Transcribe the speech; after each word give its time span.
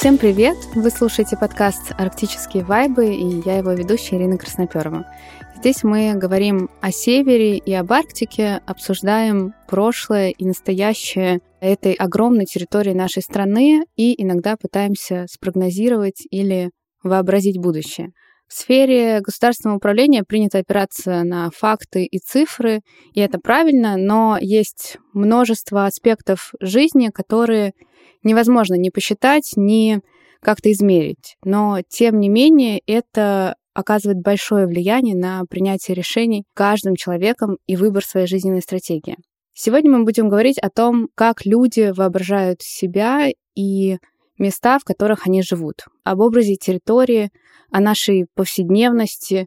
Всем 0.00 0.16
привет! 0.16 0.56
Вы 0.74 0.88
слушаете 0.88 1.36
подкаст 1.36 1.92
«Арктические 1.98 2.64
вайбы» 2.64 3.14
и 3.14 3.42
я 3.44 3.58
его 3.58 3.72
ведущая 3.72 4.16
Ирина 4.16 4.38
Красноперова. 4.38 5.04
Здесь 5.58 5.84
мы 5.84 6.14
говорим 6.14 6.70
о 6.80 6.90
Севере 6.90 7.58
и 7.58 7.74
об 7.74 7.92
Арктике, 7.92 8.62
обсуждаем 8.64 9.52
прошлое 9.68 10.30
и 10.30 10.46
настоящее 10.46 11.40
этой 11.60 11.92
огромной 11.92 12.46
территории 12.46 12.94
нашей 12.94 13.20
страны 13.20 13.84
и 13.94 14.14
иногда 14.22 14.56
пытаемся 14.56 15.26
спрогнозировать 15.30 16.22
или 16.30 16.70
вообразить 17.02 17.58
будущее. 17.58 18.12
В 18.50 18.52
сфере 18.52 19.20
государственного 19.20 19.76
управления 19.76 20.24
принято 20.24 20.58
опираться 20.58 21.22
на 21.22 21.50
факты 21.56 22.04
и 22.04 22.18
цифры, 22.18 22.80
и 23.14 23.20
это 23.20 23.38
правильно, 23.38 23.96
но 23.96 24.38
есть 24.40 24.98
множество 25.12 25.86
аспектов 25.86 26.52
жизни, 26.58 27.10
которые 27.14 27.74
невозможно 28.24 28.74
ни 28.74 28.90
посчитать, 28.90 29.52
ни 29.54 30.00
как-то 30.40 30.72
измерить. 30.72 31.36
Но, 31.44 31.78
тем 31.88 32.18
не 32.18 32.28
менее, 32.28 32.80
это 32.88 33.54
оказывает 33.72 34.20
большое 34.20 34.66
влияние 34.66 35.14
на 35.14 35.44
принятие 35.48 35.94
решений 35.94 36.42
каждым 36.52 36.96
человеком 36.96 37.58
и 37.68 37.76
выбор 37.76 38.04
своей 38.04 38.26
жизненной 38.26 38.62
стратегии. 38.62 39.16
Сегодня 39.54 39.92
мы 39.92 40.02
будем 40.02 40.28
говорить 40.28 40.58
о 40.58 40.70
том, 40.70 41.06
как 41.14 41.46
люди 41.46 41.92
воображают 41.94 42.62
себя 42.62 43.28
и 43.54 43.98
места, 44.40 44.78
в 44.78 44.84
которых 44.84 45.26
они 45.26 45.42
живут, 45.42 45.84
об 46.02 46.20
образе 46.20 46.56
территории, 46.56 47.30
о 47.70 47.80
нашей 47.80 48.26
повседневности, 48.34 49.46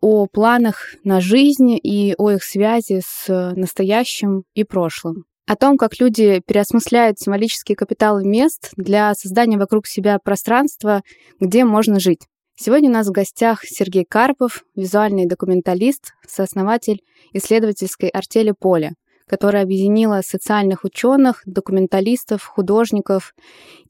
о 0.00 0.26
планах 0.26 0.94
на 1.04 1.20
жизнь 1.20 1.78
и 1.80 2.14
о 2.18 2.30
их 2.30 2.42
связи 2.42 3.02
с 3.06 3.52
настоящим 3.54 4.42
и 4.54 4.64
прошлым. 4.64 5.24
О 5.46 5.54
том, 5.54 5.78
как 5.78 6.00
люди 6.00 6.42
переосмысляют 6.44 7.20
символические 7.20 7.76
капиталы 7.76 8.24
мест 8.24 8.72
для 8.76 9.14
создания 9.14 9.58
вокруг 9.58 9.86
себя 9.86 10.18
пространства, 10.18 11.02
где 11.38 11.64
можно 11.64 12.00
жить. 12.00 12.22
Сегодня 12.56 12.90
у 12.90 12.92
нас 12.92 13.06
в 13.06 13.12
гостях 13.12 13.64
Сергей 13.64 14.04
Карпов, 14.04 14.64
визуальный 14.74 15.26
документалист, 15.26 16.14
сооснователь 16.26 17.02
исследовательской 17.32 18.08
артели 18.08 18.54
«Поле», 18.58 18.94
которая 19.28 19.62
объединила 19.62 20.20
социальных 20.24 20.84
ученых, 20.84 21.42
документалистов, 21.46 22.44
художников 22.44 23.34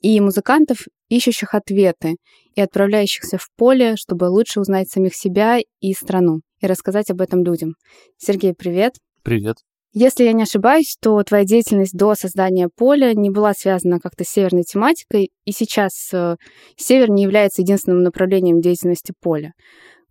и 0.00 0.20
музыкантов, 0.20 0.86
ищущих 1.08 1.54
ответы 1.54 2.16
и 2.54 2.60
отправляющихся 2.60 3.38
в 3.38 3.48
поле, 3.56 3.96
чтобы 3.96 4.24
лучше 4.24 4.60
узнать 4.60 4.90
самих 4.90 5.14
себя 5.14 5.58
и 5.80 5.92
страну, 5.92 6.40
и 6.60 6.66
рассказать 6.66 7.10
об 7.10 7.20
этом 7.20 7.44
людям. 7.44 7.74
Сергей, 8.18 8.54
привет. 8.54 8.94
Привет. 9.22 9.58
Если 9.98 10.24
я 10.24 10.32
не 10.34 10.42
ошибаюсь, 10.42 10.98
то 11.00 11.22
твоя 11.22 11.44
деятельность 11.44 11.96
до 11.96 12.14
создания 12.14 12.68
поля 12.68 13.14
не 13.14 13.30
была 13.30 13.54
связана 13.54 13.98
как-то 13.98 14.24
с 14.24 14.28
северной 14.28 14.64
тематикой, 14.64 15.30
и 15.46 15.52
сейчас 15.52 16.10
э, 16.12 16.36
север 16.76 17.08
не 17.08 17.22
является 17.22 17.62
единственным 17.62 18.02
направлением 18.02 18.60
деятельности 18.60 19.14
поля. 19.22 19.54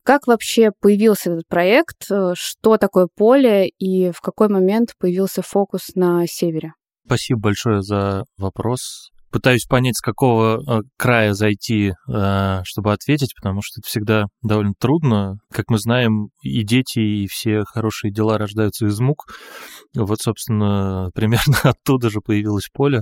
Как 0.06 0.28
вообще 0.28 0.70
появился 0.80 1.32
этот 1.32 1.48
проект? 1.48 2.12
Э, 2.12 2.34
что 2.36 2.78
такое 2.78 3.08
поле 3.14 3.68
и 3.68 4.12
в 4.12 4.22
какой 4.22 4.50
момент 4.50 4.94
появился 5.00 5.42
фокус 5.42 5.96
на 5.96 6.28
севере? 6.28 6.74
Спасибо 7.06 7.40
большое 7.40 7.82
за 7.82 8.24
вопрос 8.38 9.10
пытаюсь 9.36 9.66
понять, 9.66 9.98
с 9.98 10.02
какого 10.02 10.62
э, 10.62 10.82
края 10.98 11.34
зайти, 11.34 11.92
э, 12.08 12.62
чтобы 12.64 12.94
ответить, 12.94 13.34
потому 13.36 13.60
что 13.62 13.82
это 13.82 13.90
всегда 13.90 14.26
довольно 14.42 14.72
трудно. 14.80 15.40
Как 15.52 15.66
мы 15.70 15.78
знаем, 15.78 16.30
и 16.42 16.64
дети, 16.64 17.00
и 17.00 17.28
все 17.28 17.64
хорошие 17.66 18.14
дела 18.14 18.38
рождаются 18.38 18.86
из 18.86 18.98
мук. 19.02 19.26
Вот, 19.94 20.22
собственно, 20.22 21.10
примерно 21.16 21.58
оттуда 21.64 22.10
же 22.10 22.22
появилось 22.22 22.70
поле. 22.72 23.02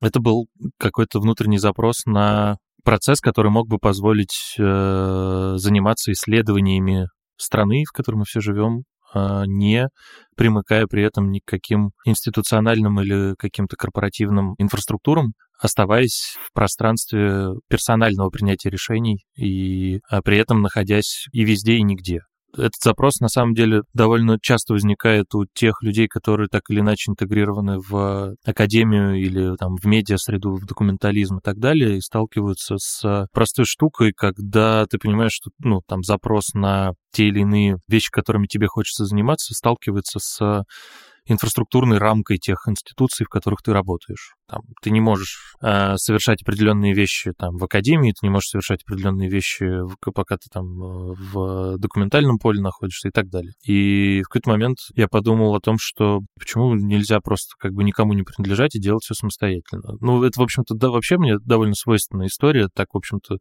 Это 0.00 0.18
был 0.18 0.46
какой-то 0.80 1.20
внутренний 1.20 1.58
запрос 1.58 2.06
на 2.06 2.56
процесс, 2.84 3.20
который 3.20 3.50
мог 3.50 3.68
бы 3.68 3.78
позволить 3.78 4.54
э, 4.58 5.52
заниматься 5.56 6.12
исследованиями 6.12 7.08
страны, 7.36 7.84
в 7.88 7.92
которой 7.92 8.16
мы 8.16 8.24
все 8.24 8.40
живем, 8.40 8.84
а, 9.12 9.44
не 9.46 9.88
примыкая 10.36 10.86
при 10.86 11.02
этом 11.02 11.30
ни 11.30 11.40
к 11.40 11.44
каким 11.44 11.90
институциональным 12.04 13.00
или 13.00 13.34
каким-то 13.38 13.76
корпоративным 13.76 14.54
инфраструктурам, 14.58 15.32
оставаясь 15.58 16.36
в 16.46 16.52
пространстве 16.54 17.48
персонального 17.68 18.30
принятия 18.30 18.70
решений 18.70 19.24
и 19.36 20.00
а, 20.08 20.22
при 20.22 20.38
этом 20.38 20.62
находясь 20.62 21.26
и 21.32 21.44
везде, 21.44 21.74
и 21.74 21.82
нигде. 21.82 22.20
Этот 22.52 22.82
запрос, 22.82 23.20
на 23.20 23.28
самом 23.28 23.54
деле, 23.54 23.82
довольно 23.94 24.38
часто 24.40 24.72
возникает 24.72 25.34
у 25.34 25.44
тех 25.46 25.82
людей, 25.82 26.08
которые 26.08 26.48
так 26.48 26.62
или 26.68 26.80
иначе 26.80 27.10
интегрированы 27.10 27.78
в 27.78 28.34
академию 28.44 29.14
или 29.14 29.56
там, 29.56 29.76
в 29.76 29.84
медиа-среду, 29.84 30.54
в 30.56 30.66
документализм 30.66 31.38
и 31.38 31.40
так 31.42 31.58
далее, 31.58 31.98
и 31.98 32.00
сталкиваются 32.00 32.76
с 32.78 33.26
простой 33.32 33.64
штукой, 33.66 34.12
когда 34.12 34.86
ты 34.86 34.98
понимаешь, 34.98 35.32
что 35.32 35.50
ну, 35.60 35.80
там 35.86 36.02
запрос 36.02 36.54
на 36.54 36.92
те 37.12 37.28
или 37.28 37.40
иные 37.40 37.78
вещи, 37.88 38.10
которыми 38.10 38.46
тебе 38.46 38.66
хочется 38.66 39.04
заниматься, 39.04 39.54
сталкивается 39.54 40.18
с 40.18 40.64
инфраструктурной 41.30 41.98
рамкой 41.98 42.38
тех 42.38 42.66
институций, 42.66 43.24
в 43.24 43.28
которых 43.28 43.62
ты 43.62 43.72
работаешь. 43.72 44.34
Там, 44.48 44.62
ты 44.82 44.90
не 44.90 45.00
можешь 45.00 45.54
э, 45.62 45.96
совершать 45.96 46.42
определенные 46.42 46.92
вещи 46.92 47.32
там, 47.38 47.56
в 47.56 47.64
академии, 47.64 48.10
ты 48.10 48.26
не 48.26 48.30
можешь 48.30 48.48
совершать 48.48 48.82
определенные 48.82 49.28
вещи, 49.28 49.66
пока 50.14 50.36
ты 50.36 50.48
там 50.52 50.64
э, 50.64 51.14
в 51.32 51.78
документальном 51.78 52.38
поле 52.38 52.60
находишься 52.60 53.08
и 53.08 53.10
так 53.10 53.28
далее. 53.28 53.52
И 53.64 54.22
в 54.22 54.28
какой-то 54.28 54.50
момент 54.50 54.78
я 54.94 55.06
подумал 55.08 55.54
о 55.54 55.60
том, 55.60 55.76
что 55.78 56.20
почему 56.38 56.74
нельзя 56.74 57.20
просто 57.20 57.54
как 57.58 57.72
бы 57.72 57.84
никому 57.84 58.12
не 58.12 58.22
принадлежать 58.22 58.74
и 58.74 58.80
делать 58.80 59.04
все 59.04 59.14
самостоятельно. 59.14 59.96
Ну, 60.00 60.22
это, 60.24 60.40
в 60.40 60.42
общем-то, 60.42 60.74
да, 60.74 60.90
вообще 60.90 61.16
мне 61.16 61.38
довольно 61.38 61.74
свойственная 61.74 62.26
история. 62.26 62.68
Так, 62.74 62.88
в 62.92 62.96
общем-то, 62.96 63.36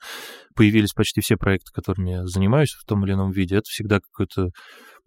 появились 0.56 0.94
почти 0.94 1.21
все 1.21 1.38
проекты, 1.38 1.71
которыми 1.73 2.11
я 2.11 2.25
занимаюсь 2.25 2.71
в 2.71 2.85
том 2.85 3.06
или 3.06 3.13
ином 3.13 3.31
виде. 3.31 3.56
Это 3.56 3.66
всегда 3.66 4.00
какой-то 4.00 4.50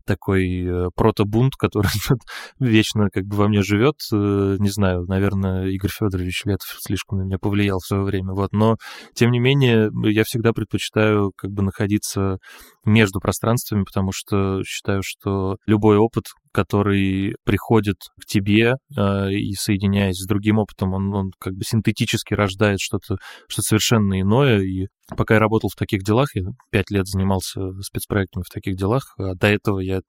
такой 0.04 0.64
э, 0.64 0.88
протобунт, 0.94 1.54
который 1.56 1.90
вечно 2.58 3.08
как 3.10 3.24
бы 3.24 3.36
во 3.36 3.48
мне 3.48 3.62
живет. 3.62 3.96
Э, 4.12 4.56
не 4.58 4.68
знаю, 4.68 5.04
наверное, 5.06 5.66
Игорь 5.68 5.90
Федорович 5.90 6.42
Летов 6.44 6.68
слишком 6.80 7.18
на 7.18 7.22
меня 7.22 7.38
повлиял 7.38 7.78
в 7.78 7.86
свое 7.86 8.02
время. 8.02 8.32
Вот. 8.32 8.52
Но, 8.52 8.76
тем 9.14 9.30
не 9.30 9.38
менее, 9.38 9.90
я 10.10 10.24
всегда 10.24 10.52
предпочитаю 10.52 11.32
как 11.36 11.50
бы 11.50 11.62
находиться 11.62 12.38
между 12.84 13.20
пространствами, 13.20 13.84
потому 13.84 14.12
что 14.12 14.62
считаю, 14.64 15.02
что 15.04 15.56
любой 15.66 15.96
опыт, 15.96 16.24
который 16.52 17.36
приходит 17.44 17.96
к 18.20 18.26
тебе 18.26 18.76
э, 18.96 19.32
и 19.32 19.54
соединяясь 19.54 20.18
с 20.18 20.26
другим 20.26 20.58
опытом, 20.58 20.94
он, 20.94 21.12
он 21.14 21.30
как 21.38 21.54
бы 21.54 21.64
синтетически 21.64 22.34
рождает 22.34 22.80
что-то 22.80 23.16
что 23.48 23.62
совершенно 23.62 24.20
иное. 24.20 24.60
И 24.60 24.86
пока 25.16 25.34
я 25.34 25.40
работал 25.40 25.70
в 25.70 25.78
таких 25.78 26.02
делах, 26.02 26.34
я 26.34 26.42
пять 26.70 26.90
лет 26.90 27.06
занимался 27.06 27.72
спецпроектами 27.80 28.44
в 28.46 28.52
таких 28.52 28.76
делах, 28.76 29.14
а 29.18 29.34
до 29.34 29.48
этого 29.48 29.80
я 29.80 30.00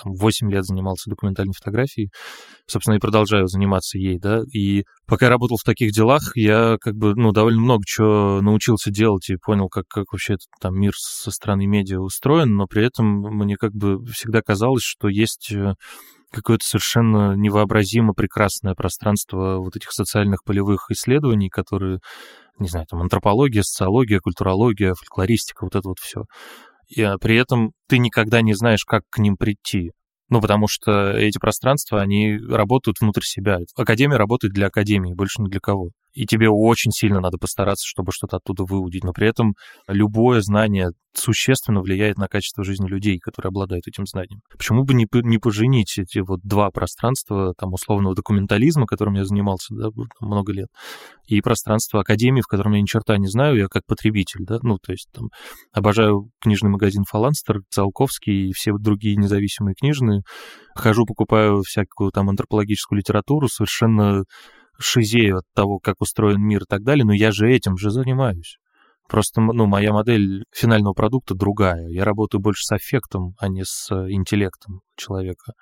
там, 0.00 0.14
8 0.14 0.50
лет 0.50 0.64
занимался 0.64 1.10
документальной 1.10 1.52
фотографией, 1.52 2.10
собственно, 2.66 2.96
и 2.96 3.00
продолжаю 3.00 3.46
заниматься 3.46 3.98
ей, 3.98 4.18
да, 4.18 4.40
и 4.52 4.84
пока 5.06 5.26
я 5.26 5.30
работал 5.30 5.58
в 5.58 5.64
таких 5.64 5.92
делах, 5.92 6.32
я 6.34 6.76
как 6.80 6.94
бы, 6.94 7.14
ну, 7.14 7.32
довольно 7.32 7.60
много 7.60 7.84
чего 7.86 8.40
научился 8.40 8.90
делать 8.90 9.28
и 9.28 9.36
понял, 9.36 9.68
как, 9.68 9.86
как 9.88 10.12
вообще 10.12 10.34
этот 10.34 10.46
там 10.60 10.78
мир 10.78 10.92
со 10.96 11.30
стороны 11.30 11.66
медиа 11.66 12.00
устроен, 12.00 12.54
но 12.56 12.66
при 12.66 12.84
этом 12.84 13.06
мне 13.06 13.56
как 13.56 13.72
бы 13.72 14.04
всегда 14.06 14.40
казалось, 14.42 14.82
что 14.82 15.08
есть 15.08 15.52
э, 15.52 15.74
какое-то 16.30 16.64
совершенно 16.64 17.34
невообразимо 17.34 18.14
прекрасное 18.14 18.74
пространство 18.74 19.58
вот 19.58 19.76
этих 19.76 19.92
социальных 19.92 20.44
полевых 20.44 20.86
исследований, 20.90 21.50
которые, 21.50 22.00
не 22.58 22.68
знаю, 22.68 22.86
там 22.88 23.02
антропология, 23.02 23.62
социология, 23.62 24.18
культурология, 24.18 24.94
фольклористика, 24.94 25.64
вот 25.64 25.76
это 25.76 25.88
вот 25.88 25.98
все. 26.00 26.24
И 26.88 27.02
а, 27.02 27.18
при 27.18 27.36
этом 27.36 27.72
ты 27.88 27.98
никогда 27.98 28.40
не 28.42 28.54
знаешь, 28.54 28.84
как 28.84 29.02
к 29.10 29.18
ним 29.18 29.36
прийти. 29.36 29.92
Ну, 30.28 30.40
потому 30.40 30.66
что 30.66 31.10
эти 31.10 31.38
пространства, 31.38 32.00
они 32.00 32.38
работают 32.38 33.00
внутрь 33.00 33.22
себя. 33.22 33.58
Академия 33.76 34.16
работает 34.16 34.54
для 34.54 34.68
Академии, 34.68 35.12
больше 35.12 35.42
ни 35.42 35.48
для 35.48 35.60
кого 35.60 35.90
и 36.12 36.26
тебе 36.26 36.48
очень 36.50 36.90
сильно 36.92 37.20
надо 37.20 37.38
постараться, 37.38 37.86
чтобы 37.86 38.12
что-то 38.12 38.36
оттуда 38.36 38.64
выудить. 38.64 39.04
Но 39.04 39.12
при 39.12 39.28
этом 39.28 39.54
любое 39.88 40.40
знание 40.40 40.90
существенно 41.14 41.80
влияет 41.80 42.16
на 42.16 42.26
качество 42.26 42.64
жизни 42.64 42.88
людей, 42.88 43.18
которые 43.18 43.50
обладают 43.50 43.86
этим 43.86 44.06
знанием. 44.06 44.40
Почему 44.50 44.84
бы 44.84 44.94
не, 44.94 45.06
не 45.12 45.38
поженить 45.38 45.98
эти 45.98 46.18
вот 46.18 46.40
два 46.42 46.70
пространства, 46.70 47.54
там, 47.58 47.72
условного 47.72 48.14
документализма, 48.14 48.86
которым 48.86 49.14
я 49.14 49.24
занимался 49.24 49.74
да, 49.74 49.88
много 50.20 50.52
лет, 50.52 50.68
и 51.26 51.40
пространство 51.40 52.00
академии, 52.00 52.40
в 52.40 52.46
котором 52.46 52.72
я 52.72 52.80
ни 52.80 52.86
черта 52.86 53.18
не 53.18 53.28
знаю, 53.28 53.56
я 53.58 53.66
как 53.68 53.82
потребитель, 53.86 54.44
да, 54.44 54.58
ну, 54.62 54.78
то 54.78 54.92
есть 54.92 55.08
там 55.12 55.28
обожаю 55.72 56.30
книжный 56.40 56.70
магазин 56.70 57.04
Фаланстер, 57.08 57.60
Циолковский 57.70 58.48
и 58.48 58.52
все 58.52 58.72
другие 58.78 59.16
независимые 59.16 59.74
книжные, 59.74 60.22
хожу, 60.74 61.04
покупаю 61.04 61.62
всякую 61.62 62.10
там 62.10 62.30
антропологическую 62.30 62.98
литературу, 62.98 63.48
совершенно 63.48 64.24
шизею 64.82 65.38
от 65.38 65.44
того, 65.54 65.78
как 65.78 66.00
устроен 66.00 66.42
мир 66.42 66.62
и 66.62 66.66
так 66.68 66.82
далее, 66.82 67.04
но 67.04 67.12
я 67.12 67.32
же 67.32 67.50
этим 67.50 67.76
же 67.76 67.90
занимаюсь. 67.90 68.58
Просто, 69.08 69.40
ну, 69.40 69.66
моя 69.66 69.92
модель 69.92 70.44
финального 70.52 70.94
продукта 70.94 71.34
другая. 71.34 71.88
Я 71.88 72.04
работаю 72.04 72.40
больше 72.40 72.64
с 72.64 72.72
аффектом, 72.72 73.34
а 73.38 73.48
не 73.48 73.64
с 73.64 73.90
интеллектом 73.90 74.80
человека. 74.96 75.52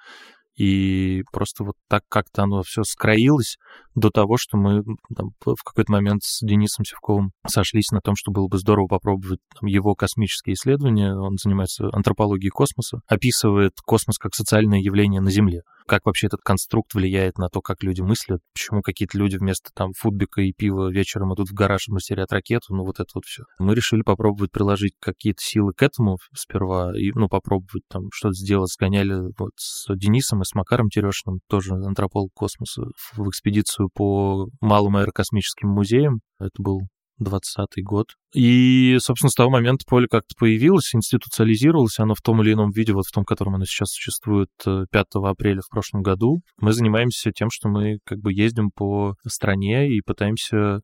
И 0.57 1.23
просто 1.33 1.65
вот 1.65 1.75
так 1.89 2.03
как-то 2.11 2.43
оно 2.43 2.63
все 2.63 2.83
скроилось 2.83 3.57
до 3.95 4.11
того, 4.11 4.37
что 4.37 4.59
мы 4.59 4.83
там, 5.17 5.31
в 5.41 5.65
какой-то 5.65 5.91
момент 5.91 6.23
с 6.23 6.45
Денисом 6.45 6.85
Севковым 6.85 7.31
сошлись 7.47 7.91
на 7.93 8.01
том, 8.01 8.15
что 8.15 8.31
было 8.31 8.47
бы 8.47 8.59
здорово 8.59 8.87
попробовать 8.87 9.41
там, 9.59 9.67
его 9.67 9.95
космические 9.95 10.55
исследования. 10.55 11.15
Он 11.15 11.37
занимается 11.43 11.89
антропологией 11.93 12.51
космоса, 12.51 13.01
описывает 13.07 13.73
космос 13.87 14.19
как 14.19 14.35
социальное 14.35 14.81
явление 14.81 15.23
на 15.23 15.31
Земле 15.31 15.63
как 15.91 16.07
вообще 16.07 16.29
этот 16.29 16.41
конструкт 16.45 16.95
влияет 16.95 17.37
на 17.37 17.49
то, 17.49 17.61
как 17.61 17.83
люди 17.83 18.01
мыслят, 18.01 18.41
почему 18.55 18.81
какие-то 18.81 19.19
люди 19.19 19.37
вместо 19.37 19.71
там 19.75 19.91
футбика 19.93 20.41
и 20.41 20.53
пива 20.53 20.89
вечером 20.89 21.35
идут 21.35 21.51
в 21.51 21.53
гараж 21.53 21.89
и 21.89 21.93
мастерят 21.93 22.31
ракету, 22.31 22.77
ну 22.77 22.85
вот 22.85 23.01
это 23.01 23.11
вот 23.13 23.25
все. 23.25 23.43
Мы 23.59 23.75
решили 23.75 24.03
попробовать 24.03 24.53
приложить 24.53 24.93
какие-то 25.01 25.43
силы 25.43 25.73
к 25.73 25.83
этому 25.83 26.19
сперва, 26.33 26.97
и, 26.97 27.11
ну, 27.13 27.29
попробовать 27.29 27.83
там 27.89 28.05
что-то 28.13 28.35
сделать. 28.35 28.71
Сгоняли 28.73 29.33
вот 29.37 29.51
с 29.57 29.93
Денисом 29.97 30.43
и 30.43 30.45
с 30.45 30.55
Макаром 30.55 30.91
Терешиным, 30.91 31.41
тоже 31.49 31.75
антрополог 31.75 32.31
космоса, 32.35 32.83
в 33.17 33.29
экспедицию 33.29 33.89
по 33.93 34.47
малым 34.61 34.97
аэрокосмическим 34.97 35.69
музеям. 35.69 36.21
Это 36.39 36.53
был 36.59 36.83
20 37.21 37.69
год. 37.83 38.07
И, 38.35 38.97
собственно, 39.01 39.31
с 39.31 39.35
того 39.35 39.51
момента 39.51 39.85
поле 39.87 40.09
как-то 40.09 40.35
появилось, 40.39 40.95
институциализировалось, 40.95 41.99
оно 41.99 42.15
в 42.15 42.21
том 42.21 42.43
или 42.43 42.53
ином 42.53 42.71
виде, 42.71 42.93
вот 42.93 43.07
в 43.07 43.13
том, 43.13 43.25
котором 43.25 43.55
оно 43.55 43.65
сейчас 43.65 43.91
существует 43.91 44.49
5 44.65 44.87
э, 44.93 45.03
апреля 45.23 45.61
в 45.61 45.69
прошлом 45.69 46.03
году. 46.03 46.41
Мы 46.59 46.73
занимаемся 46.73 47.31
тем, 47.33 47.49
что 47.51 47.69
мы 47.69 47.99
как 48.05 48.19
бы 48.19 48.33
ездим 48.33 48.71
по 48.71 49.15
стране 49.27 49.89
и 49.91 50.01
пытаемся 50.01 50.81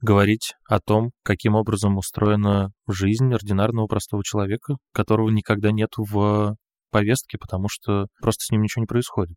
говорить 0.00 0.54
о 0.68 0.80
том, 0.80 1.10
каким 1.22 1.54
образом 1.54 1.96
устроена 1.96 2.70
жизнь 2.88 3.32
ординарного 3.32 3.86
простого 3.86 4.22
человека, 4.24 4.76
которого 4.92 5.30
никогда 5.30 5.70
нет 5.70 5.90
в 5.96 6.56
повестке, 6.90 7.38
потому 7.38 7.68
что 7.68 8.06
просто 8.20 8.44
с 8.44 8.50
ним 8.50 8.62
ничего 8.62 8.82
не 8.82 8.86
происходит. 8.86 9.36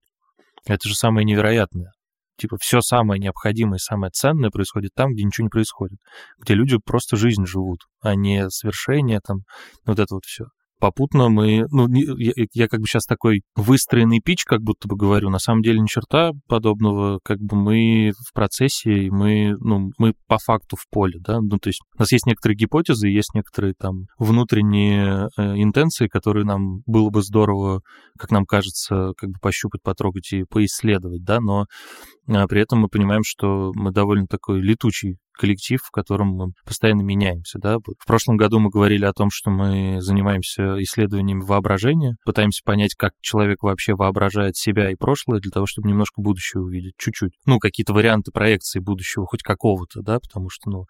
Это 0.66 0.88
же 0.90 0.96
самое 0.96 1.26
невероятное 1.26 1.92
типа 2.40 2.58
все 2.60 2.82
самое 2.82 3.20
необходимое, 3.20 3.78
самое 3.78 4.12
ценное 4.12 4.50
происходит 4.50 4.92
там, 4.96 5.14
где 5.14 5.24
ничего 5.24 5.46
не 5.46 5.50
происходит, 5.50 6.00
где 6.40 6.56
люди 6.56 6.78
просто 6.84 7.18
жизнь 7.18 7.46
живут, 7.46 7.82
а 8.02 8.16
не 8.16 8.50
свершение 8.50 9.20
там, 9.26 9.40
вот 9.86 10.00
это 10.00 10.16
вот 10.16 10.26
все 10.26 10.46
попутно 10.80 11.30
мы, 11.30 11.66
ну, 11.72 11.88
я, 11.94 12.32
я 12.54 12.68
как 12.68 12.80
бы 12.80 12.88
сейчас 12.88 13.06
такой 13.06 13.42
выстроенный 13.56 14.22
пич, 14.24 14.46
как 14.46 14.62
будто 14.62 14.88
бы 14.88 14.96
говорю, 14.96 15.30
на 15.30 15.40
самом 15.40 15.62
деле 15.62 15.80
ни 15.80 15.88
черта 15.88 16.32
подобного, 16.48 17.20
как 17.24 17.40
бы 17.40 17.56
мы 17.56 18.12
в 18.28 18.34
процессе, 18.34 19.10
мы, 19.12 19.56
ну, 19.60 19.92
мы 19.98 20.14
по 20.28 20.38
факту 20.38 20.76
в 20.76 20.90
поле, 20.90 21.20
да, 21.20 21.40
ну, 21.42 21.60
то 21.60 21.70
есть 21.70 21.82
у 21.96 22.00
нас 22.00 22.12
есть 22.12 22.26
некоторые 22.26 22.58
гипотезы, 22.58 23.08
есть 23.10 23.34
некоторые 23.34 23.74
там 23.78 24.06
внутренние 24.18 25.30
э, 25.38 25.62
интенции, 25.62 26.08
которые 26.08 26.46
нам 26.46 26.82
было 26.86 27.10
бы 27.10 27.22
здорово, 27.22 27.82
как 28.18 28.32
нам 28.32 28.46
кажется, 28.46 29.12
как 29.18 29.30
бы 29.30 29.36
пощупать, 29.42 29.82
потрогать 29.84 30.32
и 30.34 30.44
поисследовать, 30.44 31.24
да, 31.24 31.40
но 31.40 31.66
а 32.28 32.48
при 32.48 32.62
этом 32.62 32.80
мы 32.80 32.90
понимаем, 32.90 33.24
что 33.26 33.72
мы 33.74 33.92
довольно 33.92 34.28
такой 34.28 34.62
летучий 34.62 35.18
коллектив, 35.40 35.80
в 35.82 35.90
котором 35.90 36.28
мы 36.28 36.52
постоянно 36.66 37.02
меняемся. 37.02 37.60
Да? 37.60 37.78
В 37.78 38.06
прошлом 38.06 38.36
году 38.36 38.60
мы 38.60 38.70
говорили 38.70 39.06
о 39.06 39.14
том, 39.14 39.30
что 39.32 39.50
мы 39.50 40.02
занимаемся 40.02 40.76
исследованиями 40.84 41.42
воображения, 41.42 42.18
пытаемся 42.26 42.62
понять, 42.66 42.94
как 42.96 43.14
человек 43.22 43.64
вообще 43.64 43.96
воображает 43.96 44.58
себя 44.58 44.92
и 44.92 44.96
прошлое 44.96 45.40
для 45.40 45.52
того, 45.52 45.66
чтобы 45.66 45.88
немножко 45.88 46.22
будущее 46.22 46.62
увидеть, 46.62 46.94
чуть-чуть. 46.98 47.32
Ну, 47.46 47.60
какие-то 47.60 47.94
варианты 47.94 48.32
проекции 48.32 48.80
будущего, 48.80 49.26
хоть 49.26 49.42
какого-то, 49.42 50.02
да, 50.02 50.20
потому 50.20 50.50
что, 50.50 50.70
ну, 50.70 50.84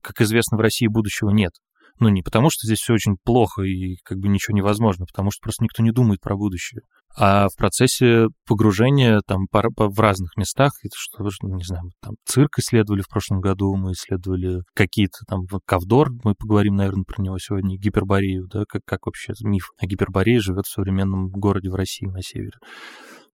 как 0.00 0.20
известно, 0.22 0.56
в 0.56 0.60
России 0.60 0.86
будущего 0.86 1.28
нет. 1.30 1.52
Ну, 2.00 2.08
не 2.08 2.22
потому, 2.22 2.48
что 2.50 2.66
здесь 2.66 2.78
все 2.78 2.94
очень 2.94 3.16
плохо 3.22 3.62
и 3.62 3.96
как 4.04 4.18
бы 4.18 4.28
ничего 4.28 4.56
невозможно, 4.56 5.04
потому 5.04 5.30
что 5.30 5.42
просто 5.42 5.64
никто 5.64 5.82
не 5.82 5.92
думает 5.92 6.20
про 6.20 6.34
будущее. 6.34 6.80
А 7.16 7.48
в 7.48 7.56
процессе 7.56 8.28
погружения 8.46 9.20
там 9.26 9.46
в 9.50 10.00
разных 10.00 10.36
местах, 10.36 10.72
это 10.82 10.94
что, 10.96 11.24
ну, 11.42 11.56
не 11.56 11.64
знаю, 11.64 11.90
там 12.00 12.14
цирк 12.24 12.58
исследовали 12.58 13.02
в 13.02 13.08
прошлом 13.08 13.40
году, 13.40 13.74
мы 13.76 13.92
исследовали 13.92 14.62
какие-то 14.74 15.18
там 15.28 15.42
Ковдор, 15.66 16.10
мы 16.24 16.34
поговорим, 16.34 16.76
наверное, 16.76 17.04
про 17.04 17.22
него 17.22 17.38
сегодня, 17.38 17.76
гиперборею, 17.76 18.46
да, 18.48 18.64
как, 18.66 18.82
как 18.86 19.06
вообще 19.06 19.34
миф 19.42 19.70
о 19.78 19.86
гиперборее 19.86 20.40
живет 20.40 20.66
в 20.66 20.72
современном 20.72 21.28
городе 21.28 21.70
в 21.70 21.74
России 21.74 22.06
на 22.06 22.22
севере. 22.22 22.58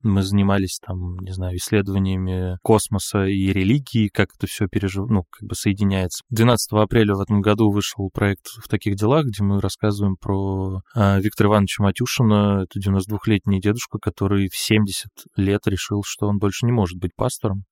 Мы 0.02 0.22
занимались 0.22 0.78
там, 0.84 1.16
не 1.18 1.32
знаю, 1.32 1.56
исследованиями 1.56 2.56
космоса 2.62 3.24
и 3.26 3.52
религии, 3.52 4.08
как 4.08 4.28
это 4.36 4.46
все 4.46 4.68
пережив... 4.68 5.08
ну, 5.08 5.24
как 5.30 5.48
бы 5.48 5.54
соединяется. 5.54 6.22
12 6.30 6.72
апреля 6.72 7.14
в 7.14 7.20
этом 7.20 7.40
году 7.40 7.70
вышел 7.70 8.08
проект 8.12 8.46
«В 8.62 8.68
таких 8.68 8.96
делах», 8.96 9.26
где 9.26 9.42
мы 9.42 9.60
рассказываем 9.60 10.16
про 10.16 10.82
а, 10.94 11.18
Виктора 11.18 11.50
Ивановича 11.50 11.82
Матюшина. 11.82 12.64
Это 12.64 12.78
92-летний 12.78 13.60
дедушка, 13.60 13.98
который 13.98 14.48
в 14.48 14.56
70 14.56 15.08
лет 15.36 15.66
решил, 15.66 16.02
что 16.04 16.28
он 16.28 16.38
больше 16.38 16.66
не 16.66 16.72
может 16.72 16.98
быть 16.98 17.14
пастором 17.16 17.64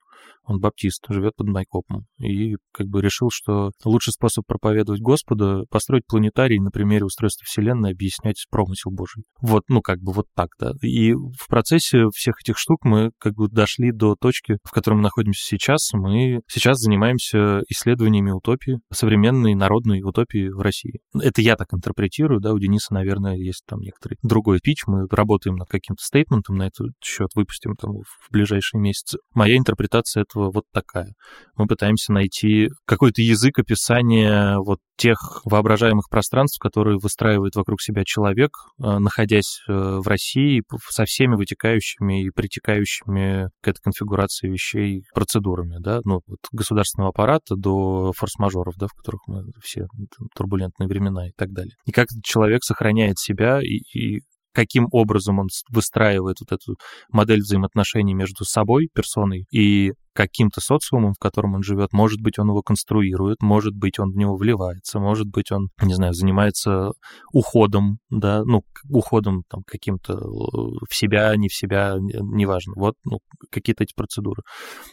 он 0.44 0.60
баптист, 0.60 1.04
живет 1.08 1.34
под 1.36 1.48
Майкопом, 1.48 2.06
и 2.18 2.56
как 2.72 2.86
бы 2.86 3.02
решил, 3.02 3.28
что 3.30 3.72
лучший 3.84 4.12
способ 4.12 4.46
проповедовать 4.46 5.00
Господа— 5.00 5.64
построить 5.70 6.06
планетарий 6.06 6.58
на 6.60 6.70
примере 6.70 7.04
устройства 7.04 7.44
Вселенной, 7.46 7.92
объяснять 7.92 8.46
промысел 8.50 8.90
Божий. 8.90 9.24
Вот, 9.40 9.64
ну, 9.68 9.80
как 9.80 9.98
бы 10.00 10.12
вот 10.12 10.26
так, 10.34 10.50
да. 10.58 10.72
И 10.82 11.12
в 11.14 11.48
процессе 11.48 12.06
всех 12.14 12.36
этих 12.40 12.58
штук 12.58 12.84
мы 12.84 13.10
как 13.18 13.34
бы 13.34 13.48
дошли 13.48 13.92
до 13.92 14.14
точки, 14.14 14.58
в 14.62 14.70
которой 14.70 14.94
мы 14.94 15.02
находимся 15.02 15.44
сейчас. 15.44 15.92
Мы 15.92 16.40
сейчас 16.48 16.78
занимаемся 16.78 17.62
исследованиями 17.68 18.30
утопии, 18.30 18.78
современной 18.92 19.54
народной 19.54 20.02
утопии 20.02 20.48
в 20.48 20.60
России. 20.60 21.00
Это 21.20 21.42
я 21.42 21.56
так 21.56 21.72
интерпретирую, 21.72 22.40
да, 22.40 22.52
у 22.52 22.58
Дениса, 22.58 22.94
наверное, 22.94 23.36
есть 23.36 23.62
там 23.66 23.80
некоторый 23.80 24.18
другой 24.22 24.60
пич, 24.60 24.86
мы 24.86 25.06
работаем 25.10 25.56
над 25.56 25.68
каким-то 25.68 26.02
стейтментом 26.02 26.56
на 26.56 26.68
этот 26.68 26.92
счет, 27.02 27.30
выпустим 27.34 27.74
там 27.76 27.92
в 28.02 28.32
ближайшие 28.32 28.80
месяцы. 28.80 29.18
Моя 29.34 29.56
интерпретация 29.56 30.05
этого 30.14 30.52
вот 30.52 30.64
такая. 30.72 31.14
Мы 31.56 31.66
пытаемся 31.66 32.12
найти 32.12 32.68
какой-то 32.84 33.22
язык 33.22 33.58
описания 33.58 34.58
вот 34.58 34.78
тех 34.96 35.42
воображаемых 35.44 36.08
пространств, 36.08 36.58
которые 36.58 36.98
выстраивает 36.98 37.54
вокруг 37.56 37.82
себя 37.82 38.02
человек, 38.04 38.50
э, 38.78 38.98
находясь 38.98 39.60
э, 39.68 39.72
в 39.72 40.06
России 40.06 40.62
со 40.88 41.04
всеми 41.04 41.34
вытекающими 41.34 42.24
и 42.24 42.30
притекающими 42.30 43.50
к 43.60 43.68
этой 43.68 43.80
конфигурации 43.80 44.48
вещей 44.48 45.02
процедурами, 45.14 45.76
да, 45.80 46.00
ну, 46.04 46.20
от 46.26 46.38
государственного 46.52 47.10
аппарата 47.10 47.56
до 47.56 48.12
форс-мажоров, 48.16 48.74
да, 48.76 48.86
в 48.86 48.94
которых 48.94 49.20
мы 49.26 49.42
все 49.62 49.86
турбулентные 50.34 50.88
времена 50.88 51.28
и 51.28 51.32
так 51.36 51.50
далее. 51.50 51.74
И 51.84 51.92
как 51.92 52.08
человек 52.22 52.64
сохраняет 52.64 53.18
себя 53.18 53.60
и, 53.60 53.80
и 53.98 54.20
каким 54.56 54.88
образом 54.90 55.38
он 55.38 55.48
выстраивает 55.68 56.38
вот 56.40 56.50
эту 56.50 56.78
модель 57.10 57.40
взаимоотношений 57.40 58.14
между 58.14 58.46
собой, 58.46 58.88
персоной, 58.94 59.44
и 59.52 59.92
каким-то 60.16 60.60
социумом, 60.60 61.12
в 61.12 61.18
котором 61.18 61.54
он 61.54 61.62
живет. 61.62 61.92
Может 61.92 62.20
быть, 62.20 62.38
он 62.38 62.48
его 62.48 62.62
конструирует, 62.62 63.42
может 63.42 63.74
быть, 63.74 63.98
он 63.98 64.12
в 64.12 64.16
него 64.16 64.36
вливается, 64.36 64.98
может 64.98 65.26
быть, 65.28 65.52
он, 65.52 65.68
не 65.82 65.94
знаю, 65.94 66.14
занимается 66.14 66.92
уходом, 67.32 67.98
да, 68.10 68.42
ну, 68.44 68.62
уходом 68.88 69.42
там 69.48 69.62
каким-то 69.66 70.14
э, 70.14 70.16
в 70.18 70.94
себя, 70.94 71.36
не 71.36 71.48
в 71.48 71.54
себя, 71.54 71.96
неважно. 72.00 72.72
Вот, 72.76 72.94
ну, 73.04 73.18
какие-то 73.50 73.84
эти 73.84 73.92
процедуры. 73.94 74.42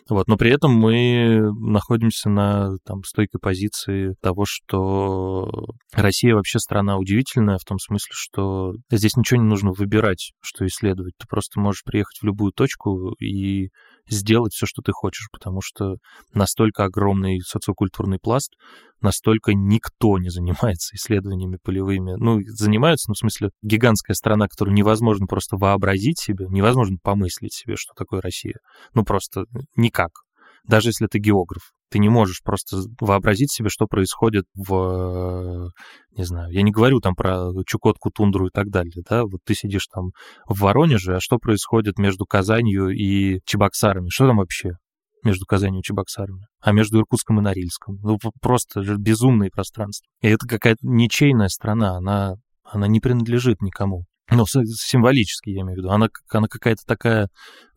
Вот, 0.10 0.28
но 0.28 0.36
при 0.36 0.52
этом 0.52 0.74
мы 0.74 1.52
находимся 1.60 2.30
на 2.30 2.78
там 2.86 3.04
стойкой 3.06 3.40
позиции 3.40 4.16
того, 4.22 4.44
что 4.46 5.50
Россия 5.94 6.36
вообще 6.36 6.60
страна 6.60 6.98
удивительная 6.98 7.58
в 7.58 7.66
том 7.66 7.80
смысле, 7.80 8.12
что 8.14 8.74
здесь 8.92 9.16
ничего 9.16 9.42
не 9.42 9.48
нужно 9.48 9.72
выбирать, 9.72 10.34
что 10.42 10.66
исследовать. 10.68 11.14
Ты 11.18 11.28
просто 11.28 11.60
можешь 11.60 11.84
приехать 11.84 12.18
в 12.22 12.26
любую 12.26 12.52
точку 12.52 13.14
и 13.22 13.70
сделать 14.08 14.54
все, 14.54 14.66
что 14.66 14.82
ты 14.82 14.92
хочешь, 14.92 15.28
потому 15.32 15.62
что 15.62 15.96
настолько 16.34 16.86
огромный 16.86 17.40
социокультурный 17.42 18.20
пласт, 18.20 18.54
настолько 19.02 19.54
никто 19.54 20.18
не 20.18 20.30
занимается 20.30 20.96
исследованиями 20.96 21.58
полевыми. 21.64 22.16
Ну, 22.18 22.40
занимаются, 22.46 23.10
ну, 23.10 23.14
в 23.14 23.20
смысле, 23.20 23.50
гигантская 23.62 24.16
страна, 24.16 24.48
которую 24.48 24.76
невозможно 24.76 25.28
просто 25.28 25.58
вообразить 25.58 26.20
себе, 26.20 26.48
невозможно 26.50 26.98
помыслить 27.02 27.54
себе, 27.54 27.76
что 27.76 27.94
такое 27.96 28.22
Россия. 28.22 28.56
Ну, 28.94 29.04
просто 29.04 29.46
никак 29.76 30.12
даже 30.68 30.90
если 30.90 31.08
ты 31.08 31.20
географ. 31.20 31.72
Ты 31.94 32.00
не 32.00 32.10
можешь 32.10 32.42
просто 32.42 32.78
вообразить 33.00 33.52
себе, 33.52 33.70
что 33.70 33.86
происходит 33.86 34.46
в, 34.56 35.70
не 36.18 36.24
знаю, 36.24 36.52
я 36.52 36.64
не 36.64 36.72
говорю 36.72 37.02
там 37.02 37.14
про 37.14 37.52
Чукотку, 37.68 38.10
Тундру 38.10 38.48
и 38.48 38.50
так 38.52 38.70
далее, 38.70 39.04
да, 39.08 39.26
вот 39.26 39.42
ты 39.46 39.54
сидишь 39.54 39.86
там 39.94 40.10
в 40.48 40.62
Воронеже, 40.62 41.18
а 41.18 41.20
что 41.20 41.38
происходит 41.38 42.00
между 42.00 42.26
Казанью 42.26 42.90
и 42.90 43.42
Чебоксарами? 43.46 44.10
Что 44.10 44.26
там 44.26 44.38
вообще? 44.38 44.72
между 45.24 45.46
Казанью 45.46 45.82
и 45.82 45.84
Чебоксарами, 45.84 46.48
а 46.60 46.72
между 46.72 46.98
Иркутском 46.98 47.40
и 47.40 47.44
Норильском. 47.44 47.98
Ну, 48.02 48.18
просто 48.42 48.82
безумные 48.98 49.52
пространства. 49.52 50.06
И 50.20 50.28
это 50.28 50.46
какая-то 50.48 50.80
ничейная 50.82 51.48
страна, 51.48 51.96
она, 51.96 52.34
она 52.64 52.88
не 52.88 53.00
принадлежит 53.00 53.62
никому 53.62 54.06
ну, 54.32 54.46
символически, 54.46 55.50
я 55.50 55.62
имею 55.62 55.76
в 55.76 55.78
виду, 55.78 55.90
она, 55.92 56.08
она 56.32 56.48
какая-то 56.48 56.82
такая, 56.86 57.28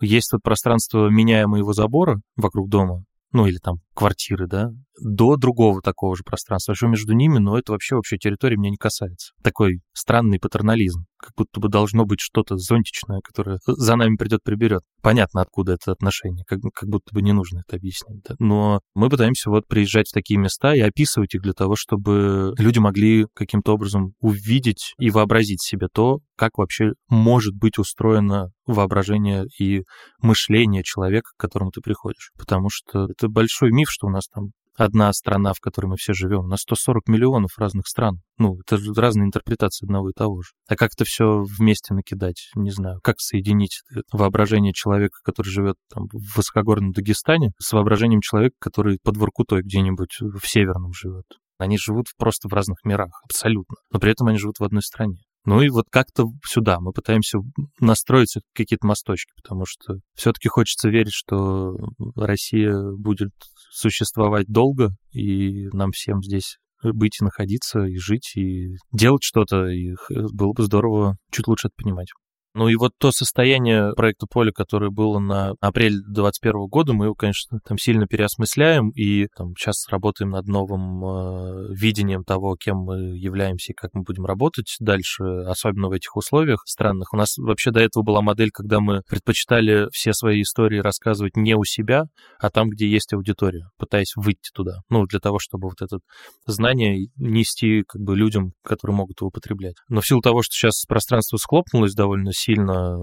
есть 0.01 0.33
вот 0.33 0.43
пространство 0.43 1.09
меняемого 1.09 1.73
забора 1.73 2.21
вокруг 2.37 2.69
дома, 2.69 3.05
ну, 3.37 3.47
или 3.47 3.59
там 3.59 3.81
квартиры, 3.95 4.47
да, 4.47 4.73
до 5.00 5.37
другого 5.37 5.81
такого 5.83 6.17
же 6.17 6.23
пространства. 6.25 6.73
А 6.73 6.75
что 6.75 6.87
между 6.87 7.12
ними, 7.12 7.38
но 7.38 7.59
это 7.59 7.73
вообще 7.73 7.97
вообще 7.97 8.19
территория 8.19 8.57
меня 8.57 8.71
не 8.71 8.76
касается. 8.76 9.33
Такой 9.43 9.81
странный 9.93 10.38
патернализм, 10.38 11.05
как 11.19 11.33
будто 11.37 11.61
бы 11.61 11.69
должно 11.69 12.05
быть 12.05 12.21
что-то 12.21 12.57
зонтичное, 12.57 13.21
которое 13.23 13.59
за 13.67 13.97
нами 13.97 14.17
придет, 14.17 14.43
приберет. 14.43 14.83
Понятно, 15.03 15.41
откуда 15.41 15.75
это 15.75 15.93
отношение, 15.93 16.45
как, 16.47 16.61
как 16.75 16.88
будто 16.88 17.15
бы 17.15 17.23
не 17.23 17.33
нужно 17.33 17.62
это 17.67 17.76
объяснять. 17.76 18.21
Да? 18.29 18.35
Но 18.38 18.81
мы 18.95 19.09
пытаемся 19.09 19.50
вот 19.50 19.67
приезжать 19.67 20.09
в 20.09 20.12
такие 20.12 20.38
места 20.38 20.75
и 20.75 20.81
описывать 20.81 21.35
их 21.35 21.43
для 21.43 21.53
того, 21.53 21.76
чтобы 21.76 22.55
люди 22.59 22.79
могли 22.79 23.26
каким-то 23.35 23.75
образом 23.75 24.15
увидеть 24.21 24.95
и 24.99 25.11
вообразить 25.11 25.62
себе 25.62 25.88
то, 25.93 26.21
как 26.37 26.59
вообще 26.59 26.93
может 27.09 27.55
быть 27.55 27.79
устроено 27.79 28.50
воображение 28.67 29.47
и 29.59 29.83
мышление 30.21 30.83
человека, 30.83 31.31
к 31.37 31.41
которому 31.41 31.71
ты 31.71 31.81
приходишь. 31.81 32.33
Потому 32.38 32.69
что 32.71 33.05
это 33.05 33.29
большой 33.29 33.71
миф, 33.73 33.88
что 33.91 34.07
у 34.07 34.11
нас 34.11 34.26
там 34.29 34.50
одна 34.76 35.12
страна, 35.12 35.52
в 35.52 35.61
которой 35.61 35.87
мы 35.87 35.97
все 35.97 36.12
живем, 36.12 36.49
на 36.49 36.56
140 36.56 37.09
миллионов 37.09 37.59
разных 37.59 37.87
стран. 37.87 38.21
Ну, 38.38 38.59
это 38.61 38.78
разные 38.95 39.26
интерпретации 39.26 39.87
одного 39.87 40.11
и 40.11 40.12
того 40.14 40.42
же. 40.42 40.50
А 40.68 40.76
как 40.76 40.92
это 40.95 41.04
все 41.04 41.42
вместе 41.59 41.95
накидать? 41.95 42.50
Не 42.54 42.71
знаю. 42.71 43.00
Как 43.02 43.21
соединить 43.21 43.83
воображение 44.12 44.73
человека, 44.73 45.18
который 45.23 45.49
живет 45.49 45.76
там 45.92 46.06
в 46.12 46.37
высокогорном 46.37 46.92
Дагестане, 46.92 47.52
с 47.59 47.73
воображением 47.73 48.21
человека, 48.21 48.56
который 48.61 48.99
под 49.02 49.16
Воркутой 49.16 49.62
где-нибудь 49.62 50.18
в 50.21 50.47
Северном 50.47 50.92
живет? 50.92 51.26
Они 51.59 51.78
живут 51.78 52.06
просто 52.18 52.49
в 52.49 52.52
разных 52.52 52.85
мирах, 52.85 53.23
абсолютно. 53.25 53.76
Но 53.90 53.99
при 53.99 54.12
этом 54.12 54.26
они 54.28 54.38
живут 54.38 54.59
в 54.59 54.64
одной 54.64 54.83
стране. 54.83 55.18
Ну 55.47 55.62
и 55.62 55.68
вот 55.68 55.87
как-то 55.90 56.26
сюда 56.45 56.80
мы 56.80 56.92
пытаемся 56.92 57.38
настроить 57.78 58.37
какие-то 58.52 58.85
мосточки, 58.85 59.33
потому 59.37 59.64
что 59.64 60.00
все-таки 60.14 60.49
хочется 60.49 60.88
верить, 60.88 61.12
что 61.14 61.76
Россия 62.16 62.75
будет 62.99 63.30
существовать 63.71 64.47
долго, 64.49 64.91
и 65.13 65.69
нам 65.69 65.93
всем 65.93 66.23
здесь 66.23 66.59
быть 66.83 67.21
и 67.21 67.25
находиться, 67.25 67.85
и 67.85 67.97
жить, 67.97 68.33
и 68.37 68.77
делать 68.93 69.23
что-то, 69.23 69.67
и 69.67 69.95
было 70.11 70.53
бы 70.53 70.63
здорово 70.63 71.17
чуть 71.31 71.47
лучше 71.47 71.69
это 71.69 71.75
понимать. 71.77 72.09
Ну 72.57 72.69
и 72.69 72.77
вот 72.77 72.93
то 72.99 73.13
состояние 73.13 73.93
проекта 73.95 74.27
Поле, 74.27 74.51
которое 74.51 74.91
было 74.91 75.19
на 75.19 75.53
апрель 75.61 76.01
2021 76.07 76.69
года, 76.69 76.95
мы 76.95 77.05
его, 77.05 77.15
конечно, 77.15 77.59
там 77.63 77.77
сильно 77.77 78.07
переосмысляем 78.07 78.89
и 78.95 79.27
там, 79.37 79.53
сейчас 79.59 79.87
работаем 79.91 80.31
над 80.31 80.47
новым 80.47 81.05
э, 81.05 81.75
видением 81.75 82.25
того, 82.25 82.57
кем 82.57 82.79
мы 82.79 83.19
являемся 83.19 83.73
и 83.73 83.75
как 83.75 83.91
мы 83.93 84.05
будем 84.05 84.25
работать 84.25 84.75
дальше, 84.81 85.23
особенно 85.47 85.89
в 85.89 85.93
этих 85.93 86.17
условиях 86.17 86.63
странных. 86.65 87.13
У 87.13 87.19
нас 87.19 87.37
вообще 87.37 87.73
до 87.73 87.81
этого 87.81 88.03
была 88.03 88.23
модель, 88.23 88.49
когда 88.51 88.81
мы 88.81 89.03
предпочитали 89.07 89.89
все 89.93 90.15
свои 90.15 90.41
истории 90.41 90.79
рассказывать 90.79 91.37
не 91.37 91.55
у 91.57 91.65
себя, 91.65 92.05
а 92.39 92.49
там, 92.49 92.71
где 92.71 92.89
есть 92.89 93.13
аудитория, 93.13 93.67
пытаясь 93.77 94.15
выйти 94.17 94.51
туда. 94.55 94.79
Ну, 94.89 95.05
для 95.05 95.21
того, 95.21 95.39
чтобы 95.39 95.69
вот 95.69 95.83
это 95.83 95.99
знание 96.47 97.09
нести 97.17 97.83
как 97.87 98.01
бы 98.01 98.17
людям, 98.17 98.53
которые 98.65 98.97
могут 98.97 99.21
его 99.21 99.29
употреблять. 99.29 99.75
Но 99.91 100.01
в 100.01 100.07
силу 100.07 100.23
того, 100.23 100.41
что 100.41 100.55
сейчас 100.55 100.87
пространство 100.89 101.37
схлопнулось 101.37 101.93
довольно 101.93 102.33
сильно, 102.33 102.46
сильно 102.47 102.99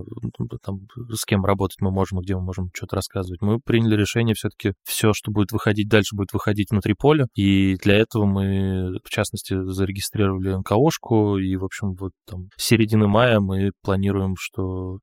там, 0.63 0.87
с 1.11 1.25
кем 1.25 1.45
работать 1.45 1.81
мы 1.81 1.91
можем, 1.91 2.19
где 2.19 2.35
мы 2.35 2.41
можем 2.41 2.69
что-то 2.73 2.95
рассказывать. 2.95 3.41
Мы 3.41 3.59
приняли 3.59 3.95
решение 3.95 4.35
все-таки 4.35 4.73
все, 4.83 5.13
что 5.13 5.31
будет 5.31 5.51
выходить 5.51 5.89
дальше, 5.89 6.15
будет 6.15 6.33
выходить 6.33 6.71
внутри 6.71 6.93
поля. 6.93 7.27
И 7.35 7.75
для 7.83 7.95
этого 7.95 8.25
мы, 8.25 8.97
в 9.03 9.09
частности, 9.09 9.55
зарегистрировали 9.71 10.55
НКОшку. 10.55 11.37
И, 11.37 11.55
в 11.57 11.65
общем, 11.65 11.93
вот 11.95 12.11
там 12.25 12.47
с 12.55 12.63
середины 12.63 13.07
мая 13.07 13.39
мы 13.39 13.71
планируем, 13.83 14.35
что 14.37 14.99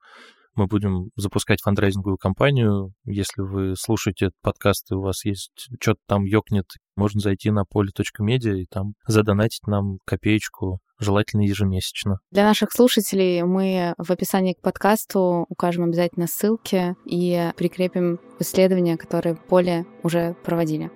мы 0.54 0.66
будем 0.66 1.10
запускать 1.16 1.60
фандрайзинговую 1.62 2.18
кампанию. 2.18 2.92
Если 3.04 3.42
вы 3.42 3.74
слушаете 3.76 4.26
этот 4.26 4.40
подкаст, 4.42 4.90
и 4.90 4.94
у 4.94 5.00
вас 5.00 5.24
есть 5.24 5.68
что-то 5.80 6.00
там 6.06 6.24
ёкнет, 6.24 6.66
можно 6.96 7.20
зайти 7.20 7.50
на 7.50 7.64
поле.медиа 7.64 8.54
и 8.54 8.66
там 8.66 8.94
задонатить 9.06 9.66
нам 9.66 9.98
копеечку 10.04 10.80
желательно 10.98 11.42
ежемесячно. 11.42 12.18
Для 12.30 12.44
наших 12.44 12.72
слушателей 12.72 13.42
мы 13.42 13.94
в 13.96 14.10
описании 14.10 14.52
к 14.52 14.60
подкасту 14.60 15.46
укажем 15.48 15.84
обязательно 15.84 16.26
ссылки 16.26 16.94
и 17.06 17.50
прикрепим 17.56 18.20
исследования, 18.38 18.96
которые 18.96 19.36
поле 19.36 19.86
уже 20.02 20.36
проводили. 20.44 20.90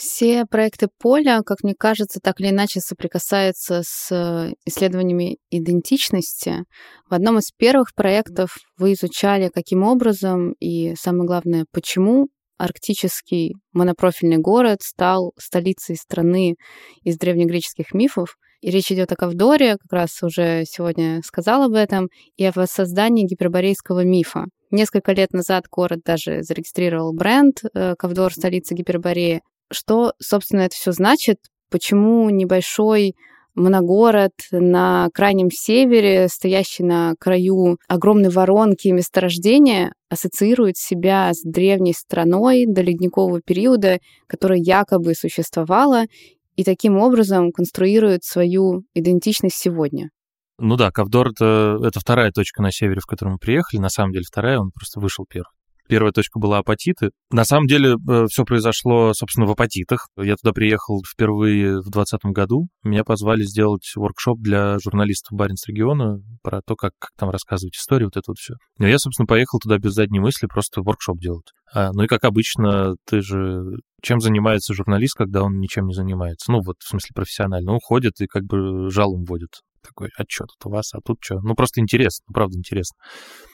Все 0.00 0.46
проекты 0.46 0.88
поля, 0.98 1.42
как 1.44 1.58
мне 1.62 1.74
кажется, 1.78 2.20
так 2.22 2.40
или 2.40 2.48
иначе 2.48 2.80
соприкасаются 2.80 3.82
с 3.84 4.10
э, 4.10 4.54
исследованиями 4.64 5.36
идентичности. 5.50 6.64
В 7.10 7.12
одном 7.12 7.36
из 7.36 7.50
первых 7.50 7.94
проектов 7.94 8.56
вы 8.78 8.94
изучали, 8.94 9.50
каким 9.52 9.82
образом 9.82 10.52
и, 10.52 10.94
самое 10.94 11.26
главное, 11.26 11.66
почему 11.70 12.28
арктический 12.56 13.56
монопрофильный 13.74 14.38
город 14.38 14.78
стал 14.80 15.34
столицей 15.36 15.96
страны 15.96 16.54
из 17.02 17.18
древнегреческих 17.18 17.92
мифов. 17.92 18.36
И 18.62 18.70
речь 18.70 18.90
идет 18.90 19.12
о 19.12 19.16
Кавдоре, 19.16 19.72
как 19.72 19.92
раз 19.92 20.22
уже 20.22 20.64
сегодня 20.64 21.20
сказал 21.22 21.64
об 21.64 21.74
этом, 21.74 22.08
и 22.38 22.44
о 22.46 22.52
воссоздании 22.52 23.26
гиперборейского 23.26 24.02
мифа. 24.02 24.46
Несколько 24.70 25.12
лет 25.12 25.32
назад 25.32 25.64
город 25.70 26.00
даже 26.06 26.42
зарегистрировал 26.42 27.12
бренд 27.12 27.60
э, 27.74 27.96
Кавдор, 27.98 28.32
столица 28.32 28.74
Гипербореи. 28.74 29.42
Что, 29.70 30.12
собственно, 30.18 30.62
это 30.62 30.74
все 30.74 30.92
значит? 30.92 31.38
Почему 31.70 32.28
небольшой 32.30 33.14
моногород 33.54 34.32
на 34.50 35.08
крайнем 35.12 35.50
севере, 35.50 36.28
стоящий 36.28 36.82
на 36.82 37.14
краю 37.18 37.78
огромной 37.88 38.30
воронки 38.30 38.88
месторождения, 38.88 39.92
ассоциирует 40.08 40.76
себя 40.76 41.32
с 41.32 41.42
древней 41.42 41.92
страной 41.92 42.64
до 42.66 42.82
ледникового 42.82 43.40
периода, 43.40 43.98
которая 44.26 44.58
якобы 44.58 45.14
существовала, 45.14 46.04
и 46.56 46.64
таким 46.64 46.98
образом 46.98 47.52
конструирует 47.52 48.24
свою 48.24 48.82
идентичность 48.94 49.56
сегодня. 49.56 50.10
Ну 50.58 50.76
да, 50.76 50.90
Кавдор 50.90 51.28
это, 51.28 51.78
это 51.82 52.00
вторая 52.00 52.32
точка 52.32 52.60
на 52.62 52.70
севере, 52.70 53.00
в 53.00 53.06
которую 53.06 53.34
мы 53.34 53.38
приехали. 53.38 53.80
На 53.80 53.88
самом 53.88 54.12
деле 54.12 54.24
вторая, 54.28 54.58
он 54.58 54.70
просто 54.72 55.00
вышел 55.00 55.24
первый. 55.28 55.59
Первая 55.90 56.12
точка 56.12 56.38
была 56.38 56.58
апатиты. 56.58 57.10
На 57.32 57.44
самом 57.44 57.66
деле 57.66 57.94
э, 57.94 58.26
все 58.28 58.44
произошло, 58.44 59.12
собственно, 59.12 59.48
в 59.48 59.50
апатитах. 59.50 60.06
Я 60.16 60.36
туда 60.36 60.52
приехал 60.52 61.02
впервые 61.04 61.80
в 61.80 61.90
2020 61.90 62.20
году. 62.26 62.68
Меня 62.84 63.02
позвали 63.02 63.42
сделать 63.42 63.90
воркшоп 63.96 64.38
для 64.38 64.78
журналистов 64.78 65.36
Баренц 65.36 65.66
региона 65.66 66.18
про 66.42 66.60
то, 66.64 66.76
как, 66.76 66.92
как 67.00 67.10
там 67.18 67.30
рассказывать 67.30 67.74
историю, 67.74 68.06
вот 68.06 68.16
это 68.16 68.30
вот 68.30 68.38
все. 68.38 68.54
Но 68.78 68.86
я, 68.86 68.98
собственно, 68.98 69.26
поехал 69.26 69.58
туда 69.58 69.78
без 69.78 69.94
задней 69.94 70.20
мысли, 70.20 70.46
просто 70.46 70.80
воркшоп 70.80 71.18
делать. 71.18 71.46
А, 71.74 71.90
ну 71.92 72.04
и 72.04 72.06
как 72.06 72.22
обычно, 72.22 72.94
ты 73.04 73.20
же 73.20 73.64
чем 74.00 74.20
занимается 74.20 74.74
журналист, 74.74 75.16
когда 75.16 75.42
он 75.42 75.58
ничем 75.58 75.86
не 75.86 75.94
занимается? 75.94 76.52
Ну 76.52 76.60
вот, 76.64 76.76
в 76.78 76.88
смысле, 76.88 77.10
профессионально. 77.16 77.72
Он 77.72 77.80
ходит 77.82 78.20
и 78.20 78.26
как 78.26 78.44
бы 78.44 78.90
жалом 78.90 79.24
вводит 79.24 79.50
такой 79.82 80.10
отчет 80.16 80.48
от 80.58 80.66
у 80.66 80.70
вас, 80.70 80.94
а 80.94 80.98
тут 81.04 81.18
что? 81.20 81.40
Ну, 81.40 81.54
просто 81.54 81.80
интересно, 81.80 82.24
ну, 82.28 82.34
правда 82.34 82.58
интересно. 82.58 82.96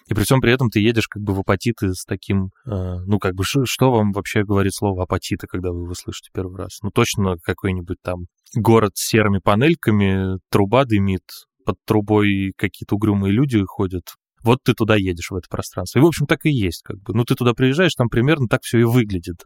И 0.08 0.14
при 0.14 0.24
всем 0.24 0.40
при 0.40 0.52
этом 0.52 0.70
ты 0.70 0.80
едешь 0.80 1.08
как 1.08 1.22
бы 1.22 1.34
в 1.34 1.40
апатиты 1.40 1.92
с 1.92 2.04
таким, 2.04 2.50
э, 2.66 2.70
ну, 3.06 3.18
как 3.18 3.34
бы, 3.34 3.44
что 3.44 3.90
вам 3.90 4.12
вообще 4.12 4.44
говорит 4.44 4.74
слово 4.74 5.04
апатиты, 5.04 5.46
когда 5.46 5.70
вы 5.70 5.82
его 5.82 5.94
слышите 5.94 6.30
первый 6.32 6.56
раз? 6.56 6.78
Ну, 6.82 6.90
точно 6.90 7.36
какой-нибудь 7.42 7.98
там 8.02 8.26
город 8.54 8.92
с 8.94 9.08
серыми 9.08 9.38
панельками, 9.38 10.38
труба 10.50 10.84
дымит, 10.84 11.24
под 11.64 11.76
трубой 11.84 12.52
какие-то 12.56 12.94
угрюмые 12.94 13.32
люди 13.32 13.62
ходят. 13.66 14.04
Вот 14.42 14.60
ты 14.62 14.74
туда 14.74 14.94
едешь, 14.94 15.30
в 15.30 15.34
это 15.34 15.48
пространство. 15.50 15.98
И, 15.98 16.02
в 16.02 16.06
общем, 16.06 16.26
так 16.26 16.46
и 16.46 16.50
есть, 16.50 16.82
как 16.84 16.98
бы. 17.02 17.12
Ну, 17.12 17.24
ты 17.24 17.34
туда 17.34 17.52
приезжаешь, 17.52 17.94
там 17.94 18.08
примерно 18.08 18.46
так 18.46 18.62
все 18.62 18.78
и 18.78 18.84
выглядит 18.84 19.44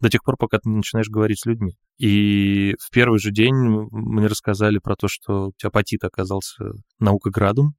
до 0.00 0.08
тех 0.08 0.22
пор, 0.22 0.36
пока 0.36 0.58
ты 0.58 0.68
начинаешь 0.68 1.08
говорить 1.08 1.40
с 1.40 1.46
людьми. 1.46 1.76
И 1.98 2.74
в 2.80 2.90
первый 2.90 3.18
же 3.18 3.30
день 3.30 3.54
мне 3.54 4.26
рассказали 4.26 4.78
про 4.78 4.96
то, 4.96 5.08
что 5.08 5.50
апатит 5.62 6.04
оказался 6.04 6.72
наукоградом, 6.98 7.74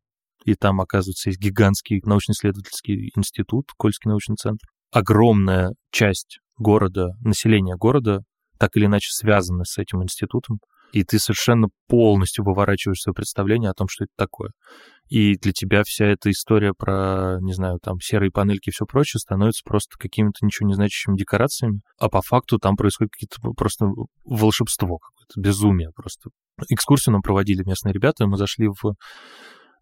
и 0.45 0.55
там, 0.55 0.81
оказывается, 0.81 1.29
есть 1.29 1.39
гигантский 1.39 2.01
научно-исследовательский 2.03 3.11
институт, 3.15 3.71
Кольский 3.77 4.09
научный 4.09 4.35
центр. 4.35 4.65
Огромная 4.91 5.73
часть 5.91 6.39
города, 6.57 7.13
населения 7.21 7.75
города 7.75 8.23
так 8.57 8.75
или 8.75 8.85
иначе 8.85 9.09
связаны 9.11 9.63
с 9.65 9.77
этим 9.77 10.03
институтом 10.03 10.59
и 10.91 11.03
ты 11.03 11.19
совершенно 11.19 11.67
полностью 11.87 12.43
выворачиваешь 12.45 13.01
свое 13.01 13.13
представление 13.13 13.69
о 13.69 13.73
том, 13.73 13.87
что 13.89 14.05
это 14.05 14.13
такое. 14.17 14.51
И 15.09 15.35
для 15.37 15.51
тебя 15.51 15.83
вся 15.83 16.05
эта 16.05 16.29
история 16.29 16.73
про, 16.77 17.39
не 17.41 17.53
знаю, 17.53 17.79
там, 17.81 17.99
серые 17.99 18.31
панельки 18.31 18.69
и 18.69 18.71
все 18.71 18.85
прочее 18.85 19.19
становится 19.19 19.63
просто 19.65 19.97
какими-то 19.97 20.45
ничего 20.45 20.67
не 20.67 20.75
значащими 20.75 21.17
декорациями, 21.17 21.81
а 21.99 22.09
по 22.09 22.21
факту 22.21 22.59
там 22.59 22.75
происходит 22.75 23.11
какие-то 23.13 23.53
просто 23.53 23.87
волшебство 24.23 24.99
какое-то, 24.99 25.39
безумие 25.39 25.89
просто. 25.95 26.29
Экскурсию 26.69 27.13
нам 27.13 27.21
проводили 27.21 27.63
местные 27.65 27.93
ребята, 27.93 28.27
мы 28.27 28.37
зашли 28.37 28.67
в 28.67 28.93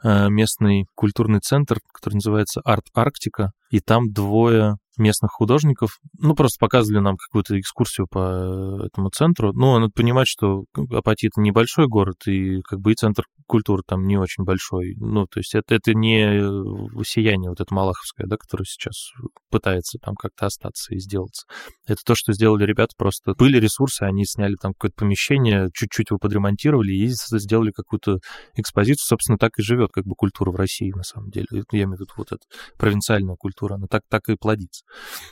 э, 0.03 0.29
местный 0.29 0.85
культурный 0.95 1.39
центр, 1.39 1.79
который 1.93 2.15
называется 2.15 2.61
Арт 2.63 2.85
Арктика, 2.93 3.51
и 3.69 3.81
там 3.81 4.11
двое 4.11 4.77
местных 4.97 5.31
художников. 5.31 5.99
Ну, 6.19 6.35
просто 6.35 6.57
показывали 6.59 7.01
нам 7.01 7.17
какую-то 7.17 7.59
экскурсию 7.59 8.07
по 8.09 8.83
этому 8.85 9.09
центру. 9.09 9.53
Ну, 9.53 9.77
надо 9.79 9.91
понимать, 9.93 10.27
что 10.27 10.65
Апатит 10.91 11.37
небольшой 11.37 11.87
город, 11.87 12.27
и 12.27 12.61
как 12.61 12.79
бы 12.79 12.91
и 12.91 12.95
центр 12.95 13.23
культуры 13.47 13.81
там 13.85 14.05
не 14.05 14.17
очень 14.17 14.43
большой. 14.43 14.95
Ну, 14.97 15.25
то 15.25 15.39
есть 15.39 15.55
это, 15.55 15.75
это 15.75 15.93
не 15.93 17.03
сияние 17.03 17.49
вот 17.49 17.61
это 17.61 17.73
Малаховское, 17.73 18.27
да, 18.27 18.37
которое 18.37 18.65
сейчас 18.65 19.11
пытается 19.49 19.97
там 19.99 20.15
как-то 20.15 20.47
остаться 20.47 20.93
и 20.93 20.99
сделаться. 20.99 21.45
Это 21.87 22.01
то, 22.05 22.13
что 22.15 22.33
сделали 22.33 22.65
ребята, 22.65 22.93
просто 22.97 23.33
были 23.33 23.57
ресурсы, 23.57 24.03
они 24.03 24.25
сняли 24.25 24.55
там 24.55 24.73
какое-то 24.73 24.97
помещение, 24.97 25.69
чуть-чуть 25.73 26.09
его 26.09 26.19
подремонтировали 26.19 26.91
и 26.91 27.07
сделали 27.09 27.71
какую-то 27.71 28.19
экспозицию. 28.55 29.05
Собственно, 29.07 29.37
так 29.37 29.57
и 29.57 29.63
живет 29.63 29.91
как 29.93 30.05
бы 30.05 30.15
культура 30.15 30.51
в 30.51 30.55
России, 30.55 30.91
на 30.91 31.03
самом 31.03 31.29
деле. 31.29 31.47
Я 31.71 31.83
имею 31.83 31.97
в 31.97 32.01
виду 32.01 32.11
вот 32.17 32.31
эта 32.31 32.43
провинциальная 32.77 33.35
культура, 33.35 33.75
она 33.75 33.87
так, 33.87 34.03
так 34.09 34.29
и 34.29 34.35
плодится. 34.35 34.83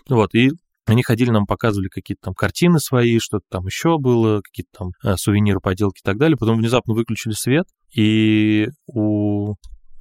Вот, 0.10 0.34
и 0.36 0.52
они 0.86 1.02
ходили, 1.02 1.32
нам 1.32 1.48
показывали 1.48 1.88
какие-то 1.88 2.26
там 2.26 2.34
картины 2.36 2.80
свои, 2.80 3.18
что-то 3.20 3.46
там 3.50 3.66
еще 3.66 3.98
было, 3.98 4.42
какие-то 4.42 4.70
там 4.78 4.90
э, 5.04 5.18
сувениры, 5.18 5.60
поделки 5.60 6.00
и 6.00 6.04
так 6.04 6.18
далее. 6.18 6.38
Потом 6.38 6.58
внезапно 6.60 6.94
выключили 6.94 7.34
свет, 7.34 7.66
и 7.96 8.68
у 8.86 9.56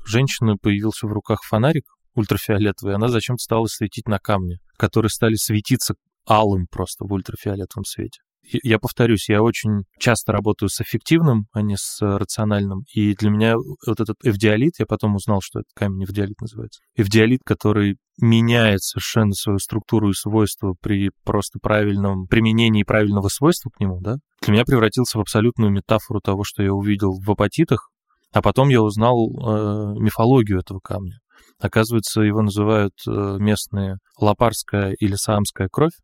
женщины 0.04 0.56
появился 0.56 1.06
в 1.06 1.12
руках 1.12 1.42
фонарик 1.42 1.84
ультрафиолетовый, 2.14 2.92
и 2.92 2.96
она 2.96 3.08
зачем-то 3.08 3.42
стала 3.42 3.66
светить 3.66 4.06
на 4.06 4.18
камни, 4.18 4.58
которые 4.76 5.10
стали 5.10 5.34
светиться 5.34 5.94
алым 6.28 6.66
просто 6.70 7.04
в 7.04 7.12
ультрафиолетовом 7.12 7.84
свете 7.84 8.20
я 8.62 8.78
повторюсь, 8.78 9.28
я 9.28 9.42
очень 9.42 9.84
часто 9.98 10.32
работаю 10.32 10.68
с 10.68 10.80
эффективным, 10.80 11.46
а 11.52 11.62
не 11.62 11.76
с 11.76 11.98
рациональным. 12.00 12.84
И 12.94 13.14
для 13.14 13.30
меня 13.30 13.56
вот 13.56 14.00
этот 14.00 14.16
эвдиалит, 14.22 14.74
я 14.78 14.86
потом 14.86 15.16
узнал, 15.16 15.40
что 15.42 15.60
это 15.60 15.68
камень 15.74 16.04
эвдиалит 16.04 16.40
называется. 16.40 16.80
Эвдиалит, 16.96 17.40
который 17.44 17.96
меняет 18.20 18.82
совершенно 18.82 19.32
свою 19.32 19.58
структуру 19.58 20.10
и 20.10 20.14
свойства 20.14 20.74
при 20.80 21.10
просто 21.24 21.58
правильном 21.60 22.26
применении 22.26 22.84
правильного 22.84 23.28
свойства 23.28 23.70
к 23.70 23.80
нему, 23.80 24.00
да, 24.00 24.16
для 24.40 24.52
меня 24.52 24.64
превратился 24.64 25.18
в 25.18 25.20
абсолютную 25.20 25.72
метафору 25.72 26.20
того, 26.20 26.44
что 26.44 26.62
я 26.62 26.72
увидел 26.72 27.12
в 27.12 27.30
апатитах, 27.30 27.90
а 28.32 28.42
потом 28.42 28.68
я 28.68 28.82
узнал 28.82 29.28
э, 29.28 29.94
мифологию 29.98 30.60
этого 30.60 30.80
камня. 30.80 31.18
Оказывается, 31.58 32.20
его 32.20 32.42
называют 32.42 32.92
э, 33.08 33.36
местные 33.38 33.96
лапарская 34.18 34.94
или 34.98 35.14
саамская 35.14 35.68
кровь, 35.70 35.94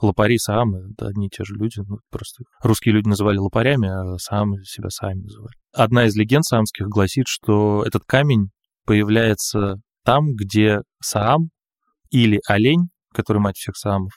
Лопари, 0.00 0.38
саамы— 0.38 0.90
это 0.92 1.06
одни 1.06 1.26
и 1.26 1.30
те 1.30 1.44
же 1.44 1.54
люди. 1.54 1.80
Ну, 1.86 1.98
просто 2.10 2.44
русские 2.62 2.94
люди 2.94 3.08
называли 3.08 3.38
лопарями, 3.38 3.88
а 3.88 4.18
саамы 4.18 4.64
себя 4.64 4.90
сами 4.90 5.22
называли. 5.22 5.54
Одна 5.72 6.06
из 6.06 6.16
легенд 6.16 6.44
саамских 6.44 6.88
гласит, 6.88 7.26
что 7.28 7.82
этот 7.84 8.04
камень 8.04 8.50
появляется 8.84 9.76
там, 10.04 10.34
где 10.34 10.80
саам 11.02 11.50
или 12.10 12.40
олень, 12.48 12.88
который 13.12 13.38
мать 13.38 13.56
всех 13.56 13.76
саамов, 13.76 14.12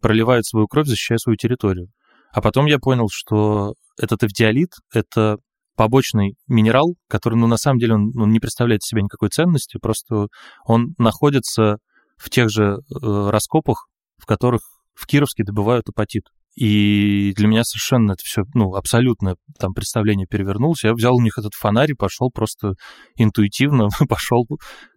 проливает 0.00 0.46
свою 0.46 0.66
кровь, 0.66 0.86
защищая 0.86 1.18
свою 1.18 1.36
территорию. 1.36 1.88
А 2.32 2.40
потом 2.40 2.66
я 2.66 2.78
понял, 2.78 3.08
что 3.12 3.74
этот 3.98 4.22
эвдиалит— 4.22 4.70
это 4.94 5.38
побочный 5.76 6.36
минерал, 6.46 6.94
который, 7.08 7.36
ну, 7.36 7.46
на 7.46 7.56
самом 7.56 7.78
деле, 7.78 7.94
он, 7.94 8.12
он 8.16 8.30
не 8.30 8.40
представляет 8.40 8.82
себе 8.82 9.02
никакой 9.02 9.30
ценности, 9.30 9.78
просто 9.80 10.26
он 10.64 10.94
находится 10.98 11.78
в 12.16 12.28
тех 12.28 12.50
же 12.50 12.74
э, 12.74 13.30
раскопах, 13.30 13.88
в 14.18 14.26
которых 14.26 14.60
в 15.00 15.06
Кировске 15.06 15.44
добывают 15.44 15.88
апатит. 15.88 16.24
И 16.56 17.32
для 17.36 17.46
меня 17.46 17.62
совершенно 17.62 18.12
это 18.12 18.22
все, 18.24 18.42
ну, 18.54 18.74
абсолютно 18.74 19.36
там 19.58 19.72
представление 19.72 20.26
перевернулось. 20.26 20.82
Я 20.82 20.92
взял 20.92 21.14
у 21.16 21.20
них 21.20 21.38
этот 21.38 21.54
фонарь 21.54 21.92
и 21.92 21.94
пошел 21.94 22.30
просто 22.30 22.74
интуитивно, 23.16 23.88
пошел 24.08 24.46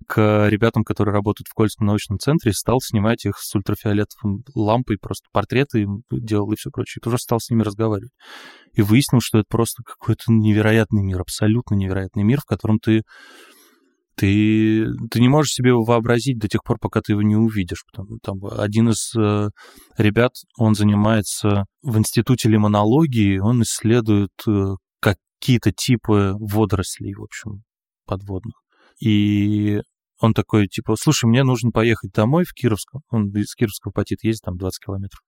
к 0.07 0.49
ребятам, 0.49 0.83
которые 0.83 1.13
работают 1.13 1.47
в 1.47 1.53
Кольском 1.53 1.87
научном 1.87 2.17
центре, 2.17 2.53
стал 2.53 2.81
снимать 2.81 3.25
их 3.25 3.37
с 3.37 3.53
ультрафиолетовым 3.55 4.43
лампой, 4.55 4.97
просто 4.99 5.27
портреты 5.31 5.85
делал 6.11 6.51
и 6.51 6.55
все 6.57 6.71
прочее. 6.71 7.01
И 7.05 7.17
стал 7.17 7.39
с 7.39 7.49
ними 7.49 7.61
разговаривать. 7.61 8.11
И 8.73 8.81
выяснил, 8.81 9.19
что 9.21 9.37
это 9.37 9.45
просто 9.47 9.83
какой-то 9.83 10.23
невероятный 10.29 11.03
мир, 11.03 11.21
абсолютно 11.21 11.75
невероятный 11.75 12.23
мир, 12.23 12.41
в 12.41 12.45
котором 12.45 12.79
ты 12.79 13.03
ты, 14.15 14.85
ты 15.09 15.19
не 15.19 15.27
можешь 15.27 15.53
себе 15.53 15.73
вообразить 15.73 16.37
до 16.37 16.47
тех 16.47 16.63
пор, 16.63 16.77
пока 16.79 17.01
ты 17.01 17.13
его 17.13 17.21
не 17.21 17.35
увидишь. 17.35 17.83
Потому, 17.91 18.19
там, 18.21 18.37
один 18.45 18.89
из 18.89 19.13
э, 19.15 19.49
ребят, 19.97 20.33
он 20.57 20.75
занимается 20.75 21.65
в 21.81 21.97
институте 21.97 22.49
лимонологии, 22.49 23.39
он 23.39 23.63
исследует 23.63 24.31
э, 24.47 24.75
какие-то 24.99 25.71
типы 25.71 26.33
водорослей, 26.39 27.15
в 27.15 27.23
общем, 27.23 27.63
подводных. 28.05 28.55
И 29.01 29.79
он 30.19 30.33
такой, 30.33 30.67
типа, 30.67 30.95
слушай, 30.95 31.25
мне 31.25 31.43
нужно 31.43 31.71
поехать 31.71 32.11
домой 32.11 32.45
в 32.45 32.53
Кировском. 32.53 33.01
Он 33.09 33.29
из 33.31 33.55
Кировского 33.55 33.91
Патит 33.91 34.23
ездит, 34.23 34.43
там 34.43 34.57
20 34.57 34.85
километров. 34.85 35.19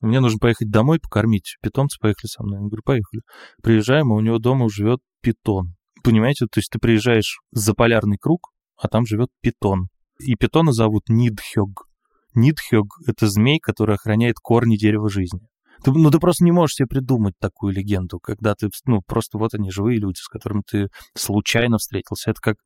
Мне 0.00 0.20
нужно 0.20 0.38
поехать 0.38 0.70
домой, 0.70 0.98
покормить 1.00 1.56
питомца, 1.62 1.98
поехали 2.00 2.26
со 2.26 2.42
мной. 2.42 2.60
Я 2.60 2.66
говорю, 2.66 2.82
поехали. 2.84 3.22
Приезжаем, 3.62 4.12
и 4.12 4.16
у 4.16 4.20
него 4.20 4.38
дома 4.38 4.68
живет 4.68 5.00
питон 5.22 5.75
понимаете, 6.06 6.46
то 6.46 6.60
есть 6.60 6.70
ты 6.70 6.78
приезжаешь 6.78 7.40
за 7.50 7.74
полярный 7.74 8.16
круг, 8.16 8.52
а 8.80 8.86
там 8.86 9.06
живет 9.06 9.28
питон. 9.42 9.88
И 10.20 10.36
питона 10.36 10.72
зовут 10.72 11.08
Нидхёг. 11.08 11.88
Нидхёг— 12.34 12.86
это 13.06 13.26
змей, 13.26 13.58
который 13.58 13.96
охраняет 13.96 14.36
корни 14.40 14.76
дерева 14.76 15.10
жизни. 15.10 15.40
Ты, 15.82 15.90
ну, 15.90 16.10
ты 16.10 16.20
просто 16.20 16.44
не 16.44 16.52
можешь 16.52 16.76
себе 16.76 16.86
придумать 16.86 17.34
такую 17.40 17.74
легенду, 17.74 18.20
когда 18.20 18.54
ты, 18.54 18.70
ну, 18.86 19.02
просто 19.04 19.36
вот 19.36 19.54
они, 19.54 19.70
живые 19.70 19.98
люди, 19.98 20.18
с 20.18 20.28
которыми 20.28 20.62
ты 20.64 20.88
случайно 21.14 21.78
встретился. 21.78 22.30
Это 22.30 22.40
как 22.40 22.56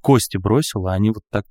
кости 0.00 0.36
бросил, 0.36 0.86
а 0.86 0.94
они 0.94 1.10
вот 1.10 1.24
так... 1.30 1.44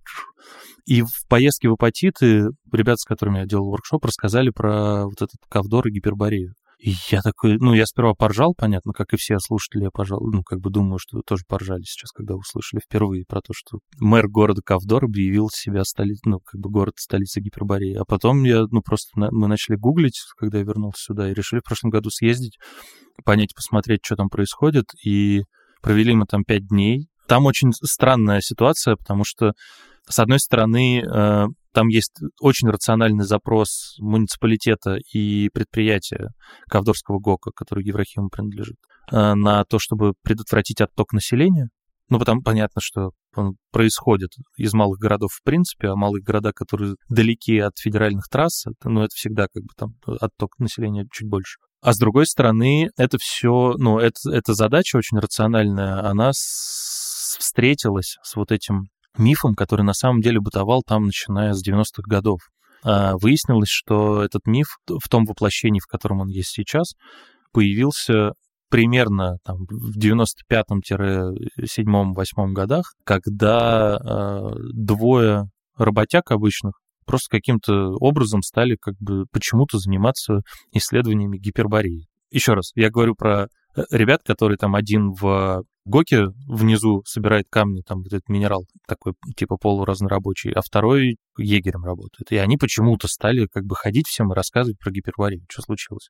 И 0.86 1.02
в 1.02 1.28
поездке 1.28 1.70
в 1.70 1.74
апатиты 1.74 2.48
ребята, 2.72 2.98
с 2.98 3.06
которыми 3.06 3.40
я 3.40 3.46
делал 3.46 3.70
воркшоп, 3.70 4.06
рассказали 4.06 4.50
про 4.50 5.06
вот 5.06 5.22
этот 5.22 5.38
ковдор 5.50 5.88
и 5.88 5.92
гиперборею. 5.92 6.54
И 6.84 6.96
я 7.12 7.22
такой, 7.22 7.60
ну, 7.60 7.74
я 7.74 7.86
сперва 7.86 8.14
поржал, 8.14 8.54
понятно, 8.58 8.92
как 8.92 9.14
и 9.14 9.18
все 9.18 9.40
слушатели, 9.40 9.84
я 9.84 9.90
пожал, 9.90 10.20
ну, 10.20 10.44
как 10.44 10.60
бы 10.60 10.70
думаю, 10.70 11.00
что 11.00 11.22
тоже 11.26 11.44
поржали 11.48 11.84
сейчас, 11.84 12.12
когда 12.12 12.36
услышали 12.36 12.82
впервые 12.82 13.24
про 13.26 13.40
то, 13.40 13.54
что 13.56 13.80
мэр 14.02 14.28
города 14.28 14.62
Кавдор 14.62 15.06
объявил 15.06 15.48
себя 15.50 15.86
столицей, 15.86 16.24
ну, 16.26 16.40
как 16.42 16.60
бы 16.60 16.70
город 16.70 16.96
столицы 16.98 17.40
Гипербореи. 17.40 17.94
А 17.94 18.04
потом 18.04 18.44
я, 18.44 18.66
ну, 18.70 18.82
просто 18.82 19.18
на, 19.18 19.30
мы 19.32 19.48
начали 19.48 19.78
гуглить, 19.78 20.20
когда 20.38 20.58
я 20.58 20.66
вернулся 20.66 21.06
сюда, 21.06 21.32
и 21.32 21.34
решили 21.34 21.62
в 21.62 21.64
прошлом 21.64 21.90
году 21.90 22.10
съездить, 22.10 22.58
понять, 23.24 23.56
посмотреть, 23.56 24.02
что 24.04 24.18
там 24.18 24.28
происходит, 24.28 24.88
и 25.06 25.44
провели 25.82 26.14
мы 26.14 26.26
там 26.26 26.44
пять 26.44 26.68
дней. 26.68 27.08
Там 27.28 27.46
очень 27.46 27.72
странная 27.72 28.42
ситуация, 28.42 28.98
потому 28.98 29.24
что, 29.24 29.54
с 30.10 30.20
одной 30.20 30.42
стороны, 30.42 31.02
э, 31.02 31.46
там 31.74 31.88
есть 31.88 32.14
очень 32.40 32.70
рациональный 32.70 33.26
запрос 33.26 33.96
муниципалитета 34.00 34.98
и 35.14 35.50
предприятия 35.50 36.30
Ковдорского 36.70 37.20
ГОКа, 37.20 37.52
который 37.56 37.86
Еврахиму 37.86 38.30
принадлежит, 38.30 38.78
э, 39.12 39.34
на 39.34 39.64
то, 39.66 39.80
чтобы 39.80 40.14
предотвратить 40.24 40.82
отток 40.82 41.14
населения. 41.14 41.70
Ну, 42.10 42.20
потому 42.20 42.42
понятно, 42.42 42.82
что 42.82 43.12
он 43.36 43.56
происходит 43.72 44.32
из 44.58 44.74
малых 44.74 45.00
городов 45.00 45.32
в 45.34 45.44
принципе, 45.44 45.88
а 45.88 45.96
малые 45.96 46.22
города, 46.22 46.52
которые 46.54 46.96
далеки 47.10 47.58
от 47.58 47.78
федеральных 47.80 48.28
трасс, 48.30 48.66
ну, 48.84 49.02
это 49.02 49.16
всегда 49.16 49.48
как 49.54 49.64
бы 49.64 49.70
там 49.76 49.96
отток 50.06 50.60
населения 50.60 51.08
чуть 51.12 51.28
больше. 51.28 51.58
А 51.82 51.94
с 51.94 51.98
другой 51.98 52.28
стороны, 52.28 52.92
это 52.98 53.18
все, 53.20 53.74
ну, 53.78 54.00
это, 54.00 54.32
эта 54.32 54.54
задача 54.54 54.98
очень 54.98 55.18
рациональная, 55.20 56.06
она 56.08 56.32
встретилась 56.32 58.18
с 58.24 58.36
вот 58.36 58.52
этим 58.52 58.88
мифом, 59.18 59.56
который 59.56 59.84
на 59.84 59.94
самом 59.94 60.22
деле 60.22 60.40
бытовал 60.40 60.84
там, 60.86 61.06
начиная 61.06 61.54
с 61.54 61.68
90-х 61.68 62.04
годов. 62.06 62.42
А 62.84 63.16
выяснилось, 63.18 63.70
что 63.70 64.24
этот 64.24 64.46
миф 64.46 64.78
в 64.88 65.10
том 65.10 65.26
воплощении, 65.26 65.80
в 65.80 65.88
котором 65.88 66.22
он 66.22 66.28
есть 66.28 66.50
сейчас, 66.50 66.94
появился 67.52 68.34
примерно 68.70 69.40
там, 69.46 69.66
в 69.70 69.98
95-7-8 70.00 72.54
годах, 72.54 72.94
когда 73.06 73.98
э, 73.98 74.50
двое 74.74 75.50
работяг 75.78 76.32
обычных 76.32 76.74
просто 77.06 77.30
каким-то 77.30 77.92
образом 78.00 78.42
стали 78.42 78.78
как 78.82 78.96
бы 79.00 79.26
почему-то 79.32 79.78
заниматься 79.78 80.40
исследованиями 80.72 81.38
гипербореи. 81.38 82.08
Еще 82.32 82.54
раз, 82.54 82.72
я 82.74 82.90
говорю 82.90 83.14
про 83.16 83.48
э, 83.76 83.84
ребят, 83.92 84.22
которые 84.26 84.58
там 84.58 84.74
один 84.74 85.12
в 85.12 85.64
Гоки 85.86 86.28
внизу 86.48 87.04
собирает 87.06 87.46
камни, 87.50 87.82
там 87.86 88.04
вот 88.04 88.14
этот 88.14 88.30
минерал 88.30 88.66
такой 88.88 89.14
типа 89.36 89.58
полуразнорабочий, 89.58 90.52
а 90.52 90.62
второй 90.62 91.18
егерем 91.38 91.84
работает. 91.84 92.32
И 92.32 92.38
они 92.38 92.58
почему-то 92.58 93.08
стали 93.08 93.48
как 93.52 93.66
бы 93.66 93.76
ходить 93.76 94.08
всем 94.08 94.32
и 94.32 94.36
рассказывать 94.36 94.80
про 94.80 94.92
гиперборею, 94.92 95.44
что 95.50 95.62
случилось. 95.62 96.10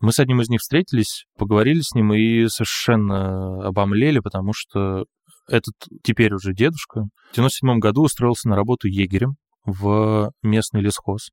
Мы 0.00 0.12
с 0.12 0.18
одним 0.18 0.40
из 0.40 0.48
них 0.48 0.60
встретились, 0.60 1.26
поговорили 1.38 1.80
с 1.80 1.94
ним 1.94 2.12
и 2.12 2.48
совершенно 2.48 3.64
обомлели, 3.66 4.18
потому 4.18 4.52
что 4.52 5.04
этот 5.48 5.74
теперь 6.02 6.34
уже 6.34 6.52
дедушка 6.52 7.02
в 7.30 7.34
97 7.36 7.78
году 7.78 8.02
устроился 8.02 8.48
на 8.48 8.56
работу 8.56 8.88
егерем 8.88 9.36
в 9.64 10.32
местный 10.42 10.80
лесхоз, 10.80 11.30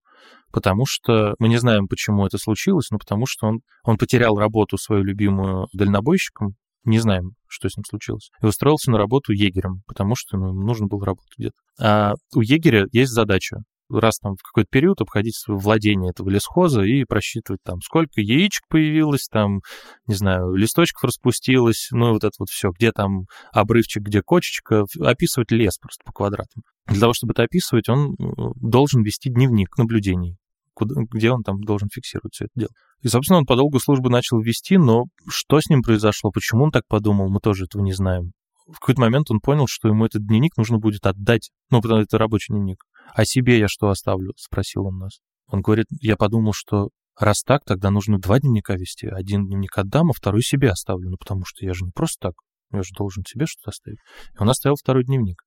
потому 0.51 0.85
что 0.85 1.35
мы 1.39 1.49
не 1.49 1.57
знаем, 1.57 1.87
почему 1.87 2.25
это 2.25 2.37
случилось, 2.37 2.89
но 2.91 2.97
потому 2.97 3.25
что 3.25 3.47
он, 3.47 3.59
он 3.83 3.97
потерял 3.97 4.37
работу 4.37 4.77
свою 4.77 5.03
любимую 5.03 5.67
дальнобойщиком, 5.73 6.55
не 6.83 6.99
знаем, 6.99 7.31
что 7.47 7.69
с 7.69 7.77
ним 7.77 7.83
случилось. 7.85 8.31
И 8.41 8.45
устроился 8.45 8.91
на 8.91 8.97
работу 8.97 9.33
егерем, 9.33 9.81
потому 9.87 10.15
что 10.15 10.37
ну, 10.37 10.53
нужно 10.53 10.87
было 10.87 11.05
работать 11.05 11.33
где-то. 11.37 11.55
А 11.79 12.13
у 12.35 12.41
егеря 12.41 12.85
есть 12.91 13.11
задача 13.11 13.57
раз 13.99 14.19
там 14.19 14.35
в 14.35 14.43
какой-то 14.43 14.69
период 14.71 15.01
обходить 15.01 15.35
владение 15.47 16.11
этого 16.11 16.29
лесхоза 16.29 16.83
и 16.83 17.03
просчитывать 17.03 17.61
там, 17.63 17.81
сколько 17.81 18.21
яичек 18.21 18.63
появилось, 18.69 19.27
там, 19.29 19.61
не 20.07 20.15
знаю, 20.15 20.53
листочков 20.53 21.03
распустилось, 21.03 21.89
ну 21.91 22.13
вот 22.13 22.23
это 22.23 22.33
вот 22.39 22.49
все, 22.49 22.69
где 22.69 22.91
там 22.91 23.25
обрывчик, 23.51 24.03
где 24.03 24.21
кочечка, 24.21 24.85
описывать 24.99 25.51
лес 25.51 25.77
просто 25.77 26.03
по 26.05 26.11
квадратам. 26.13 26.63
Для 26.87 26.99
того, 26.99 27.13
чтобы 27.13 27.33
это 27.33 27.43
описывать, 27.43 27.89
он 27.89 28.13
э, 28.13 28.25
должен 28.55 29.03
вести 29.03 29.29
дневник 29.29 29.77
наблюдений, 29.77 30.37
куда, 30.73 30.95
где 31.09 31.31
он 31.31 31.43
там 31.43 31.61
должен 31.61 31.89
фиксировать 31.89 32.33
все 32.33 32.45
это 32.45 32.51
дело. 32.55 32.71
И, 33.01 33.07
собственно, 33.07 33.39
он 33.39 33.45
по 33.45 33.55
долгу 33.55 33.79
службы 33.79 34.09
начал 34.09 34.39
вести, 34.39 34.77
но 34.77 35.05
что 35.27 35.59
с 35.59 35.69
ним 35.69 35.81
произошло, 35.81 36.31
почему 36.31 36.65
он 36.65 36.71
так 36.71 36.83
подумал, 36.87 37.29
мы 37.29 37.39
тоже 37.39 37.65
этого 37.65 37.81
не 37.81 37.93
знаем. 37.93 38.31
В 38.67 38.79
какой-то 38.79 39.01
момент 39.01 39.31
он 39.31 39.39
понял, 39.39 39.65
что 39.67 39.87
ему 39.87 40.05
этот 40.05 40.25
дневник 40.25 40.55
нужно 40.55 40.77
будет 40.77 41.05
отдать. 41.05 41.51
Ну, 41.71 41.81
потому 41.81 41.99
что 41.99 42.03
это 42.05 42.17
рабочий 42.17 42.53
дневник. 42.53 42.83
«А 43.13 43.25
себе 43.25 43.59
я 43.59 43.67
что 43.67 43.89
оставлю?»— 43.89 44.33
спросил 44.37 44.85
он 44.85 44.99
нас. 44.99 45.19
Он 45.47 45.61
говорит, 45.61 45.87
я 45.99 46.15
подумал, 46.15 46.53
что 46.53 46.89
раз 47.19 47.43
так, 47.43 47.65
тогда 47.65 47.91
нужно 47.91 48.19
два 48.19 48.39
дневника 48.39 48.75
вести. 48.75 49.07
Один 49.07 49.45
дневник 49.45 49.77
отдам, 49.77 50.11
а 50.11 50.13
второй 50.13 50.41
себе 50.41 50.69
оставлю. 50.69 51.09
Ну, 51.09 51.17
потому 51.17 51.43
что 51.45 51.65
я 51.65 51.73
же 51.73 51.83
не 51.83 51.91
просто 51.91 52.29
так. 52.29 52.35
Я 52.71 52.83
же 52.83 52.93
должен 52.95 53.23
себе 53.25 53.45
что-то 53.45 53.69
оставить. 53.69 53.99
И 54.33 54.41
он 54.41 54.49
оставил 54.49 54.75
второй 54.75 55.03
дневник. 55.03 55.41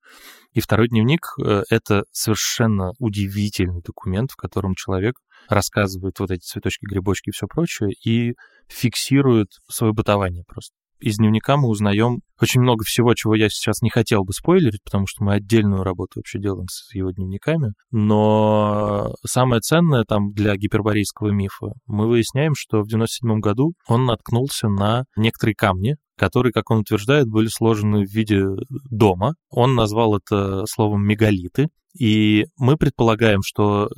И 0.52 0.60
второй 0.60 0.88
дневник 0.88 1.26
э,— 1.42 1.62
это 1.70 2.04
совершенно 2.12 2.92
удивительный 2.98 3.82
документ, 3.82 4.30
в 4.32 4.36
котором 4.36 4.74
человек 4.74 5.16
рассказывает 5.48 6.18
вот 6.20 6.30
эти 6.30 6.44
цветочки, 6.44 6.86
грибочки 6.86 7.30
и 7.30 7.32
все 7.32 7.46
прочее, 7.46 7.90
и 8.04 8.34
фиксирует 8.68 9.48
свое 9.68 9.92
бытование 9.92 10.44
просто. 10.46 10.74
Из 11.00 11.18
дневника 11.18 11.58
мы 11.58 11.68
узнаем 11.68 12.20
очень 12.40 12.62
много 12.62 12.82
всего, 12.84 13.12
чего 13.14 13.34
я 13.34 13.50
сейчас 13.50 13.82
не 13.82 13.90
хотел 13.90 14.24
бы 14.24 14.32
спойлерить, 14.32 14.82
потому 14.84 15.06
что 15.06 15.22
мы 15.22 15.34
отдельную 15.34 15.82
работу 15.82 16.12
вообще 16.16 16.38
делаем 16.38 16.66
с 16.70 16.94
его 16.94 17.10
дневниками. 17.10 17.72
Но 17.90 19.12
самое 19.26 19.60
ценное 19.60 20.04
там 20.04 20.32
для 20.32 20.56
гиперборейского 20.56 21.30
мифа, 21.30 21.74
мы 21.86 22.08
выясняем, 22.08 22.54
что 22.56 22.80
в 22.80 22.88
97 22.88 23.38
году 23.40 23.74
он 23.86 24.06
наткнулся 24.06 24.68
на 24.68 25.04
некоторые 25.14 25.54
камни, 25.54 25.96
которые, 26.16 26.52
как 26.52 26.70
он 26.70 26.80
утверждает, 26.80 27.28
были 27.28 27.48
сложены 27.48 28.04
в 28.04 28.10
виде 28.10 28.44
дома. 28.90 29.34
Он 29.50 29.74
назвал 29.74 30.16
это 30.16 30.64
словом 30.66 31.04
мегалиты. 31.06 31.68
И 31.98 32.46
мы 32.58 32.76
предполагаем, 32.76 33.40
что 33.44 33.88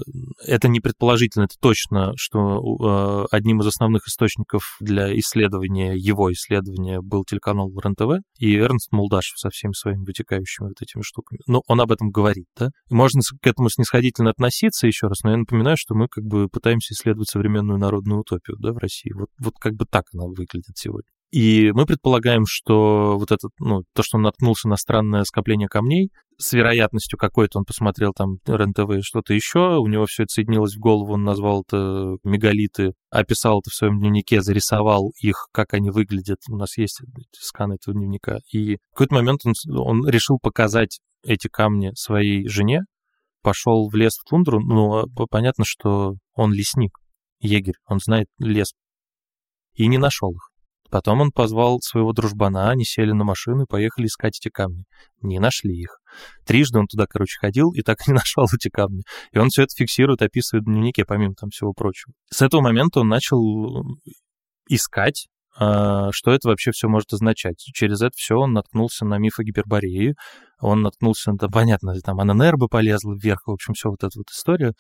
это 0.45 0.69
не 0.69 0.81
предположительно, 0.81 1.45
это 1.45 1.55
точно, 1.59 2.13
что 2.17 2.61
э, 2.61 3.27
одним 3.31 3.61
из 3.61 3.67
основных 3.69 4.07
источников 4.07 4.77
для 4.81 5.19
исследования, 5.19 5.95
его 5.97 6.31
исследования, 6.33 7.01
был 7.01 7.25
телеканал 7.25 7.71
РЕН-ТВ 7.71 8.23
и 8.39 8.55
Эрнст 8.55 8.93
Молдашев 8.93 9.39
со 9.39 9.49
всеми 9.49 9.73
своими 9.73 10.05
вытекающими 10.05 10.69
вот 10.69 10.83
этими 10.83 11.01
штуками. 11.03 11.41
Но 11.47 11.63
он 11.67 11.81
об 11.81 11.91
этом 11.91 12.11
говорит, 12.11 12.47
да? 12.59 12.69
Можно 12.91 13.23
к 13.41 13.47
этому 13.47 13.71
снисходительно 13.71 14.31
относиться 14.31 14.87
еще 14.87 15.07
раз, 15.07 15.23
но 15.23 15.31
я 15.31 15.39
напоминаю, 15.39 15.79
что 15.79 15.95
мы 15.95 16.09
как 16.09 16.25
бы 16.25 16.49
пытаемся 16.49 16.93
исследовать 16.93 17.31
современную 17.31 17.79
народную 17.79 18.21
утопию, 18.21 18.59
да, 18.61 18.73
в 18.73 18.77
России. 18.77 19.13
Вот, 19.15 19.29
вот 19.39 19.55
как 19.59 19.75
бы 19.75 19.87
так 19.87 20.05
она 20.13 20.27
выглядит 20.27 20.77
сегодня. 20.77 21.09
И 21.31 21.73
мы 21.73 21.87
предполагаем, 21.87 22.45
что 22.47 23.19
вот 23.19 23.33
этот, 23.33 23.51
ну, 23.59 23.83
то, 23.95 24.03
что 24.03 24.17
он 24.17 24.23
наткнулся 24.23 24.69
на 24.69 24.77
странное 24.77 25.25
скопление 25.25 25.69
камней, 25.69 26.11
с 26.39 26.53
вероятностью 26.53 27.19
какой-то 27.19 27.59
он 27.59 27.65
посмотрел 27.65 28.13
там 28.13 28.39
РЕН-ТВ 28.47 29.05
что-то 29.05 29.33
еще, 29.33 29.79
у 29.79 29.87
него 29.87 30.07
все 30.07 30.25
это 30.25 30.33
соединилось 30.33 30.77
в 30.77 30.79
голову, 30.79 31.15
он 31.15 31.25
назвал 31.25 31.65
это 31.67 32.17
мегалиты, 32.25 32.93
описал 33.11 33.61
это 33.61 33.71
в 33.71 33.75
своем 33.75 33.99
дневнике, 33.99 34.43
зарисовал 34.43 35.13
их, 35.21 35.49
как 35.53 35.75
они 35.75 35.91
выглядят. 35.91 36.39
У 36.49 36.57
нас 36.57 36.77
есть 36.77 37.01
скан 37.33 37.73
этого 37.73 37.97
дневника. 37.97 38.39
И 38.53 38.77
в 38.77 38.91
какой-то 38.93 39.15
момент 39.15 39.41
он, 39.47 39.55
он 39.79 40.09
решил 40.09 40.39
показать 40.39 41.01
эти 41.25 41.49
камни 41.49 41.93
своей 41.95 42.47
жене, 42.49 42.83
пошел 43.43 43.89
в 43.89 43.95
лес, 43.95 44.17
в 44.19 44.29
тундру, 44.29 44.61
ну, 44.61 45.07
понятно, 45.31 45.65
что 45.67 46.15
он 46.35 46.53
лесник, 46.53 46.99
егерь, 47.41 47.77
он 47.87 47.99
знает 47.99 48.29
лес, 48.39 48.75
и 49.75 49.87
не 49.87 49.99
нашел 49.99 50.33
их. 50.33 50.51
Потом 50.91 51.21
он 51.21 51.31
позвал 51.31 51.81
своего 51.81 52.13
дружбана, 52.13 52.71
они 52.71 52.85
сели 52.85 53.13
на 53.13 53.25
машину 53.25 53.63
и 53.63 53.67
поехали 53.67 54.07
искать 54.07 54.39
эти 54.39 54.51
камни. 54.51 54.85
Не 55.23 55.39
нашли 55.39 55.75
их. 55.75 55.99
Трижды 56.45 56.79
он 56.79 56.87
туда, 56.87 57.07
короче, 57.09 57.39
ходил 57.39 57.73
и 57.73 57.83
так 57.83 57.99
и 58.07 58.11
не 58.11 58.15
нашел 58.15 58.47
эти 58.53 58.69
камни. 58.69 59.03
И 59.33 59.39
он 59.39 59.49
все 59.49 59.63
это 59.63 59.75
фиксирует, 59.77 60.23
описывает 60.23 60.65
в 60.65 60.67
дневнике, 60.67 61.05
помимо 61.05 61.35
там 61.35 61.51
всего 61.51 61.73
прочего. 61.73 62.13
С 62.31 62.43
этого 62.43 62.61
момента 62.61 63.01
он 63.01 63.09
начал 63.09 63.85
искать, 64.69 65.29
а, 65.59 66.11
что 66.13 66.33
это 66.33 66.49
вообще 66.49 66.71
все 66.73 66.89
может 66.89 67.13
означать. 67.13 67.59
Через 67.59 68.03
это 68.03 68.13
все 68.15 68.37
он 68.37 68.53
наткнулся 68.53 69.07
на 69.07 69.19
миф 69.19 69.39
о 69.39 69.43
Гипербореи, 69.43 70.15
он 70.61 70.83
наткнулся, 70.83 71.33
да, 71.33 71.49
понятно, 71.49 71.95
там 72.01 72.21
АННР 72.21 72.57
бы 72.57 72.69
полезла 72.69 73.15
вверх, 73.15 73.47
в 73.47 73.53
общем, 73.53 73.75
все 73.75 73.89
вот 73.89 74.03
эта 74.03 74.19
вот 74.19 74.29
история. 74.31 74.73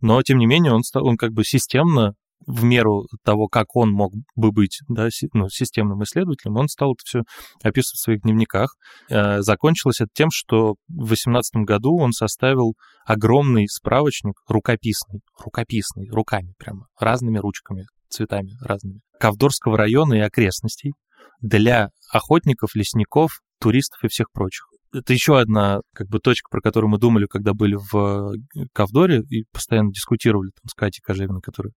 Но, 0.00 0.20
тем 0.22 0.38
не 0.38 0.46
менее, 0.46 0.72
он, 0.72 0.82
стал, 0.82 1.06
он 1.06 1.16
как 1.16 1.32
бы 1.32 1.44
системно 1.44 2.14
в 2.46 2.64
меру 2.64 3.06
того, 3.24 3.48
как 3.48 3.76
он 3.76 3.90
мог 3.90 4.12
бы 4.36 4.52
быть 4.52 4.80
да, 4.88 5.08
ну, 5.32 5.48
системным 5.48 6.02
исследователем, 6.02 6.56
он 6.56 6.68
стал 6.68 6.92
это 6.92 7.02
все 7.04 7.22
описывать 7.62 7.98
в 7.98 8.02
своих 8.02 8.22
дневниках. 8.22 8.76
Э, 9.08 9.40
закончилось 9.40 10.00
это 10.00 10.10
тем, 10.12 10.30
что 10.30 10.74
в 10.88 11.06
2018 11.06 11.64
году 11.64 11.96
он 11.98 12.12
составил 12.12 12.74
огромный 13.06 13.68
справочник 13.68 14.34
рукописный, 14.48 15.20
рукописный, 15.42 16.08
руками 16.10 16.54
прямо, 16.58 16.86
разными 16.98 17.38
ручками, 17.38 17.86
цветами 18.08 18.52
разными, 18.60 19.00
Ковдорского 19.18 19.76
района 19.76 20.14
и 20.14 20.20
окрестностей 20.20 20.92
для 21.40 21.90
охотников, 22.12 22.74
лесников, 22.74 23.40
туристов 23.60 24.04
и 24.04 24.08
всех 24.08 24.30
прочих 24.32 24.66
это 24.94 25.12
еще 25.12 25.38
одна 25.38 25.80
как 25.92 26.08
бы 26.08 26.20
точка, 26.20 26.48
про 26.50 26.60
которую 26.60 26.90
мы 26.90 26.98
думали, 26.98 27.26
когда 27.26 27.52
были 27.52 27.76
в 27.76 28.34
э, 28.34 28.66
Ковдоре 28.72 29.22
и 29.28 29.44
постоянно 29.52 29.92
дискутировали 29.92 30.50
там 30.50 30.68
с 30.68 30.74
Катей 30.74 31.02
Кожевиной, 31.02 31.40
которая 31.40 31.72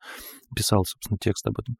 писала, 0.56 0.84
собственно, 0.84 1.18
текст 1.20 1.46
об 1.48 1.60
этом. 1.60 1.76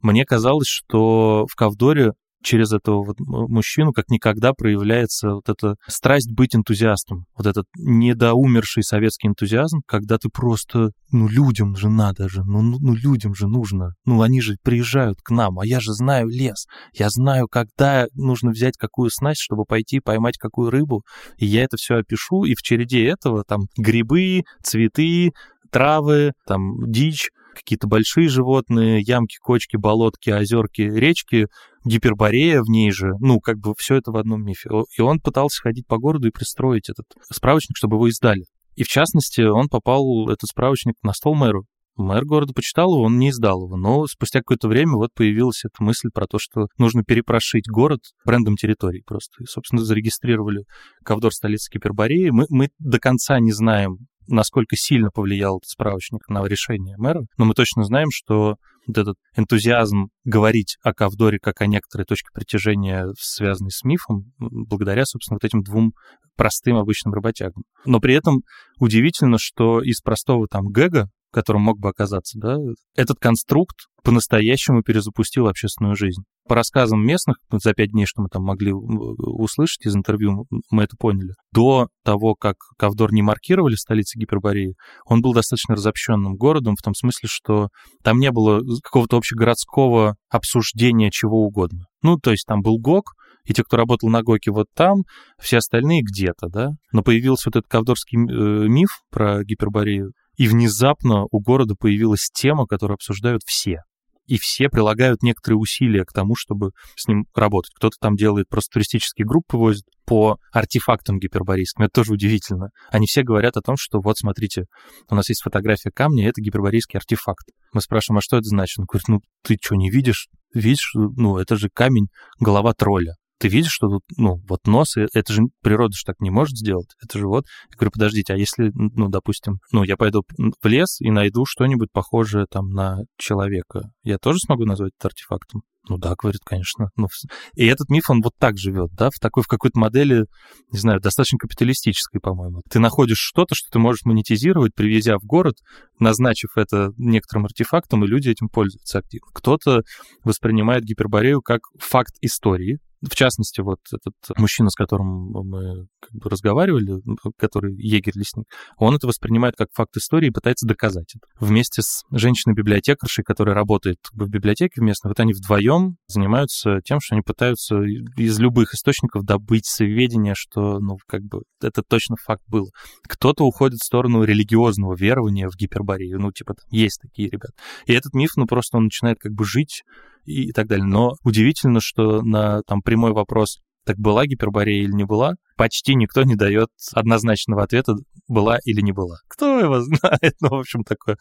Мне 0.00 0.24
казалось, 0.24 0.68
что 0.68 1.46
в 1.46 1.54
Ковдоре 1.54 2.12
через 2.42 2.72
этого 2.72 3.04
вот 3.04 3.16
мужчину 3.20 3.92
как 3.92 4.08
никогда 4.08 4.52
проявляется 4.52 5.34
вот 5.34 5.48
эта 5.48 5.76
страсть 5.86 6.30
быть 6.32 6.54
энтузиастом, 6.54 7.26
вот 7.36 7.46
этот 7.46 7.66
недоумерший 7.76 8.82
советский 8.82 9.28
энтузиазм, 9.28 9.80
когда 9.86 10.18
ты 10.18 10.28
просто, 10.28 10.90
ну, 11.10 11.28
людям 11.28 11.76
же 11.76 11.88
надо 11.88 12.28
же, 12.28 12.42
ну, 12.44 12.62
ну, 12.62 12.78
ну, 12.80 12.94
людям 12.94 13.34
же 13.34 13.48
нужно, 13.48 13.94
ну, 14.04 14.22
они 14.22 14.40
же 14.40 14.56
приезжают 14.62 15.18
к 15.22 15.30
нам, 15.30 15.58
а 15.58 15.66
я 15.66 15.80
же 15.80 15.92
знаю 15.92 16.28
лес, 16.28 16.66
я 16.94 17.10
знаю, 17.10 17.48
когда 17.48 18.06
нужно 18.14 18.50
взять 18.50 18.76
какую 18.76 19.10
снасть, 19.10 19.40
чтобы 19.40 19.64
пойти 19.64 20.00
поймать 20.00 20.38
какую 20.38 20.70
рыбу, 20.70 21.02
и 21.36 21.46
я 21.46 21.64
это 21.64 21.76
все 21.76 21.96
опишу, 21.96 22.44
и 22.44 22.54
в 22.54 22.62
череде 22.62 23.06
этого 23.06 23.44
там 23.44 23.62
грибы, 23.76 24.42
цветы, 24.62 25.32
травы, 25.70 26.32
там 26.46 26.90
дичь, 26.90 27.30
какие-то 27.58 27.86
большие 27.86 28.28
животные, 28.28 29.00
ямки, 29.00 29.36
кочки, 29.40 29.76
болотки, 29.76 30.30
озерки, 30.30 30.82
речки, 30.82 31.48
гиперборея 31.84 32.62
в 32.62 32.68
ней 32.68 32.90
же, 32.90 33.12
ну, 33.20 33.40
как 33.40 33.58
бы 33.58 33.74
все 33.76 33.96
это 33.96 34.12
в 34.12 34.16
одном 34.16 34.44
мифе. 34.44 34.70
И 34.96 35.02
он 35.02 35.20
пытался 35.20 35.62
ходить 35.62 35.86
по 35.86 35.98
городу 35.98 36.28
и 36.28 36.32
пристроить 36.32 36.88
этот 36.88 37.06
справочник, 37.32 37.76
чтобы 37.76 37.96
его 37.96 38.08
издали. 38.08 38.44
И 38.76 38.84
в 38.84 38.88
частности, 38.88 39.40
он 39.40 39.68
попал, 39.68 40.28
этот 40.28 40.48
справочник, 40.48 40.94
на 41.02 41.12
стол 41.12 41.34
мэру. 41.34 41.64
Мэр 41.96 42.24
города 42.24 42.52
почитал 42.54 42.94
его, 42.94 43.06
он 43.06 43.18
не 43.18 43.30
издал 43.30 43.64
его. 43.64 43.76
Но 43.76 44.06
спустя 44.06 44.38
какое-то 44.38 44.68
время 44.68 44.92
вот 44.94 45.10
появилась 45.14 45.64
эта 45.64 45.82
мысль 45.82 46.10
про 46.14 46.28
то, 46.28 46.38
что 46.38 46.68
нужно 46.78 47.02
перепрошить 47.02 47.68
город 47.68 47.98
брендом 48.24 48.54
территории 48.54 49.02
просто. 49.04 49.42
И, 49.42 49.46
собственно, 49.46 49.82
зарегистрировали 49.82 50.62
Ковдор 51.04 51.32
столицы 51.32 51.68
Кипербореи. 51.72 52.30
Мы, 52.30 52.46
мы 52.50 52.68
до 52.78 53.00
конца 53.00 53.40
не 53.40 53.50
знаем, 53.50 53.98
насколько 54.28 54.76
сильно 54.76 55.10
повлиял 55.10 55.60
справочник 55.64 56.28
на 56.28 56.44
решение 56.46 56.96
мэра, 56.96 57.22
но 57.36 57.44
мы 57.44 57.54
точно 57.54 57.84
знаем, 57.84 58.08
что 58.12 58.56
вот 58.86 58.98
этот 58.98 59.16
энтузиазм 59.36 60.08
говорить 60.24 60.76
о 60.82 60.94
Кавдоре 60.94 61.38
как 61.40 61.60
о 61.60 61.66
некоторой 61.66 62.04
точке 62.04 62.28
притяжения, 62.32 63.08
связанной 63.18 63.70
с 63.70 63.82
мифом, 63.84 64.32
благодаря, 64.38 65.04
собственно, 65.04 65.38
вот 65.40 65.46
этим 65.46 65.62
двум 65.62 65.92
простым 66.36 66.76
обычным 66.76 67.12
работягам. 67.12 67.64
Но 67.84 68.00
при 68.00 68.14
этом 68.14 68.42
удивительно, 68.78 69.36
что 69.38 69.82
из 69.82 70.00
простого 70.00 70.46
там 70.48 70.68
гэга 70.68 71.08
которым 71.30 71.62
мог 71.62 71.78
бы 71.78 71.88
оказаться, 71.90 72.38
да, 72.38 72.56
этот 72.96 73.18
конструкт 73.18 73.76
по-настоящему 74.02 74.82
перезапустил 74.82 75.46
общественную 75.46 75.94
жизнь. 75.94 76.22
По 76.48 76.54
рассказам 76.54 77.04
местных, 77.04 77.36
за 77.52 77.74
пять 77.74 77.90
дней, 77.90 78.06
что 78.06 78.22
мы 78.22 78.28
там 78.28 78.42
могли 78.42 78.72
услышать 78.72 79.84
из 79.84 79.94
интервью, 79.94 80.46
мы 80.70 80.84
это 80.84 80.96
поняли. 80.98 81.34
До 81.52 81.88
того, 82.04 82.34
как 82.34 82.56
Кавдор 82.78 83.12
не 83.12 83.20
маркировали 83.20 83.74
столицей 83.74 84.18
Гипербореи, 84.18 84.74
он 85.04 85.20
был 85.20 85.34
достаточно 85.34 85.74
разобщенным 85.74 86.36
городом, 86.36 86.74
в 86.74 86.82
том 86.82 86.94
смысле, 86.94 87.28
что 87.30 87.68
там 88.02 88.18
не 88.18 88.30
было 88.30 88.62
какого-то 88.82 89.18
общегородского 89.18 90.16
обсуждения 90.30 91.10
чего 91.10 91.42
угодно. 91.42 91.84
Ну, 92.02 92.16
то 92.16 92.30
есть 92.30 92.46
там 92.46 92.62
был 92.62 92.78
ГОК, 92.78 93.12
и 93.44 93.52
те, 93.52 93.62
кто 93.62 93.76
работал 93.76 94.08
на 94.08 94.22
ГОКе 94.22 94.50
вот 94.50 94.66
там, 94.74 95.02
все 95.38 95.58
остальные 95.58 96.02
где-то, 96.02 96.48
да. 96.48 96.70
Но 96.92 97.02
появился 97.02 97.50
вот 97.50 97.56
этот 97.56 97.70
кавдорский 97.70 98.18
э, 98.18 98.68
миф 98.68 98.90
про 99.10 99.44
Гиперборею, 99.44 100.12
и 100.36 100.48
внезапно 100.48 101.24
у 101.30 101.40
города 101.40 101.74
появилась 101.78 102.30
тема, 102.32 102.66
которую 102.66 102.94
обсуждают 102.94 103.42
все. 103.44 103.80
И 104.28 104.38
все 104.38 104.68
прилагают 104.68 105.22
некоторые 105.22 105.58
усилия 105.58 106.04
к 106.04 106.12
тому, 106.12 106.36
чтобы 106.36 106.70
с 106.94 107.08
ним 107.08 107.26
работать. 107.34 107.72
Кто-то 107.74 107.96
там 108.00 108.14
делает 108.14 108.48
просто 108.48 108.74
туристические 108.74 109.26
группы, 109.26 109.56
возит, 109.56 109.84
по 110.06 110.38
артефактам 110.52 111.18
гиперборейским. 111.18 111.84
Это 111.84 111.92
тоже 111.92 112.12
удивительно. 112.12 112.68
Они 112.90 113.06
все 113.06 113.22
говорят 113.22 113.56
о 113.56 113.62
том, 113.62 113.76
что 113.78 114.00
вот, 114.00 114.18
смотрите, 114.18 114.66
у 115.10 115.14
нас 115.14 115.28
есть 115.28 115.42
фотография 115.42 115.90
камня, 115.90 116.28
это 116.28 116.40
гиперборейский 116.40 116.98
артефакт. 116.98 117.48
Мы 117.72 117.80
спрашиваем, 117.80 118.18
а 118.18 118.22
что 118.22 118.36
это 118.36 118.48
значит? 118.48 118.78
Он 118.78 118.86
говорит, 118.86 119.08
ну, 119.08 119.20
ты 119.42 119.58
что, 119.60 119.74
не 119.74 119.90
видишь? 119.90 120.28
Видишь, 120.54 120.92
ну, 120.94 121.38
это 121.38 121.56
же 121.56 121.68
камень, 121.72 122.08
голова 122.38 122.72
тролля 122.72 123.16
ты 123.38 123.48
видишь, 123.48 123.72
что 123.72 123.88
тут, 123.88 124.02
ну, 124.16 124.40
вот 124.48 124.66
нос, 124.66 124.96
это 124.96 125.32
же 125.32 125.42
природа 125.62 125.92
же 125.94 126.04
так 126.04 126.16
не 126.20 126.30
может 126.30 126.56
сделать. 126.56 126.88
Это 127.02 127.18
же 127.18 127.26
вот. 127.26 127.44
Я 127.70 127.76
говорю, 127.76 127.92
подождите, 127.92 128.34
а 128.34 128.36
если, 128.36 128.70
ну, 128.74 129.08
допустим, 129.08 129.58
ну, 129.72 129.84
я 129.84 129.96
пойду 129.96 130.22
в 130.36 130.66
лес 130.66 131.00
и 131.00 131.10
найду 131.10 131.44
что-нибудь 131.46 131.90
похожее 131.92 132.46
там 132.50 132.70
на 132.70 132.98
человека, 133.16 133.90
я 134.02 134.18
тоже 134.18 134.38
смогу 134.38 134.64
назвать 134.64 134.92
это 134.98 135.08
артефактом? 135.08 135.62
Ну 135.88 135.96
да, 135.96 136.14
говорит, 136.18 136.42
конечно. 136.44 136.90
Ну, 136.96 137.06
и 137.54 137.64
этот 137.64 137.88
миф, 137.88 138.10
он 138.10 138.20
вот 138.20 138.34
так 138.38 138.58
живет, 138.58 138.90
да, 138.92 139.08
в 139.08 139.18
такой, 139.18 139.42
в 139.42 139.46
какой-то 139.46 139.78
модели, 139.78 140.26
не 140.70 140.78
знаю, 140.78 141.00
достаточно 141.00 141.38
капиталистической, 141.38 142.20
по-моему. 142.20 142.60
Ты 142.70 142.78
находишь 142.78 143.18
что-то, 143.18 143.54
что 143.54 143.70
ты 143.72 143.78
можешь 143.78 144.04
монетизировать, 144.04 144.74
привезя 144.74 145.16
в 145.16 145.24
город, 145.24 145.54
назначив 145.98 146.50
это 146.56 146.90
некоторым 146.98 147.46
артефактом, 147.46 148.04
и 148.04 148.08
люди 148.08 148.28
этим 148.28 148.48
пользуются 148.48 148.98
активно. 148.98 149.28
Кто-то 149.32 149.80
воспринимает 150.24 150.84
гиперборею 150.84 151.40
как 151.40 151.60
факт 151.78 152.12
истории, 152.20 152.78
в 153.02 153.14
частности, 153.14 153.60
вот 153.60 153.80
этот 153.92 154.38
мужчина, 154.38 154.70
с 154.70 154.74
которым 154.74 155.30
мы 155.30 155.86
как 156.00 156.12
бы 156.12 156.30
разговаривали, 156.30 157.00
который 157.36 157.74
егерь-лесник, 157.76 158.46
он 158.76 158.94
это 158.94 159.06
воспринимает 159.06 159.54
как 159.56 159.68
факт 159.72 159.96
истории 159.96 160.28
и 160.28 160.32
пытается 160.32 160.66
доказать 160.66 161.14
это. 161.14 161.26
Вместе 161.38 161.82
с 161.82 162.02
женщиной-библиотекаршей, 162.10 163.24
которая 163.24 163.54
работает 163.54 163.98
в 164.12 164.28
библиотеке 164.28 164.80
местной, 164.80 165.10
вот 165.10 165.20
они 165.20 165.32
вдвоем 165.32 165.96
занимаются 166.08 166.80
тем, 166.84 166.98
что 167.00 167.14
они 167.14 167.22
пытаются 167.22 167.80
из 167.82 168.38
любых 168.38 168.74
источников 168.74 169.24
добыть 169.24 169.66
сведения, 169.66 170.34
что, 170.36 170.80
ну, 170.80 170.96
как 171.06 171.22
бы, 171.22 171.42
это 171.62 171.82
точно 171.82 172.16
факт 172.24 172.42
был. 172.48 172.70
Кто-то 173.08 173.44
уходит 173.44 173.78
в 173.80 173.84
сторону 173.84 174.24
религиозного 174.24 174.96
верования 174.96 175.48
в 175.48 175.56
гиперборею, 175.56 176.18
ну, 176.18 176.32
типа, 176.32 176.54
там 176.54 176.66
есть 176.70 177.00
такие 177.00 177.28
ребята. 177.28 177.54
И 177.86 177.92
этот 177.92 178.14
миф, 178.14 178.32
ну, 178.36 178.46
просто 178.46 178.76
он 178.76 178.84
начинает 178.84 179.18
как 179.18 179.32
бы 179.32 179.44
жить 179.44 179.84
и 180.28 180.52
так 180.52 180.66
далее. 180.66 180.86
Но 180.86 181.14
удивительно, 181.24 181.80
что 181.80 182.22
на 182.22 182.62
там 182.62 182.82
прямой 182.82 183.12
вопрос, 183.12 183.60
так 183.84 183.96
была 183.96 184.26
гиперборея 184.26 184.82
или 184.82 184.92
не 184.92 185.04
была, 185.04 185.34
почти 185.56 185.94
никто 185.94 186.22
не 186.22 186.36
дает 186.36 186.68
однозначного 186.92 187.62
ответа, 187.62 187.94
была 188.28 188.58
или 188.64 188.82
не 188.82 188.92
была. 188.92 189.16
Кто 189.28 189.58
его 189.58 189.80
знает? 189.80 190.34
Ну, 190.40 190.48
в 190.50 190.60
общем, 190.60 190.84
такое. 190.84 191.16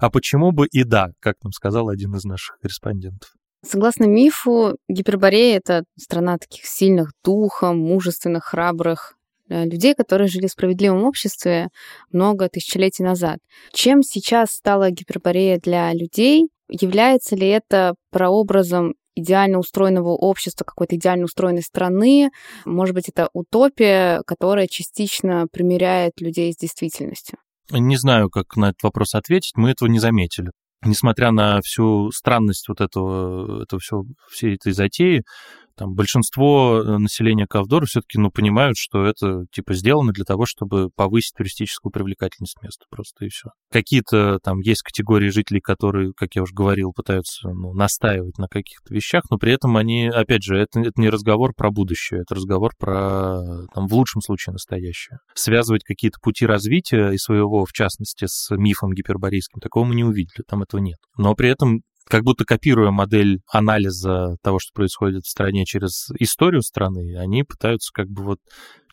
А 0.00 0.10
почему 0.10 0.50
бы 0.50 0.66
и 0.66 0.82
да, 0.82 1.10
как 1.20 1.36
нам 1.44 1.52
сказал 1.52 1.88
один 1.88 2.14
из 2.16 2.24
наших 2.24 2.58
корреспондентов? 2.60 3.30
Согласно 3.64 4.04
мифу, 4.04 4.76
Гиперборея— 4.88 5.56
это 5.58 5.84
страна 5.96 6.36
таких 6.38 6.64
сильных 6.64 7.12
духом, 7.24 7.78
мужественных, 7.78 8.46
храбрых 8.46 9.14
э, 9.48 9.64
людей, 9.64 9.94
которые 9.94 10.26
жили 10.26 10.48
в 10.48 10.50
справедливом 10.50 11.04
обществе 11.04 11.68
много 12.10 12.48
тысячелетий 12.48 13.04
назад. 13.04 13.38
Чем 13.72 14.02
сейчас 14.02 14.50
стала 14.50 14.90
Гиперборея 14.90 15.60
для 15.60 15.92
людей? 15.92 16.48
Является 16.72 17.36
ли 17.36 17.46
это 17.46 17.94
прообразом 18.10 18.94
идеально 19.14 19.58
устроенного 19.58 20.08
общества, 20.08 20.64
какой-то 20.64 20.96
идеально 20.96 21.24
устроенной 21.24 21.62
страны. 21.62 22.30
Может 22.64 22.94
быть, 22.94 23.08
это 23.08 23.28
утопия, 23.34 24.22
которая 24.26 24.66
частично 24.66 25.46
примеряет 25.52 26.20
людей 26.20 26.52
с 26.52 26.56
действительностью. 26.56 27.38
Не 27.70 27.96
знаю, 27.96 28.30
как 28.30 28.56
на 28.56 28.70
этот 28.70 28.82
вопрос 28.82 29.14
ответить. 29.14 29.52
Мы 29.56 29.70
этого 29.70 29.88
не 29.88 29.98
заметили. 29.98 30.50
Несмотря 30.84 31.30
на 31.30 31.60
всю 31.60 32.10
странность 32.10 32.68
вот 32.68 32.80
этого, 32.80 33.62
этого 33.62 33.80
всего, 33.80 34.04
всей 34.30 34.56
этой 34.56 34.72
затеи, 34.72 35.22
там 35.76 35.94
большинство 35.94 36.80
э, 36.80 36.98
населения 36.98 37.46
Кавдора 37.46 37.86
все-таки, 37.86 38.18
ну, 38.18 38.30
понимают, 38.30 38.76
что 38.76 39.04
это, 39.04 39.46
типа, 39.52 39.74
сделано 39.74 40.12
для 40.12 40.24
того, 40.24 40.46
чтобы 40.46 40.90
повысить 40.90 41.34
туристическую 41.36 41.92
привлекательность 41.92 42.62
места 42.62 42.86
просто, 42.90 43.24
и 43.24 43.28
все. 43.28 43.50
Какие-то 43.70 44.38
там 44.42 44.60
есть 44.60 44.82
категории 44.82 45.28
жителей, 45.28 45.60
которые, 45.60 46.12
как 46.14 46.34
я 46.34 46.42
уже 46.42 46.54
говорил, 46.54 46.92
пытаются, 46.92 47.48
ну, 47.48 47.72
настаивать 47.72 48.38
на 48.38 48.48
каких-то 48.48 48.94
вещах, 48.94 49.24
но 49.30 49.38
при 49.38 49.52
этом 49.52 49.76
они, 49.76 50.08
опять 50.08 50.42
же, 50.42 50.56
это, 50.56 50.80
это 50.80 51.00
не 51.00 51.08
разговор 51.08 51.52
про 51.54 51.70
будущее, 51.70 52.22
это 52.22 52.34
разговор 52.34 52.72
про, 52.78 53.66
там, 53.74 53.88
в 53.88 53.94
лучшем 53.94 54.20
случае, 54.20 54.52
настоящее. 54.52 55.18
Связывать 55.34 55.84
какие-то 55.84 56.18
пути 56.20 56.46
развития 56.46 57.10
и 57.10 57.18
своего, 57.18 57.64
в 57.64 57.72
частности, 57.72 58.26
с 58.26 58.54
мифом 58.54 58.92
гиперборейским, 58.92 59.60
такого 59.60 59.84
мы 59.84 59.94
не 59.94 60.04
увидели, 60.04 60.42
там 60.46 60.62
этого 60.62 60.80
нет. 60.80 60.98
Но 61.16 61.34
при 61.34 61.48
этом 61.48 61.82
как 62.06 62.22
будто 62.24 62.44
копируя 62.44 62.90
модель 62.90 63.40
анализа 63.50 64.36
того, 64.42 64.58
что 64.58 64.72
происходит 64.74 65.24
в 65.24 65.30
стране 65.30 65.64
через 65.64 66.10
историю 66.18 66.62
страны, 66.62 67.16
они 67.18 67.42
пытаются 67.42 67.90
как 67.92 68.08
бы 68.08 68.22
вот 68.24 68.38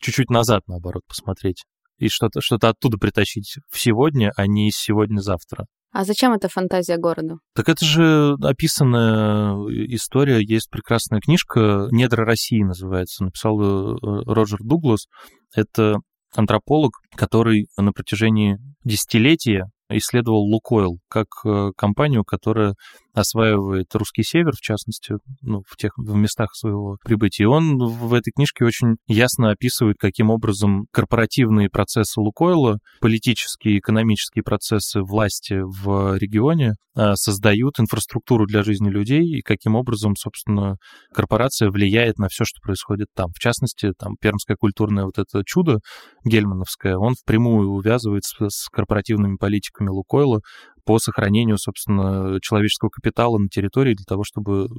чуть-чуть 0.02 0.30
назад, 0.30 0.64
наоборот, 0.68 1.04
посмотреть 1.08 1.64
и 1.98 2.08
что-то 2.08 2.42
что 2.42 2.56
оттуда 2.56 2.98
притащить 2.98 3.58
в 3.70 3.80
сегодня, 3.80 4.32
а 4.36 4.48
не 4.48 4.70
из 4.70 4.78
сегодня-завтра. 4.78 5.66
А 5.92 6.06
зачем 6.06 6.34
эта 6.34 6.50
фантазия 6.50 6.98
города? 6.98 7.38
Так 7.56 7.68
это 7.68 7.84
же 7.84 8.36
описанная 8.44 9.56
история. 9.88 10.40
Есть 10.40 10.70
прекрасная 10.70 11.20
книжка 11.20 11.88
«Недра 11.92 12.26
России» 12.26 12.62
называется. 12.62 13.24
Написал 13.24 13.60
э, 13.60 13.98
Роджер 14.28 14.60
Дуглас. 14.62 15.08
Это 15.56 15.98
антрополог, 16.36 16.94
который 17.16 17.68
на 17.76 17.92
протяжении 17.92 18.58
десятилетия 18.84 19.66
исследовал 19.90 20.44
Лукойл 20.44 21.00
как 21.08 21.28
э, 21.46 21.72
компанию, 21.76 22.24
которая 22.24 22.76
осваивает 23.14 23.94
русский 23.96 24.24
север, 24.24 24.54
в 24.54 24.62
частности, 24.62 25.16
ну, 25.42 25.64
в 25.68 25.76
тех 25.78 25.94
в 25.98 26.16
местах 26.16 26.56
своего 26.56 26.98
прибытия. 27.04 27.44
И 27.44 27.48
он 27.48 27.78
в 27.78 28.14
этой 28.14 28.32
книжке 28.32 28.66
очень 28.66 28.98
ясно 29.08 29.52
описывает, 29.52 29.98
каким 30.00 30.30
образом 30.30 30.86
корпоративные 30.92 31.70
процессы 31.70 32.20
Лукойла, 32.20 32.80
политические, 33.02 33.80
экономические 33.80 34.44
процессы 34.44 35.02
власти 35.02 35.62
в 35.62 36.18
регионе 36.18 36.74
а, 36.96 37.16
создают 37.16 37.80
инфраструктуру 37.80 38.46
для 38.46 38.62
жизни 38.62 38.90
людей 38.90 39.24
и 39.24 39.42
каким 39.42 39.76
образом, 39.76 40.16
собственно, 40.18 40.76
корпорация 41.14 41.70
влияет 41.70 42.18
на 42.18 42.28
все, 42.28 42.44
что 42.44 42.60
происходит 42.62 43.08
там. 43.16 43.32
В 43.34 43.40
частности, 43.40 43.92
там 43.98 44.16
пермское 44.20 44.58
культурное 44.58 45.06
вот 45.06 45.18
это 45.18 45.44
чудо 45.46 45.80
гельмановское, 46.26 46.98
он 46.98 47.14
впрямую 47.14 47.70
увязывается 47.70 48.50
с 48.50 48.68
корпоративными 48.70 49.38
политиками 49.38 49.90
Лукойла, 49.90 50.42
по 50.90 50.98
сохранению, 50.98 51.60
собственно, 51.60 52.40
человеческого 52.42 52.90
капитала 52.90 53.38
на 53.38 53.48
территории 53.48 53.94
для 53.94 54.06
того, 54.08 54.24
чтобы 54.24 54.70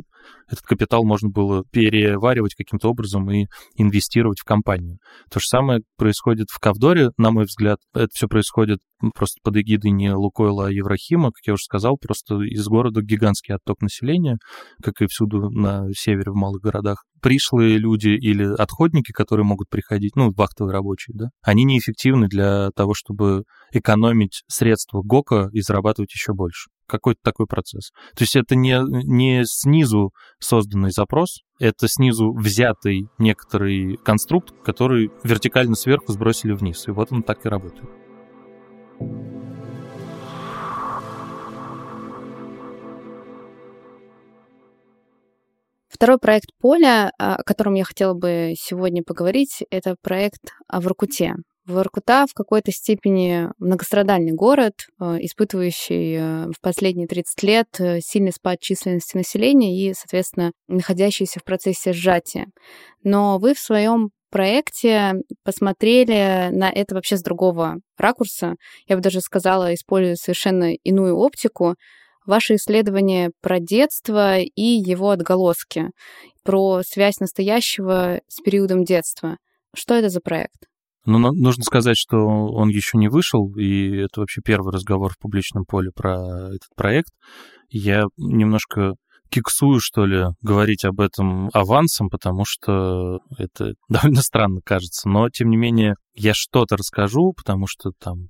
этот 0.51 0.65
капитал 0.65 1.05
можно 1.05 1.29
было 1.29 1.63
переваривать 1.71 2.57
каким-то 2.57 2.89
образом 2.89 3.31
и 3.31 3.47
инвестировать 3.77 4.41
в 4.41 4.45
компанию. 4.45 4.99
То 5.31 5.39
же 5.39 5.47
самое 5.47 5.83
происходит 5.97 6.49
в 6.51 6.59
Кавдоре, 6.59 7.11
на 7.17 7.31
мой 7.31 7.45
взгляд. 7.45 7.79
Это 7.95 8.09
все 8.13 8.27
происходит 8.27 8.81
просто 9.15 9.39
под 9.45 9.57
эгидой 9.59 9.93
не 9.93 10.13
Лукойла, 10.13 10.67
а 10.67 10.73
Еврахима, 10.73 11.31
как 11.31 11.47
я 11.47 11.53
уже 11.53 11.63
сказал, 11.63 11.97
просто 11.97 12.41
из 12.43 12.67
города 12.67 13.03
гигантский 13.03 13.55
отток 13.55 13.81
населения, 13.81 14.39
как 14.83 15.01
и 15.03 15.07
всюду 15.07 15.49
на 15.49 15.93
севере 15.93 16.33
в 16.33 16.35
малых 16.35 16.61
городах 16.61 17.05
пришлые 17.21 17.79
люди 17.79 18.09
или 18.09 18.45
отходники, 18.45 19.13
которые 19.13 19.45
могут 19.45 19.69
приходить, 19.69 20.17
ну, 20.17 20.31
вахтовые 20.33 20.73
рабочие, 20.73 21.15
да, 21.17 21.31
они 21.43 21.65
неэффективны 21.65 22.29
для 22.29 22.71
того, 22.75 22.95
чтобы 22.95 23.45
экономить 23.73 24.43
средства 24.49 25.03
ГОКа 25.03 25.49
и 25.53 25.61
зарабатывать 25.61 26.13
еще 26.13 26.33
больше. 26.33 26.71
Какой-то 26.87 27.21
такой 27.23 27.47
процесс. 27.47 27.91
То 28.17 28.25
есть 28.25 28.35
это 28.35 28.57
не, 28.57 28.81
не 29.07 29.45
снизу 29.45 30.11
созданный 30.41 30.91
запрос, 30.91 31.41
это 31.61 31.87
снизу 31.89 32.33
взятый 32.33 33.09
некоторый 33.19 33.97
конструкт, 33.99 34.53
который 34.65 35.11
вертикально 35.23 35.77
сверху 35.77 36.13
сбросили 36.13 36.53
вниз. 36.53 36.89
И 36.89 36.91
вот 36.91 37.13
он 37.13 37.23
так 37.23 37.47
и 37.47 37.49
работает. 37.49 37.91
Второй 46.01 46.17
проект 46.17 46.49
«Поле», 46.59 47.13
а, 47.19 47.37
о 47.37 47.43
котором 47.43 47.75
я 47.75 47.85
хотела 47.85 48.15
бы 48.15 48.55
сегодня 48.57 49.03
поговорить, 49.03 49.65
это 49.69 49.97
проект 50.01 50.41
в 50.67 50.83
Воркуте. 50.83 51.35
Воркута 51.67 52.25
в 52.27 52.33
какой-то 52.33 52.73
степени 52.73 53.49
многострадальный 53.59 54.33
город, 54.33 54.87
а, 54.99 55.19
испытывающий 55.21 56.17
а, 56.19 56.47
в 56.57 56.59
последние 56.63 57.07
30 57.07 57.43
лет 57.43 57.67
э, 57.81 58.01
сильный 58.01 58.33
спад 58.33 58.61
численности 58.61 59.15
населения 59.15 59.77
и, 59.77 59.93
соответственно, 59.93 60.53
находящийся 60.69 61.39
в 61.39 61.45
процессе 61.45 61.93
сжатия. 61.93 62.47
Но 63.03 63.39
вы 63.39 63.53
в 63.53 63.59
своем 63.59 64.09
проекте 64.31 65.17
посмотрели 65.45 66.49
на 66.51 66.71
это 66.71 66.95
вообще 66.95 67.19
с 67.19 67.23
другого 67.23 67.77
ракурса. 67.99 68.55
Я 68.89 68.97
бы 68.97 69.03
даже 69.03 69.21
сказала, 69.21 69.75
используя 69.75 70.15
совершенно 70.15 70.73
иную 70.73 71.15
оптику 71.15 71.75
ваши 72.27 72.57
исследования 72.57 73.33
про 73.41 73.61
детство 73.61 74.39
и 74.39 74.63
его 74.63 75.11
отголоски, 75.11 75.91
про 76.45 76.83
связь 76.83 77.21
настоящего 77.21 78.21
с 78.29 78.41
периодом 78.43 78.85
детства. 78.85 79.37
Что 79.75 79.95
это 79.95 80.09
за 80.09 80.21
проект? 80.21 80.67
Ну, 81.07 81.19
нужно 81.19 81.65
сказать, 81.65 81.97
что 81.97 82.19
он 82.19 82.69
еще 82.69 82.99
не 82.99 83.09
вышел, 83.09 83.55
и 83.57 83.97
это 83.97 84.21
вообще 84.21 84.43
первый 84.45 84.73
разговор 84.73 85.13
в 85.13 85.19
публичном 85.19 85.65
поле 85.65 85.91
про 85.95 86.49
этот 86.49 86.69
проект. 86.77 87.11
Я 87.71 88.05
немножко 88.19 88.95
киксую, 89.31 89.81
что 89.81 90.05
ли, 90.05 90.27
говорить 90.43 90.85
об 90.85 91.01
этом 91.01 91.49
авансом, 91.53 92.11
потому 92.11 92.45
что 92.45 93.21
это 93.39 93.75
довольно 93.89 94.23
странно 94.23 94.61
кажется. 94.65 95.09
Но, 95.09 95.29
тем 95.31 95.51
не 95.51 95.57
менее, 95.57 95.95
я 96.15 96.35
что-то 96.35 96.77
расскажу, 96.77 97.33
потому 97.37 97.67
что 97.67 97.93
там 97.99 98.29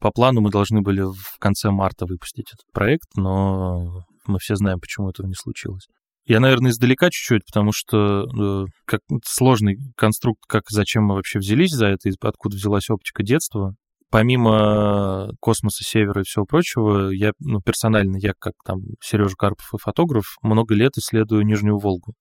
по 0.00 0.10
плану 0.10 0.40
мы 0.40 0.50
должны 0.50 0.82
были 0.82 1.02
в 1.02 1.38
конце 1.38 1.70
марта 1.70 2.06
выпустить 2.06 2.48
этот 2.52 2.70
проект, 2.72 3.16
но 3.16 4.04
мы 4.26 4.38
все 4.38 4.56
знаем, 4.56 4.80
почему 4.80 5.10
этого 5.10 5.26
не 5.26 5.34
случилось. 5.34 5.86
Я, 6.24 6.38
наверное, 6.38 6.70
издалека 6.70 7.10
чуть-чуть, 7.10 7.44
потому 7.44 7.72
что 7.72 8.24
э, 8.24 8.66
как 8.84 9.00
сложный 9.24 9.76
конструкт, 9.96 10.40
как 10.46 10.64
зачем 10.70 11.04
мы 11.04 11.16
вообще 11.16 11.40
взялись 11.40 11.72
за 11.72 11.86
это, 11.86 12.10
откуда 12.22 12.56
взялась 12.56 12.90
оптика 12.90 13.24
детства 13.24 13.74
помимо 14.12 15.30
космоса, 15.40 15.82
севера 15.82 16.20
и 16.20 16.24
всего 16.24 16.44
прочего, 16.44 17.10
я, 17.10 17.32
ну, 17.40 17.60
персонально, 17.60 18.18
я 18.18 18.34
как 18.38 18.52
там 18.64 18.80
Сережа 19.00 19.34
Карпов 19.36 19.72
и 19.74 19.78
фотограф, 19.78 20.36
много 20.42 20.74
лет 20.74 20.98
исследую 20.98 21.44
Нижнюю 21.44 21.78
Волгу. 21.78 22.12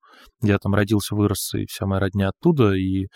Я 0.41 0.57
там 0.57 0.73
родился, 0.73 1.15
вырос, 1.15 1.53
и 1.53 1.65
вся 1.67 1.85
моя 1.85 1.99
родня 1.99 2.29
оттуда, 2.29 2.73
и 2.73 3.07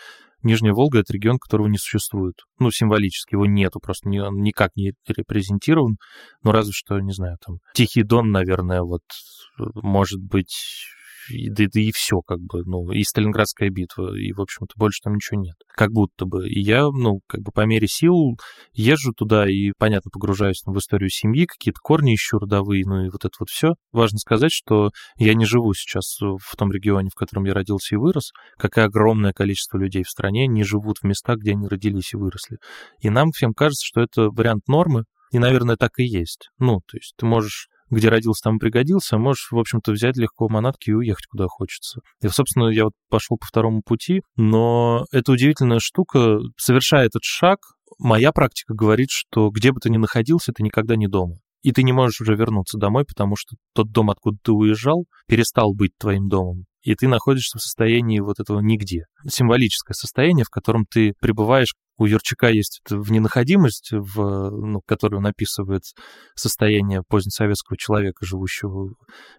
Нижняя 0.42 0.74
Волга— 0.74 0.98
это 1.00 1.12
регион, 1.12 1.38
которого 1.38 1.66
не 1.66 1.78
существует. 1.78 2.34
Ну, 2.58 2.70
символически 2.70 3.34
его 3.34 3.46
нету, 3.46 3.80
просто 3.80 4.08
не, 4.08 4.20
он 4.20 4.36
никак 4.42 4.70
не 4.76 4.92
репрезентирован. 5.08 5.96
Ну, 6.44 6.52
разве 6.52 6.72
что, 6.72 7.00
не 7.00 7.12
знаю, 7.12 7.38
там, 7.44 7.56
Тихий 7.74 8.02
Дон, 8.02 8.30
наверное, 8.30 8.82
вот, 8.82 9.02
может 9.58 10.20
быть, 10.20 10.54
и, 11.30 11.48
да, 11.50 11.64
да 11.72 11.80
и 11.80 11.90
все, 11.92 12.20
как 12.20 12.40
бы, 12.40 12.62
ну, 12.64 12.90
и 12.90 13.02
Сталинградская 13.02 13.70
битва, 13.70 14.16
и, 14.16 14.32
в 14.32 14.40
общем-то, 14.40 14.72
больше 14.76 15.00
там 15.02 15.14
ничего 15.14 15.40
нет. 15.40 15.56
Как 15.74 15.90
будто 15.90 16.26
бы. 16.26 16.48
И 16.48 16.60
я, 16.60 16.86
ну, 16.86 17.20
как 17.26 17.42
бы 17.42 17.52
по 17.52 17.66
мере 17.66 17.86
сил 17.88 18.38
езжу 18.72 19.12
туда 19.12 19.48
и, 19.48 19.72
понятно, 19.78 20.10
погружаюсь 20.10 20.62
в 20.64 20.78
историю 20.78 21.10
семьи, 21.10 21.46
какие-то 21.46 21.80
корни 21.82 22.14
ищу 22.14 22.38
родовые, 22.38 22.84
ну 22.86 23.04
и 23.04 23.08
вот 23.08 23.24
это 23.24 23.34
вот 23.40 23.48
все. 23.48 23.74
Важно 23.92 24.18
сказать, 24.18 24.52
что 24.52 24.90
я 25.16 25.34
не 25.34 25.44
живу 25.44 25.72
сейчас 25.74 26.18
в 26.20 26.56
том 26.56 26.72
регионе, 26.72 27.10
в 27.10 27.18
котором 27.18 27.44
я 27.44 27.54
родился 27.54 27.94
и 27.94 27.98
вырос, 27.98 28.32
как 28.58 28.78
и 28.78 28.80
огромное 28.80 29.32
количество 29.32 29.78
людей 29.78 30.02
в 30.02 30.10
стране 30.10 30.46
не 30.46 30.64
живут 30.64 30.98
в 30.98 31.04
местах, 31.04 31.38
где 31.38 31.52
они 31.52 31.68
родились 31.68 32.12
и 32.14 32.16
выросли. 32.16 32.58
И 33.00 33.10
нам 33.10 33.30
всем 33.32 33.52
кажется, 33.52 33.84
что 33.84 34.00
это 34.00 34.30
вариант 34.30 34.68
нормы, 34.68 35.04
и, 35.32 35.38
наверное, 35.38 35.76
так 35.76 35.98
и 35.98 36.04
есть. 36.04 36.48
Ну, 36.58 36.80
то 36.86 36.96
есть 36.96 37.14
ты 37.16 37.26
можешь 37.26 37.68
где 37.90 38.08
родился, 38.08 38.42
там 38.44 38.58
пригодился, 38.58 39.18
можешь, 39.18 39.48
в 39.50 39.58
общем-то, 39.58 39.92
взять 39.92 40.16
легко 40.16 40.48
манатки 40.48 40.90
и 40.90 40.94
уехать 40.94 41.26
куда 41.26 41.46
хочется. 41.48 42.00
И, 42.22 42.28
собственно, 42.28 42.68
я 42.68 42.84
вот 42.84 42.92
пошел 43.08 43.36
по 43.36 43.46
второму 43.46 43.82
пути, 43.82 44.22
но 44.36 45.04
эта 45.12 45.32
удивительная 45.32 45.78
штука, 45.80 46.38
совершая 46.56 47.06
этот 47.06 47.22
шаг, 47.22 47.58
моя 47.98 48.32
практика 48.32 48.74
говорит, 48.74 49.08
что 49.10 49.50
где 49.50 49.72
бы 49.72 49.80
ты 49.80 49.90
ни 49.90 49.96
находился, 49.96 50.52
ты 50.52 50.62
никогда 50.62 50.96
не 50.96 51.06
дома. 51.06 51.36
И 51.62 51.72
ты 51.72 51.82
не 51.82 51.92
можешь 51.92 52.20
уже 52.20 52.36
вернуться 52.36 52.78
домой, 52.78 53.04
потому 53.04 53.34
что 53.36 53.56
тот 53.74 53.90
дом, 53.90 54.10
откуда 54.10 54.36
ты 54.42 54.52
уезжал, 54.52 55.06
перестал 55.26 55.74
быть 55.74 55.92
твоим 55.98 56.28
домом 56.28 56.64
и 56.86 56.94
ты 56.94 57.08
находишься 57.08 57.58
в 57.58 57.62
состоянии 57.62 58.20
вот 58.20 58.38
этого 58.38 58.60
нигде. 58.60 59.06
Символическое 59.28 59.94
состояние, 59.94 60.44
в 60.44 60.50
котором 60.50 60.86
ты 60.86 61.14
пребываешь 61.20 61.74
у 61.98 62.04
Юрчака 62.04 62.48
есть 62.48 62.80
в 62.88 63.10
ненаходимость, 63.10 63.90
в, 63.90 64.50
ну, 64.50 64.80
которую 64.86 65.20
он 65.20 65.26
описывает 65.26 65.82
состояние 66.34 67.02
позднесоветского 67.08 67.76
человека, 67.78 68.24
живущего 68.24 68.90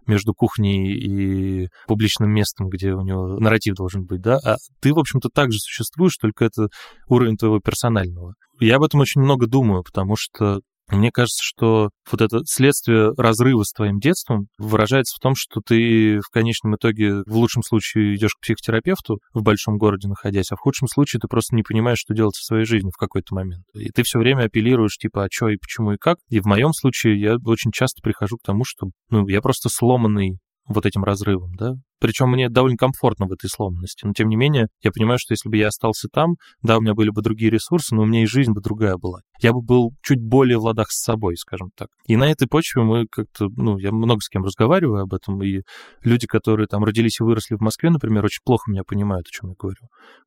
между 0.07 0.33
кухней 0.33 0.93
и 0.97 1.67
публичным 1.87 2.31
местом, 2.31 2.69
где 2.69 2.93
у 2.93 3.01
него 3.01 3.39
нарратив 3.39 3.75
должен 3.75 4.05
быть, 4.05 4.21
да, 4.21 4.39
а 4.43 4.57
ты, 4.81 4.93
в 4.93 4.99
общем-то, 4.99 5.29
также 5.29 5.59
существуешь, 5.59 6.17
только 6.17 6.45
это 6.45 6.67
уровень 7.07 7.37
твоего 7.37 7.59
персонального. 7.59 8.33
Я 8.59 8.77
об 8.77 8.83
этом 8.83 9.01
очень 9.01 9.21
много 9.21 9.45
думаю, 9.45 9.83
потому 9.83 10.15
что 10.17 10.61
мне 10.89 11.11
кажется, 11.11 11.41
что 11.43 11.89
вот 12.11 12.21
это 12.21 12.39
следствие 12.45 13.11
разрыва 13.17 13.63
с 13.63 13.73
твоим 13.73 13.99
детством 13.99 14.47
выражается 14.57 15.15
в 15.17 15.19
том, 15.19 15.33
что 15.35 15.59
ты 15.65 16.19
в 16.19 16.29
конечном 16.31 16.75
итоге 16.75 17.23
в 17.25 17.35
лучшем 17.35 17.61
случае 17.63 18.15
идешь 18.15 18.35
к 18.35 18.41
психотерапевту 18.41 19.19
в 19.33 19.43
большом 19.43 19.77
городе 19.77 20.07
находясь, 20.07 20.51
а 20.51 20.55
в 20.55 20.59
худшем 20.59 20.87
случае 20.87 21.19
ты 21.19 21.27
просто 21.27 21.55
не 21.55 21.63
понимаешь, 21.63 21.99
что 21.99 22.13
делать 22.13 22.35
со 22.35 22.45
своей 22.45 22.65
жизнью 22.65 22.91
в 22.95 22.99
какой-то 22.99 23.35
момент. 23.35 23.63
И 23.73 23.89
ты 23.89 24.03
все 24.03 24.19
время 24.19 24.43
апеллируешь, 24.43 24.97
типа, 24.97 25.25
а 25.25 25.27
что 25.31 25.49
и 25.49 25.57
почему 25.57 25.93
и 25.93 25.97
как. 25.97 26.17
И 26.29 26.39
в 26.39 26.45
моем 26.45 26.71
случае 26.73 27.19
я 27.19 27.35
очень 27.45 27.71
часто 27.71 28.01
прихожу 28.01 28.37
к 28.37 28.45
тому, 28.45 28.63
что 28.65 28.87
ну, 29.09 29.27
я 29.27 29.41
просто 29.41 29.69
сломанный 29.69 30.39
вот 30.67 30.85
этим 30.85 31.03
разрывом, 31.03 31.55
да. 31.55 31.73
Причем 31.99 32.29
мне 32.29 32.49
довольно 32.49 32.77
комфортно 32.77 33.25
в 33.27 33.31
этой 33.31 33.49
сломанности. 33.49 34.05
Но 34.05 34.13
тем 34.13 34.29
не 34.29 34.35
менее, 34.35 34.67
я 34.81 34.91
понимаю, 34.91 35.17
что 35.19 35.33
если 35.33 35.49
бы 35.49 35.57
я 35.57 35.67
остался 35.67 36.07
там, 36.11 36.35
да, 36.61 36.77
у 36.77 36.81
меня 36.81 36.93
были 36.93 37.09
бы 37.09 37.21
другие 37.21 37.51
ресурсы, 37.51 37.95
но 37.95 38.03
у 38.03 38.05
меня 38.05 38.23
и 38.23 38.25
жизнь 38.25 38.51
бы 38.51 38.61
другая 38.61 38.97
была. 38.97 39.21
Я 39.41 39.53
бы 39.53 39.61
был 39.61 39.91
чуть 40.03 40.21
более 40.21 40.57
в 40.57 40.63
ладах 40.63 40.91
с 40.91 41.01
собой, 41.01 41.35
скажем 41.37 41.69
так. 41.75 41.89
И 42.05 42.15
на 42.15 42.29
этой 42.29 42.47
почве 42.47 42.83
мы 42.83 43.05
как-то, 43.09 43.47
ну, 43.55 43.77
я 43.77 43.91
много 43.91 44.21
с 44.21 44.29
кем 44.29 44.43
разговариваю 44.43 45.03
об 45.03 45.13
этом, 45.13 45.41
и 45.43 45.61
люди, 46.03 46.27
которые 46.27 46.67
там 46.67 46.83
родились 46.83 47.19
и 47.19 47.23
выросли 47.23 47.55
в 47.55 47.61
Москве, 47.61 47.89
например, 47.89 48.25
очень 48.25 48.41
плохо 48.43 48.69
меня 48.71 48.83
понимают, 48.85 49.27
о 49.27 49.31
чем 49.31 49.49
я 49.49 49.55
говорю. 49.57 49.77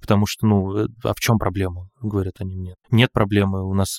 Потому 0.00 0.26
что, 0.26 0.46
ну, 0.46 0.76
э, 0.76 0.86
а 1.04 1.14
в 1.14 1.20
чем 1.20 1.38
проблема, 1.38 1.88
говорят 2.00 2.34
они 2.38 2.56
мне. 2.56 2.74
Нет 2.90 3.10
проблемы, 3.12 3.66
у 3.66 3.74
нас 3.74 3.98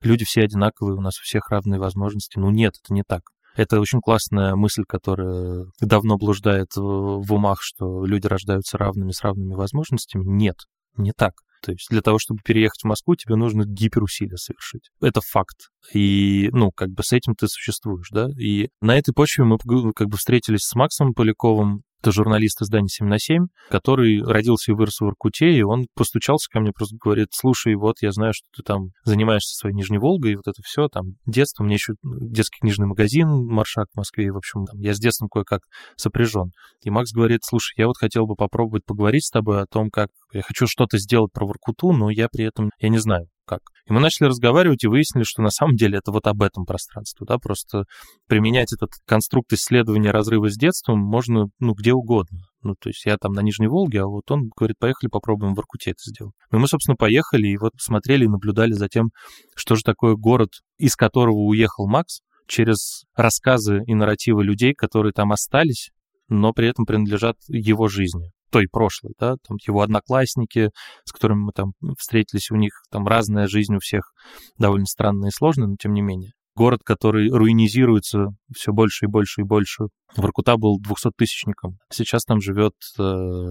люди 0.00 0.24
все 0.24 0.42
одинаковые, 0.42 0.96
у 0.96 1.00
нас 1.00 1.18
у 1.18 1.22
всех 1.22 1.50
равные 1.50 1.80
возможности. 1.80 2.38
Ну 2.38 2.50
нет, 2.50 2.74
это 2.82 2.94
не 2.94 3.02
так. 3.06 3.22
Это 3.58 3.80
очень 3.80 4.00
классная 4.00 4.54
мысль, 4.54 4.84
которая 4.86 5.66
давно 5.80 6.16
блуждает 6.16 6.76
в 6.76 7.32
умах, 7.32 7.58
что 7.60 8.04
люди 8.04 8.28
рождаются 8.28 8.78
равными 8.78 9.10
с 9.10 9.20
равными 9.20 9.54
возможностями. 9.54 10.22
Нет, 10.24 10.54
не 10.96 11.10
так. 11.10 11.32
То 11.64 11.72
есть 11.72 11.88
для 11.90 12.00
того, 12.00 12.20
чтобы 12.20 12.38
переехать 12.44 12.82
в 12.82 12.86
Москву, 12.86 13.16
тебе 13.16 13.34
нужно 13.34 13.64
гиперусилия 13.66 14.36
совершить. 14.36 14.90
Это 15.00 15.20
факт. 15.20 15.70
И, 15.92 16.50
ну, 16.52 16.70
как 16.70 16.90
бы 16.90 17.02
с 17.02 17.12
этим 17.12 17.34
ты 17.34 17.48
существуешь, 17.48 18.10
да? 18.12 18.28
И 18.38 18.68
на 18.80 18.96
этой 18.96 19.12
почве 19.12 19.42
мы 19.42 19.58
как 19.92 20.06
бы 20.06 20.18
встретились 20.18 20.62
с 20.62 20.76
Максом 20.76 21.12
Поляковым, 21.12 21.82
это 22.00 22.12
журналист 22.12 22.62
издания 22.62 22.88
7 22.88 23.06
на 23.06 23.18
7, 23.18 23.46
который 23.70 24.22
родился 24.22 24.72
и 24.72 24.74
вырос 24.74 25.00
в 25.00 25.06
Иркуте, 25.06 25.50
и 25.50 25.62
он 25.62 25.86
постучался 25.94 26.48
ко 26.50 26.60
мне, 26.60 26.72
просто 26.72 26.96
говорит, 27.02 27.28
слушай, 27.32 27.74
вот 27.74 27.96
я 28.00 28.12
знаю, 28.12 28.32
что 28.34 28.46
ты 28.54 28.62
там 28.62 28.90
занимаешься 29.04 29.56
своей 29.56 29.74
Нижней 29.74 29.98
Волгой, 29.98 30.32
и 30.32 30.36
вот 30.36 30.46
это 30.46 30.62
все, 30.62 30.88
там, 30.88 31.14
детство, 31.26 31.64
мне 31.64 31.74
еще 31.74 31.94
детский 32.02 32.58
книжный 32.60 32.86
магазин 32.86 33.28
«Маршак» 33.28 33.88
в 33.92 33.96
Москве, 33.96 34.26
и, 34.26 34.30
в 34.30 34.36
общем, 34.36 34.64
там, 34.64 34.80
я 34.80 34.94
с 34.94 34.98
детством 34.98 35.28
кое-как 35.28 35.62
сопряжен. 35.96 36.52
И 36.82 36.90
Макс 36.90 37.12
говорит, 37.12 37.40
слушай, 37.44 37.74
я 37.76 37.86
вот 37.86 37.96
хотел 37.96 38.26
бы 38.26 38.36
попробовать 38.36 38.84
поговорить 38.84 39.24
с 39.24 39.30
тобой 39.30 39.60
о 39.60 39.66
том, 39.66 39.90
как 39.90 40.10
я 40.32 40.42
хочу 40.42 40.66
что-то 40.66 40.98
сделать 40.98 41.32
про 41.32 41.46
Воркуту, 41.46 41.92
но 41.92 42.10
я 42.10 42.28
при 42.28 42.44
этом, 42.44 42.70
я 42.80 42.88
не 42.88 42.98
знаю, 42.98 43.28
как. 43.46 43.60
И 43.86 43.92
мы 43.92 44.00
начали 44.00 44.28
разговаривать 44.28 44.84
и 44.84 44.88
выяснили, 44.88 45.24
что 45.24 45.42
на 45.42 45.50
самом 45.50 45.74
деле 45.74 45.98
это 45.98 46.12
вот 46.12 46.26
об 46.26 46.42
этом 46.42 46.66
пространстве, 46.66 47.24
да, 47.26 47.38
просто 47.38 47.84
применять 48.26 48.72
этот 48.72 48.90
конструкт 49.06 49.52
исследования 49.52 50.10
разрыва 50.10 50.50
с 50.50 50.56
детством 50.56 50.98
можно, 50.98 51.46
ну, 51.58 51.72
где 51.72 51.94
угодно. 51.94 52.40
Ну, 52.62 52.74
то 52.78 52.90
есть 52.90 53.06
я 53.06 53.16
там 53.16 53.32
на 53.32 53.40
Нижней 53.40 53.68
Волге, 53.68 54.02
а 54.02 54.06
вот 54.06 54.30
он 54.30 54.50
говорит, 54.54 54.78
поехали 54.78 55.08
попробуем 55.08 55.54
в 55.54 55.58
Иркуте 55.60 55.92
это 55.92 56.00
сделать. 56.04 56.34
Ну, 56.50 56.58
и 56.58 56.60
мы, 56.60 56.68
собственно, 56.68 56.96
поехали 56.96 57.48
и 57.48 57.56
вот 57.56 57.72
смотрели 57.78 58.24
и 58.24 58.28
наблюдали 58.28 58.72
за 58.72 58.88
тем, 58.88 59.10
что 59.56 59.76
же 59.76 59.82
такое 59.82 60.14
город, 60.14 60.50
из 60.76 60.94
которого 60.94 61.38
уехал 61.38 61.88
Макс, 61.88 62.20
через 62.46 63.04
рассказы 63.14 63.82
и 63.86 63.94
нарративы 63.94 64.42
людей, 64.42 64.74
которые 64.74 65.12
там 65.12 65.32
остались, 65.32 65.90
но 66.28 66.52
при 66.52 66.68
этом 66.68 66.84
принадлежат 66.84 67.36
его 67.48 67.88
жизни 67.88 68.32
той 68.50 68.66
прошлой, 68.70 69.14
да, 69.18 69.36
там 69.46 69.56
его 69.66 69.82
одноклассники, 69.82 70.70
с 71.04 71.12
которыми 71.12 71.44
мы 71.44 71.52
там 71.52 71.72
встретились, 71.98 72.50
у 72.50 72.56
них 72.56 72.72
там 72.90 73.06
разная 73.06 73.46
жизнь 73.46 73.74
у 73.74 73.80
всех 73.80 74.12
довольно 74.58 74.86
странная 74.86 75.28
и 75.28 75.32
сложная, 75.32 75.68
но 75.68 75.76
тем 75.78 75.92
не 75.92 76.02
менее. 76.02 76.32
Город, 76.54 76.80
который 76.84 77.30
руинизируется 77.30 78.30
все 78.52 78.72
больше 78.72 79.04
и 79.04 79.08
больше 79.08 79.42
и 79.42 79.44
больше. 79.44 79.84
Воркута 80.16 80.56
был 80.56 80.80
200-тысячником. 80.80 81.78
Сейчас 81.92 82.24
там 82.24 82.40
живет 82.40 82.72
э, 82.98 83.02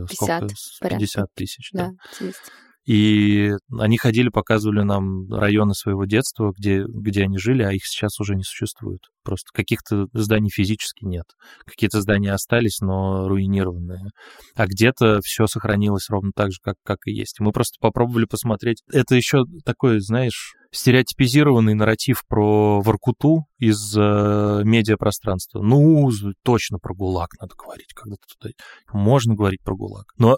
50, 0.09 0.51
50 0.81 1.27
тысяч. 1.33 1.69
Да, 1.71 1.91
да. 2.19 2.31
И 2.87 3.51
они 3.77 3.97
ходили, 3.97 4.29
показывали 4.29 4.81
нам 4.81 5.29
районы 5.29 5.73
своего 5.73 6.05
детства, 6.05 6.53
где, 6.57 6.85
где 6.87 7.23
они 7.23 7.37
жили, 7.37 7.61
а 7.61 7.73
их 7.73 7.85
сейчас 7.85 8.17
уже 8.21 8.35
не 8.35 8.43
существует. 8.43 9.01
Просто 9.25 9.49
каких-то 9.53 10.07
зданий 10.13 10.49
физически 10.49 11.03
нет. 11.03 11.25
Какие-то 11.65 11.99
здания 11.99 12.31
остались, 12.31 12.79
но 12.79 13.27
руинированные. 13.27 14.11
А 14.55 14.67
где-то 14.67 15.19
все 15.21 15.47
сохранилось 15.47 16.09
ровно 16.09 16.31
так 16.33 16.53
же, 16.53 16.59
как, 16.63 16.75
как 16.85 16.99
и 17.07 17.11
есть. 17.11 17.41
Мы 17.41 17.51
просто 17.51 17.75
попробовали 17.81 18.23
посмотреть. 18.23 18.81
Это 18.89 19.15
еще 19.15 19.43
такой, 19.65 19.99
знаешь, 19.99 20.53
стереотипизированный 20.71 21.73
нарратив 21.73 22.23
про 22.25 22.79
Воркуту 22.79 23.47
из 23.59 23.97
э, 23.97 24.61
медиапространства. 24.63 25.61
Ну, 25.61 26.09
точно 26.45 26.79
про 26.79 26.93
ГУЛАГ 26.93 27.31
надо 27.41 27.53
говорить, 27.57 27.91
когда 27.93 28.15
ты 28.15 28.21
туда... 28.39 28.53
Можно 28.93 29.35
говорить 29.35 29.61
про 29.61 29.75
ГУЛАГ. 29.75 30.05
Но 30.17 30.37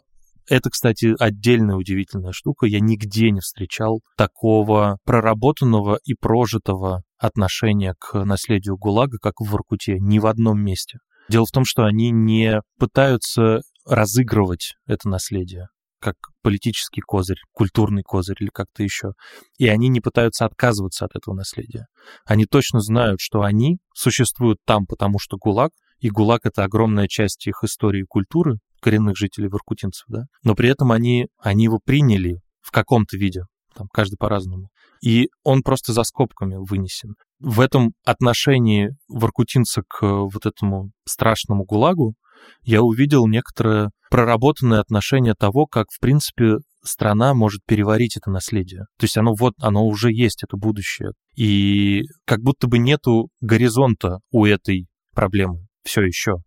это, 0.49 0.69
кстати, 0.69 1.15
отдельная 1.19 1.75
удивительная 1.75 2.31
штука. 2.31 2.65
Я 2.65 2.79
нигде 2.79 3.31
не 3.31 3.39
встречал 3.39 4.01
такого 4.17 4.97
проработанного 5.05 5.99
и 6.03 6.15
прожитого 6.15 7.03
отношения 7.17 7.95
к 7.99 8.25
наследию 8.25 8.77
ГУЛАГа, 8.77 9.17
как 9.21 9.39
в 9.39 9.49
Воркуте, 9.49 9.97
ни 9.99 10.19
в 10.19 10.25
одном 10.25 10.61
месте. 10.61 10.97
Дело 11.29 11.45
в 11.45 11.51
том, 11.51 11.63
что 11.65 11.85
они 11.85 12.09
не 12.09 12.61
пытаются 12.79 13.61
разыгрывать 13.85 14.73
это 14.87 15.07
наследие 15.07 15.67
как 16.01 16.15
политический 16.41 17.01
козырь, 17.01 17.39
культурный 17.51 18.03
козырь 18.03 18.37
или 18.39 18.49
как-то 18.53 18.83
еще. 18.83 19.11
И 19.57 19.67
они 19.67 19.89
не 19.89 19.99
пытаются 19.99 20.45
отказываться 20.45 21.05
от 21.05 21.15
этого 21.15 21.35
наследия. 21.35 21.87
Они 22.25 22.45
точно 22.45 22.79
знают, 22.79 23.19
что 23.19 23.41
они 23.41 23.79
существуют 23.93 24.59
там, 24.65 24.85
потому 24.85 25.19
что 25.19 25.37
ГУЛАГ, 25.37 25.71
и 25.99 26.09
ГУЛАГ— 26.09 26.41
это 26.45 26.63
огромная 26.63 27.07
часть 27.07 27.45
их 27.47 27.63
истории 27.63 28.03
и 28.03 28.07
культуры, 28.07 28.59
коренных 28.79 29.17
жителей 29.17 29.47
воркутинцев, 29.47 30.05
да, 30.07 30.23
но 30.43 30.55
при 30.55 30.69
этом 30.69 30.91
они, 30.91 31.27
они 31.37 31.65
его 31.65 31.79
приняли 31.83 32.41
в 32.61 32.71
каком-то 32.71 33.17
виде, 33.17 33.43
там 33.75 33.87
каждый 33.91 34.17
по-разному. 34.17 34.69
И 35.01 35.29
он 35.43 35.61
просто 35.61 35.93
за 35.93 36.03
скобками 36.03 36.55
вынесен. 36.57 37.15
В 37.39 37.61
этом 37.61 37.93
отношении 38.05 38.89
воркутинца 39.07 39.83
к 39.87 40.01
вот 40.01 40.45
этому 40.45 40.91
страшному 41.05 41.63
ГУЛАГу 41.63 42.15
я 42.63 42.81
увидел 42.81 43.27
некоторое 43.27 43.91
проработанное 44.09 44.79
отношение 44.79 45.35
того, 45.35 45.65
как, 45.65 45.87
в 45.91 45.99
принципе, 45.99 46.57
страна 46.83 47.33
может 47.33 47.61
переварить 47.65 48.17
это 48.17 48.29
наследие. 48.29 48.85
То 48.97 49.05
есть 49.05 49.17
оно 49.17 49.33
вот, 49.33 49.53
оно 49.59 49.85
уже 49.85 50.11
есть, 50.11 50.43
это 50.43 50.57
будущее. 50.57 51.11
И 51.35 52.03
как 52.25 52.41
будто 52.41 52.67
бы 52.67 52.77
нету 52.77 53.29
горизонта 53.41 54.19
у 54.31 54.45
этой 54.45 54.87
проблемы 55.13 55.67
все 55.83 56.01
еще. 56.01 56.37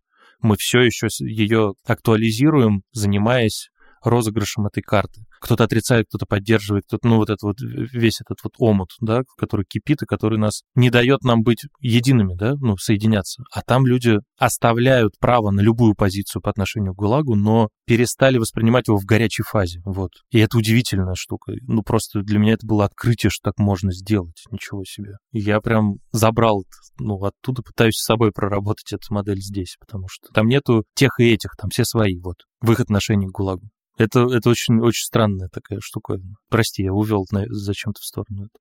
Мы 0.43 0.57
все 0.59 0.81
еще 0.81 1.07
ее 1.21 1.75
актуализируем, 1.87 2.83
занимаясь 2.93 3.71
розыгрышем 4.03 4.67
этой 4.67 4.83
карты 4.83 5.25
кто-то 5.43 5.65
отрицает, 5.65 6.07
кто-то 6.09 6.25
поддерживает, 6.27 6.85
кто-то, 6.87 7.07
ну, 7.09 7.17
вот 7.17 7.29
этот 7.29 7.43
вот, 7.43 7.57
весь 7.61 8.21
этот 8.21 8.39
вот 8.45 8.53
омут, 8.59 8.91
да, 9.01 9.23
который 9.37 9.67
кипит 9.69 10.03
и 10.03 10.07
который 10.07 10.39
нас 10.39 10.63
не 10.75 10.91
дает 10.91 11.23
нам 11.25 11.43
быть 11.43 11.65
едиными, 11.81 12.35
да, 12.35 12.55
ну, 12.61 12.77
соединяться. 12.77 13.43
А 13.53 13.63
там 13.63 13.87
люди 13.87 14.19
оставляют 14.39 15.15
право 15.19 15.51
на 15.51 15.61
любую 15.61 15.95
позицию 15.95 16.43
по 16.43 16.51
отношению 16.51 16.95
к 16.95 16.99
ГУЛАГу, 16.99 17.35
но 17.35 17.69
перестали 17.87 18.39
воспринимать 18.39 18.89
его 18.89 18.99
в 18.99 19.05
горячей 19.05 19.43
фазе, 19.43 19.81
вот. 19.85 20.11
И 20.31 20.39
это 20.39 20.57
удивительная 20.57 21.15
штука. 21.17 21.53
Ну, 21.63 21.83
просто 21.83 22.23
для 22.23 22.39
меня 22.39 22.55
это 22.55 22.67
было 22.67 22.85
открытие, 22.85 23.31
что 23.31 23.51
так 23.51 23.59
можно 23.59 23.93
сделать. 23.93 24.45
Ничего 24.51 24.85
себе. 24.85 25.17
Я 25.33 25.61
прям 25.61 25.97
забрал, 26.13 26.65
ну, 26.99 27.23
оттуда 27.23 27.63
пытаюсь 27.63 27.97
с 27.97 28.05
собой 28.05 28.31
проработать 28.33 28.93
эту 28.93 29.13
модель 29.13 29.41
здесь, 29.41 29.77
потому 29.81 30.07
что 30.09 30.29
там 30.33 30.47
нету 30.47 30.85
тех 30.95 31.19
и 31.19 31.33
этих, 31.33 31.51
там 31.61 31.71
все 31.71 31.85
свои, 31.85 32.19
вот, 32.21 32.37
в 32.61 32.71
их 32.71 32.81
отношении 32.81 33.27
к 33.27 33.33
ГУЛАГу. 33.33 33.69
Это, 33.99 34.21
это 34.21 34.51
очень, 34.51 34.81
очень 34.81 35.05
странная 35.05 35.49
такая 35.53 35.81
штуковина. 35.81 36.35
Прости, 36.49 36.83
я 36.83 36.93
увел 36.93 37.25
зачем-то 37.31 38.01
в 38.01 38.05
сторону 38.05 38.45
это. 38.45 38.59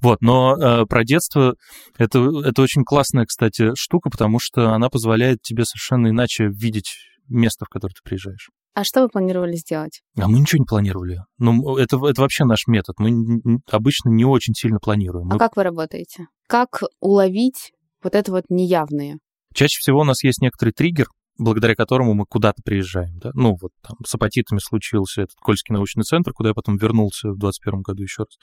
Вот, 0.00 0.22
но 0.22 0.56
э, 0.56 0.86
про 0.86 1.04
детство 1.04 1.54
это, 1.98 2.20
это 2.44 2.62
очень 2.62 2.84
классная, 2.84 3.26
кстати, 3.26 3.74
штука, 3.74 4.08
потому 4.10 4.38
что 4.40 4.72
она 4.72 4.88
позволяет 4.88 5.42
тебе 5.42 5.64
совершенно 5.64 6.08
иначе 6.08 6.48
видеть 6.48 6.94
место, 7.28 7.66
в 7.66 7.68
которое 7.68 7.92
ты 7.92 8.00
приезжаешь. 8.02 8.48
А 8.74 8.84
что 8.84 9.02
вы 9.02 9.08
планировали 9.08 9.56
сделать? 9.56 10.02
А 10.16 10.28
мы 10.28 10.38
ничего 10.38 10.60
не 10.60 10.66
планировали. 10.66 11.18
Ну, 11.38 11.76
это, 11.76 11.96
это 12.06 12.20
вообще 12.20 12.44
наш 12.44 12.66
метод. 12.66 12.98
Мы 12.98 13.60
обычно 13.70 14.10
не 14.10 14.24
очень 14.24 14.54
сильно 14.54 14.78
планируем. 14.78 15.28
А 15.30 15.34
мы... 15.34 15.38
как 15.38 15.56
вы 15.56 15.64
работаете? 15.64 16.26
Как 16.46 16.82
уловить 17.00 17.72
вот 18.02 18.14
это 18.14 18.30
вот 18.30 18.44
неявное? 18.48 19.18
Чаще 19.52 19.78
всего 19.80 20.00
у 20.00 20.04
нас 20.04 20.22
есть 20.22 20.40
некоторый 20.40 20.70
триггер, 20.70 21.08
благодаря 21.38 21.74
которому 21.74 22.14
мы 22.14 22.26
куда-то 22.26 22.62
приезжаем. 22.62 23.18
Да? 23.18 23.30
Ну, 23.34 23.56
вот 23.60 23.72
там 23.82 23.96
с 24.04 24.14
апатитами 24.14 24.58
случился 24.58 25.22
этот 25.22 25.36
Кольский 25.40 25.72
научный 25.72 26.02
центр, 26.02 26.32
куда 26.32 26.50
я 26.50 26.54
потом 26.54 26.76
вернулся 26.76 27.30
в 27.30 27.38
21 27.38 27.82
году 27.82 28.02
еще 28.02 28.22
раз. 28.22 28.38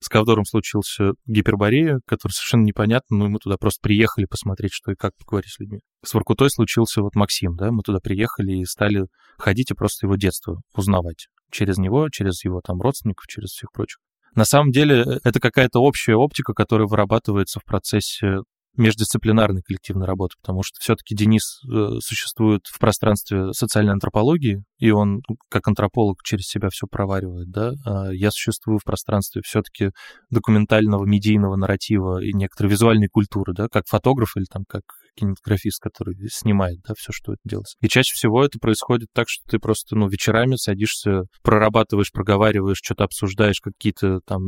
С 0.00 0.08
Ковдором 0.08 0.44
случился 0.44 1.12
гиперборея, 1.26 2.00
который 2.06 2.32
совершенно 2.32 2.64
непонятно, 2.64 3.16
но 3.16 3.28
мы 3.28 3.38
туда 3.38 3.56
просто 3.56 3.80
приехали 3.82 4.26
посмотреть, 4.26 4.72
что 4.72 4.92
и 4.92 4.94
как 4.94 5.12
поговорить 5.16 5.50
с 5.50 5.58
людьми. 5.58 5.80
С 6.04 6.14
Воркутой 6.14 6.50
случился 6.50 7.02
вот 7.02 7.16
Максим, 7.16 7.56
да, 7.56 7.72
мы 7.72 7.82
туда 7.82 7.98
приехали 7.98 8.52
и 8.52 8.64
стали 8.64 9.06
ходить 9.36 9.70
и 9.70 9.74
просто 9.74 10.06
его 10.06 10.16
детство 10.16 10.60
узнавать. 10.74 11.26
Через 11.50 11.78
него, 11.78 12.08
через 12.10 12.44
его 12.44 12.60
там 12.60 12.80
родственников, 12.80 13.26
через 13.26 13.50
всех 13.50 13.72
прочих. 13.72 13.98
На 14.34 14.44
самом 14.44 14.70
деле 14.70 15.02
э, 15.02 15.18
это 15.24 15.40
какая-то 15.40 15.80
общая 15.80 16.14
оптика, 16.14 16.52
которая 16.52 16.86
вырабатывается 16.86 17.58
в 17.58 17.64
процессе 17.64 18.42
междисциплинарной 18.78 19.62
коллективной 19.62 20.06
работы, 20.06 20.36
потому 20.40 20.62
что 20.62 20.78
все-таки 20.80 21.14
Денис 21.14 21.60
э, 21.64 21.98
существует 22.00 22.62
в 22.66 22.78
пространстве 22.78 23.52
социальной 23.52 23.92
антропологии, 23.92 24.62
и 24.78 24.90
он 24.90 25.20
как 25.50 25.68
антрополог 25.68 26.22
через 26.22 26.46
себя 26.46 26.68
все 26.70 26.86
проваривает, 26.86 27.50
да, 27.50 27.72
а 27.84 28.10
я 28.12 28.30
существую 28.30 28.78
в 28.78 28.84
пространстве 28.84 29.42
все-таки 29.44 29.90
документального 30.30 31.04
медийного 31.04 31.56
нарратива 31.56 32.22
и 32.22 32.32
некоторой 32.32 32.70
визуальной 32.70 33.08
культуры, 33.08 33.52
да, 33.52 33.68
как 33.70 33.84
фотограф 33.86 34.36
или 34.36 34.44
там 34.44 34.64
как 34.68 34.82
кинематографист, 35.18 35.80
который 35.80 36.14
снимает, 36.30 36.78
да, 36.86 36.94
все, 36.96 37.12
что 37.12 37.32
это 37.32 37.40
делается. 37.44 37.76
И 37.80 37.88
чаще 37.88 38.14
всего 38.14 38.44
это 38.44 38.58
происходит 38.58 39.08
так, 39.12 39.28
что 39.28 39.44
ты 39.48 39.58
просто, 39.58 39.96
ну, 39.96 40.08
вечерами 40.08 40.56
садишься, 40.56 41.22
прорабатываешь, 41.42 42.12
проговариваешь, 42.12 42.80
что-то 42.82 43.04
обсуждаешь, 43.04 43.60
какие-то 43.60 44.20
там 44.26 44.42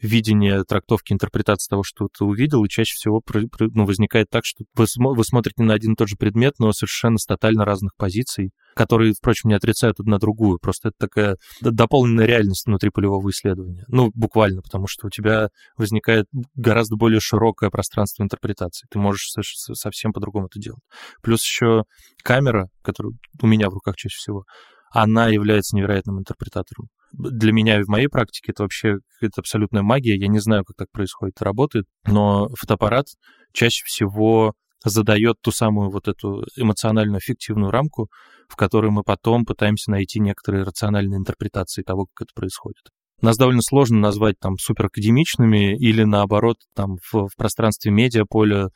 видения, 0.00 0.62
трактовки, 0.64 1.12
интерпретации 1.12 1.70
того, 1.70 1.82
что 1.82 2.08
ты 2.16 2.24
увидел, 2.24 2.64
и 2.64 2.68
чаще 2.68 2.94
всего 2.94 3.22
ну, 3.58 3.84
возникает 3.84 4.28
так, 4.30 4.44
что 4.44 4.64
вы, 4.74 4.86
вы 4.96 5.24
смотрите 5.24 5.62
на 5.62 5.74
один 5.74 5.92
и 5.92 5.96
тот 5.96 6.08
же 6.08 6.16
предмет, 6.16 6.54
но 6.58 6.72
совершенно 6.72 7.18
с 7.18 7.24
тотально 7.24 7.64
разных 7.64 7.92
позиций, 7.96 8.50
которые, 8.74 9.12
впрочем, 9.12 9.50
не 9.50 9.54
отрицают 9.54 10.00
одна 10.00 10.18
другую. 10.18 10.58
Просто 10.58 10.88
это 10.88 10.96
такая 10.98 11.36
дополненная 11.60 12.26
реальность 12.26 12.66
внутри 12.66 12.90
полевого 12.90 13.28
исследования. 13.30 13.84
Ну, 13.88 14.10
буквально, 14.14 14.62
потому 14.62 14.86
что 14.86 15.06
у 15.06 15.10
тебя 15.10 15.48
возникает 15.76 16.26
гораздо 16.54 16.96
более 16.96 17.20
широкое 17.20 17.70
пространство 17.70 18.22
интерпретации. 18.22 18.86
Ты 18.90 18.98
можешь 18.98 19.32
совсем 19.74 20.12
по-другому 20.12 20.46
это 20.46 20.58
делать. 20.58 20.82
Плюс 21.22 21.44
еще 21.44 21.84
камера, 22.22 22.68
которая 22.82 23.12
у 23.40 23.46
меня 23.46 23.68
в 23.68 23.74
руках 23.74 23.96
чаще 23.96 24.16
всего, 24.16 24.44
она 24.92 25.28
является 25.28 25.74
невероятным 25.74 26.18
интерпретатором. 26.18 26.88
Для 27.12 27.52
меня 27.52 27.80
и 27.80 27.82
в 27.82 27.88
моей 27.88 28.08
практике 28.08 28.52
это 28.52 28.62
вообще 28.62 28.96
это 29.20 29.40
абсолютная 29.40 29.82
магия. 29.82 30.16
Я 30.16 30.28
не 30.28 30.38
знаю, 30.38 30.64
как 30.64 30.76
так 30.76 30.90
происходит, 30.90 31.40
работает, 31.40 31.86
но 32.06 32.48
фотоаппарат 32.58 33.06
чаще 33.52 33.84
всего 33.86 34.54
задает 34.84 35.36
ту 35.40 35.50
самую 35.50 35.90
вот 35.90 36.08
эту 36.08 36.44
эмоциональную 36.56 37.20
эффективную 37.20 37.70
рамку, 37.70 38.08
в 38.48 38.56
которой 38.56 38.90
мы 38.90 39.02
потом 39.02 39.44
пытаемся 39.44 39.90
найти 39.90 40.20
некоторые 40.20 40.64
рациональные 40.64 41.18
интерпретации 41.18 41.82
того, 41.82 42.06
как 42.12 42.26
это 42.26 42.32
происходит. 42.34 42.82
Нас 43.20 43.36
довольно 43.36 43.62
сложно 43.62 43.98
назвать 43.98 44.36
там 44.40 44.58
суперакадемичными 44.58 45.76
или 45.76 46.02
наоборот 46.02 46.56
там 46.74 46.96
в, 47.10 47.28
в 47.28 47.36
пространстве 47.36 47.92
медиаполя 47.92 48.70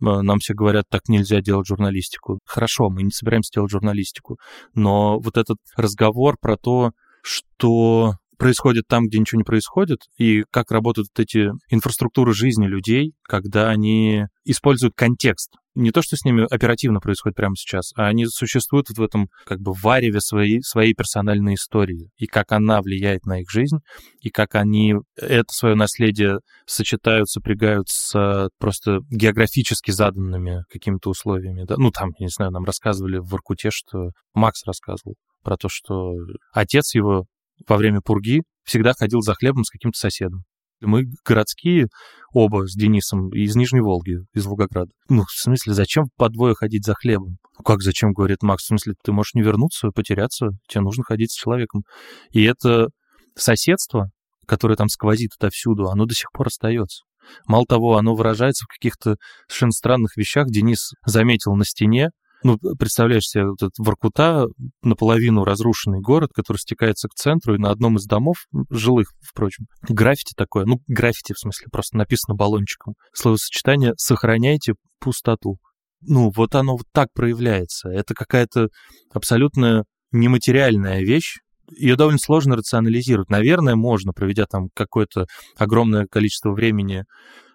нам 0.00 0.38
все 0.40 0.54
говорят, 0.54 0.86
так 0.88 1.02
нельзя 1.08 1.40
делать 1.40 1.68
журналистику. 1.68 2.40
Хорошо, 2.44 2.90
мы 2.90 3.04
не 3.04 3.10
собираемся 3.10 3.52
делать 3.54 3.70
журналистику, 3.70 4.38
но 4.74 5.20
вот 5.20 5.36
этот 5.36 5.58
разговор 5.76 6.36
про 6.40 6.56
то, 6.56 6.90
что 7.22 8.14
происходит 8.42 8.84
там, 8.88 9.06
где 9.06 9.18
ничего 9.18 9.38
не 9.38 9.44
происходит, 9.44 10.00
и 10.18 10.44
как 10.50 10.70
работают 10.70 11.08
эти 11.16 11.50
инфраструктуры 11.68 12.34
жизни 12.34 12.66
людей, 12.66 13.12
когда 13.22 13.70
они 13.70 14.26
используют 14.44 14.94
контекст. 14.96 15.52
Не 15.74 15.90
то, 15.90 16.02
что 16.02 16.16
с 16.16 16.24
ними 16.24 16.46
оперативно 16.50 17.00
происходит 17.00 17.36
прямо 17.36 17.56
сейчас, 17.56 17.92
а 17.96 18.06
они 18.06 18.26
существуют 18.26 18.88
в 18.90 19.00
этом 19.00 19.28
как 19.46 19.60
бы 19.60 19.72
вареве 19.72 20.20
своей, 20.20 20.60
своей 20.60 20.92
персональной 20.92 21.54
истории, 21.54 22.10
и 22.18 22.26
как 22.26 22.52
она 22.52 22.82
влияет 22.82 23.24
на 23.24 23.40
их 23.40 23.50
жизнь, 23.50 23.78
и 24.20 24.28
как 24.28 24.54
они 24.54 24.96
это 25.16 25.48
свое 25.48 25.74
наследие 25.74 26.40
сочетают, 26.66 27.30
сопрягают 27.30 27.88
с 27.88 28.48
просто 28.58 28.98
географически 29.08 29.92
заданными 29.92 30.64
какими-то 30.68 31.08
условиями. 31.08 31.64
Да? 31.64 31.76
Ну, 31.78 31.90
там, 31.90 32.10
я 32.18 32.26
не 32.26 32.30
знаю, 32.30 32.50
нам 32.50 32.64
рассказывали 32.64 33.16
в 33.16 33.28
Воркуте, 33.28 33.70
что 33.70 34.10
Макс 34.34 34.66
рассказывал 34.66 35.14
про 35.42 35.56
то, 35.56 35.68
что 35.70 36.12
отец 36.52 36.94
его 36.94 37.24
во 37.66 37.76
время 37.76 38.00
пурги 38.00 38.42
всегда 38.64 38.92
ходил 38.92 39.20
за 39.20 39.34
хлебом 39.34 39.64
с 39.64 39.70
каким-то 39.70 39.98
соседом. 39.98 40.44
Мы 40.80 41.04
городские 41.24 41.86
оба 42.32 42.66
с 42.66 42.74
Денисом 42.74 43.30
из 43.30 43.54
Нижней 43.54 43.80
Волги, 43.80 44.18
из 44.34 44.46
Волгограда. 44.46 44.90
Ну, 45.08 45.22
в 45.22 45.30
смысле, 45.30 45.74
зачем 45.74 46.06
по 46.16 46.28
двое 46.28 46.54
ходить 46.54 46.84
за 46.84 46.94
хлебом? 46.94 47.38
Как 47.64 47.82
зачем, 47.82 48.12
говорит 48.12 48.42
Макс, 48.42 48.64
в 48.64 48.66
смысле, 48.66 48.94
ты 49.04 49.12
можешь 49.12 49.34
не 49.34 49.42
вернуться, 49.42 49.90
потеряться, 49.90 50.48
тебе 50.68 50.82
нужно 50.82 51.04
ходить 51.04 51.30
с 51.30 51.36
человеком. 51.36 51.82
И 52.30 52.42
это 52.42 52.88
соседство, 53.36 54.10
которое 54.46 54.74
там 54.74 54.88
сквозит 54.88 55.30
отовсюду, 55.38 55.88
оно 55.88 56.04
до 56.06 56.14
сих 56.14 56.32
пор 56.32 56.48
остается. 56.48 57.04
Мало 57.46 57.64
того, 57.66 57.96
оно 57.96 58.16
выражается 58.16 58.64
в 58.64 58.68
каких-то 58.68 59.16
совершенно 59.46 59.72
странных 59.72 60.16
вещах. 60.16 60.48
Денис 60.48 60.90
заметил 61.06 61.54
на 61.54 61.64
стене 61.64 62.10
ну, 62.42 62.58
представляешь 62.78 63.24
себе 63.24 63.46
вот 63.46 63.62
этот 63.62 63.78
Воркута, 63.78 64.46
наполовину 64.82 65.44
разрушенный 65.44 66.00
город, 66.00 66.30
который 66.34 66.58
стекается 66.58 67.08
к 67.08 67.14
центру, 67.14 67.54
и 67.54 67.58
на 67.58 67.70
одном 67.70 67.96
из 67.96 68.04
домов, 68.04 68.46
жилых, 68.70 69.08
впрочем, 69.22 69.66
граффити 69.88 70.34
такое, 70.36 70.64
ну, 70.64 70.80
граффити 70.86 71.32
в 71.32 71.38
смысле, 71.38 71.68
просто 71.70 71.96
написано 71.96 72.34
баллончиком. 72.34 72.94
Словосочетание 73.12 73.92
«сохраняйте 73.96 74.74
пустоту». 75.00 75.58
Ну, 76.00 76.32
вот 76.34 76.54
оно 76.54 76.72
вот 76.72 76.86
так 76.92 77.08
проявляется. 77.14 77.88
Это 77.88 78.14
какая-то 78.14 78.68
абсолютно 79.12 79.84
нематериальная 80.10 81.00
вещь, 81.00 81.36
ее 81.76 81.96
довольно 81.96 82.18
сложно 82.18 82.56
рационализировать. 82.56 83.30
Наверное, 83.30 83.76
можно, 83.76 84.12
проведя 84.12 84.46
там 84.46 84.68
какое-то 84.74 85.26
огромное 85.56 86.06
количество 86.06 86.52
времени 86.52 87.04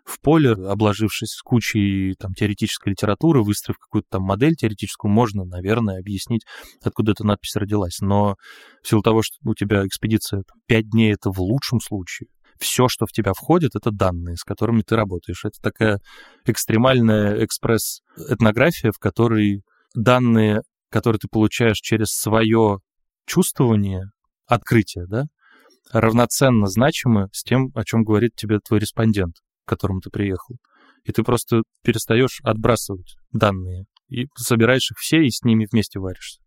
в 0.08 0.22
поле, 0.22 0.51
обложившись 0.53 1.41
кучей 1.43 2.16
там, 2.16 2.34
теоретической 2.34 2.91
литературы, 2.91 3.43
выстроив 3.43 3.78
какую-то 3.78 4.08
там 4.10 4.24
модель 4.24 4.55
теоретическую, 4.55 5.12
можно, 5.12 5.43
наверное, 5.43 5.99
объяснить, 5.99 6.43
откуда 6.82 7.12
эта 7.12 7.26
надпись 7.26 7.58
родилась. 7.58 7.99
Но 7.99 8.36
в 8.82 8.88
силу 8.88 9.01
того, 9.01 9.22
что 9.22 9.36
у 9.43 9.53
тебя 9.53 9.86
экспедиция 9.86 10.43
5 10.68 10.89
дней, 10.89 11.14
это 11.14 11.30
в 11.30 11.41
лучшем 11.41 11.82
случае, 11.82 12.30
все, 12.58 12.88
что 12.88 13.05
в 13.05 13.12
тебя 13.12 13.34
входит, 13.34 13.76
это 13.76 13.91
данные, 13.91 14.38
с 14.38 14.43
которыми 14.43 14.82
ты 14.82 14.95
работаешь. 14.95 15.43
Это 15.43 15.62
такая 15.62 15.99
экстремальная 16.45 17.43
экспресс-этнография, 17.43 18.91
в 18.93 18.99
которой 18.99 19.62
данные, 19.93 20.62
которые 20.89 21.20
ты 21.20 21.28
получаешь 21.30 21.78
через 21.78 22.12
свое 22.12 22.80
чувствование, 23.26 24.05
открытие, 24.45 25.05
да, 25.05 25.26
равноценно 25.91 26.68
значимы 26.68 27.28
с 27.34 27.43
тем, 27.43 27.72
о 27.76 27.84
чем 27.84 28.03
говорит 28.03 28.36
тебе 28.36 28.60
твой 28.60 28.80
респондент, 28.80 29.36
которому 29.68 29.99
ты 30.01 30.09
приехал. 30.09 30.55
И 31.03 31.11
ты 31.11 31.24
просто 31.24 31.61
перестаешь 31.84 32.39
отбрасывать 32.43 33.15
данные 33.32 33.86
и 34.09 34.28
собираешь 34.36 34.91
их 34.91 34.97
все 34.97 35.22
и 35.24 35.30
с 35.30 35.43
ними 35.43 35.68
вместе 35.70 35.99
варишься. 35.99 36.39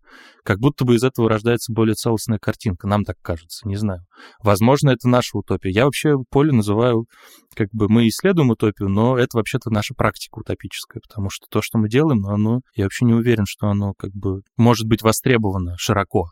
Как 0.44 0.58
будто 0.58 0.84
бы 0.84 0.96
из 0.96 1.04
этого 1.04 1.28
рождается 1.28 1.72
более 1.72 1.94
целостная 1.94 2.38
картинка, 2.38 2.88
нам 2.88 3.04
так 3.04 3.16
кажется, 3.22 3.68
не 3.68 3.76
знаю. 3.76 4.02
Возможно, 4.42 4.90
это 4.90 5.08
наша 5.08 5.38
утопия. 5.38 5.70
Я 5.70 5.84
вообще 5.84 6.16
поле 6.30 6.52
называю, 6.52 7.06
как 7.54 7.68
бы 7.72 7.88
мы 7.88 8.08
исследуем 8.08 8.50
утопию, 8.50 8.88
но 8.88 9.16
это 9.16 9.36
вообще-то 9.36 9.70
наша 9.70 9.94
практика 9.94 10.38
утопическая, 10.38 11.00
потому 11.00 11.30
что 11.30 11.46
то, 11.48 11.62
что 11.62 11.78
мы 11.78 11.88
делаем, 11.88 12.26
оно, 12.26 12.60
я 12.74 12.84
вообще 12.84 13.04
не 13.04 13.14
уверен, 13.14 13.44
что 13.46 13.68
оно 13.68 13.92
как 13.94 14.10
бы 14.12 14.42
может 14.56 14.86
быть 14.86 15.02
востребовано 15.02 15.76
широко. 15.78 16.30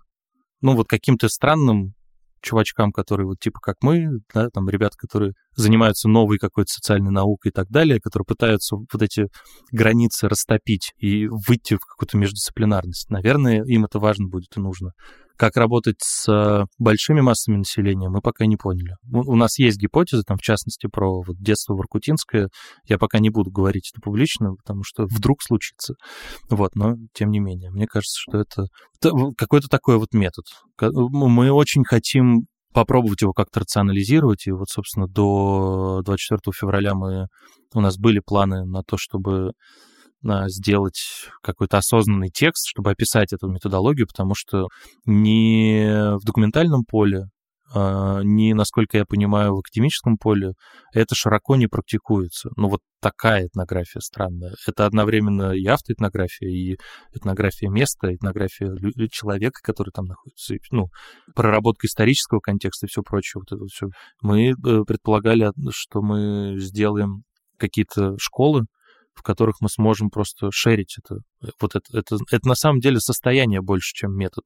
Ну, 0.60 0.74
вот 0.74 0.88
каким-то 0.88 1.28
странным 1.28 1.94
чувачкам, 2.42 2.92
которые 2.92 3.26
вот 3.26 3.38
типа 3.40 3.58
как 3.60 3.76
мы, 3.82 4.08
да, 4.32 4.48
там 4.50 4.68
ребят, 4.68 4.94
которые 4.96 5.32
занимаются 5.56 6.08
новой 6.08 6.38
какой-то 6.38 6.70
социальной 6.70 7.10
наукой 7.10 7.50
и 7.50 7.52
так 7.52 7.68
далее, 7.68 8.00
которые 8.00 8.26
пытаются 8.26 8.76
вот 8.76 9.02
эти 9.02 9.26
границы 9.72 10.28
растопить 10.28 10.92
и 10.98 11.26
выйти 11.28 11.74
в 11.74 11.80
какую-то 11.80 12.16
междисциплинарность. 12.16 13.10
Наверное, 13.10 13.64
им 13.64 13.84
это 13.84 13.98
важно 13.98 14.28
будет 14.28 14.56
и 14.56 14.60
нужно. 14.60 14.92
Как 15.38 15.56
работать 15.56 15.98
с 16.02 16.28
э, 16.28 16.64
большими 16.78 17.20
массами 17.20 17.58
населения, 17.58 18.08
мы 18.08 18.20
пока 18.20 18.44
не 18.46 18.56
поняли. 18.56 18.96
У 19.10 19.36
нас 19.36 19.58
есть 19.58 19.78
гипотезы, 19.78 20.24
там, 20.26 20.36
в 20.36 20.42
частности, 20.42 20.88
про 20.88 21.22
вот 21.22 21.36
детство 21.38 21.74
Воркутинское. 21.74 22.48
Я 22.86 22.98
пока 22.98 23.20
не 23.20 23.30
буду 23.30 23.50
говорить 23.50 23.92
это 23.94 24.02
публично, 24.02 24.54
потому 24.56 24.82
что 24.82 25.04
вдруг 25.04 25.42
случится. 25.42 25.94
Вот, 26.50 26.74
но 26.74 26.96
тем 27.14 27.30
не 27.30 27.38
менее, 27.38 27.70
мне 27.70 27.86
кажется, 27.86 28.18
что 28.18 28.38
это 28.38 28.64
какой-то 29.36 29.68
такой 29.68 29.98
вот 29.98 30.12
метод. 30.12 30.44
Мы 30.80 31.52
очень 31.52 31.84
хотим 31.84 32.46
попробовать 32.72 33.22
его 33.22 33.32
как-то 33.32 33.60
рационализировать. 33.60 34.46
И 34.46 34.52
вот, 34.52 34.68
собственно, 34.68 35.06
до 35.06 36.02
24 36.04 36.52
февраля 36.52 36.94
мы, 36.94 37.28
у 37.74 37.80
нас 37.80 37.96
были 37.96 38.20
планы 38.24 38.64
на 38.64 38.82
то, 38.82 38.96
чтобы 38.96 39.52
сделать 40.22 41.00
какой-то 41.42 41.78
осознанный 41.78 42.30
текст, 42.30 42.68
чтобы 42.68 42.90
описать 42.90 43.32
эту 43.32 43.48
методологию, 43.48 44.06
потому 44.06 44.34
что 44.34 44.68
ни 45.06 46.16
в 46.16 46.24
документальном 46.24 46.84
поле, 46.84 47.26
а, 47.74 48.20
ни, 48.22 48.52
насколько 48.54 48.96
я 48.96 49.04
понимаю, 49.04 49.54
в 49.54 49.58
академическом 49.58 50.16
поле 50.16 50.54
это 50.94 51.14
широко 51.14 51.54
не 51.56 51.66
практикуется. 51.66 52.50
Ну, 52.56 52.68
вот 52.68 52.80
такая 53.00 53.46
этнография 53.46 54.00
странная. 54.00 54.54
Это 54.66 54.86
одновременно 54.86 55.52
и 55.52 55.66
автоэтнография, 55.66 56.48
и 56.48 56.78
этнография 57.12 57.68
места, 57.68 58.14
этнография 58.14 58.74
человека, 59.10 59.60
который 59.62 59.90
там 59.90 60.06
находится, 60.06 60.54
ну, 60.70 60.88
проработка 61.34 61.86
исторического 61.86 62.40
контекста 62.40 62.86
и 62.86 62.88
все 62.88 63.02
прочее. 63.02 63.42
Вот 63.42 63.54
это 63.54 63.66
все. 63.66 63.88
Мы 64.22 64.50
э, 64.50 64.54
предполагали, 64.86 65.50
что 65.70 66.00
мы 66.00 66.58
сделаем 66.58 67.24
какие-то 67.58 68.16
школы, 68.18 68.64
в 69.18 69.22
которых 69.22 69.56
мы 69.60 69.68
сможем 69.68 70.10
просто 70.10 70.50
шерить 70.52 70.96
это. 70.98 71.20
Вот 71.60 71.74
это, 71.74 71.98
это, 71.98 72.16
это 72.30 72.48
на 72.48 72.54
самом 72.54 72.80
деле 72.80 73.00
состояние 73.00 73.60
больше, 73.60 73.92
чем 73.94 74.16
метод. 74.16 74.44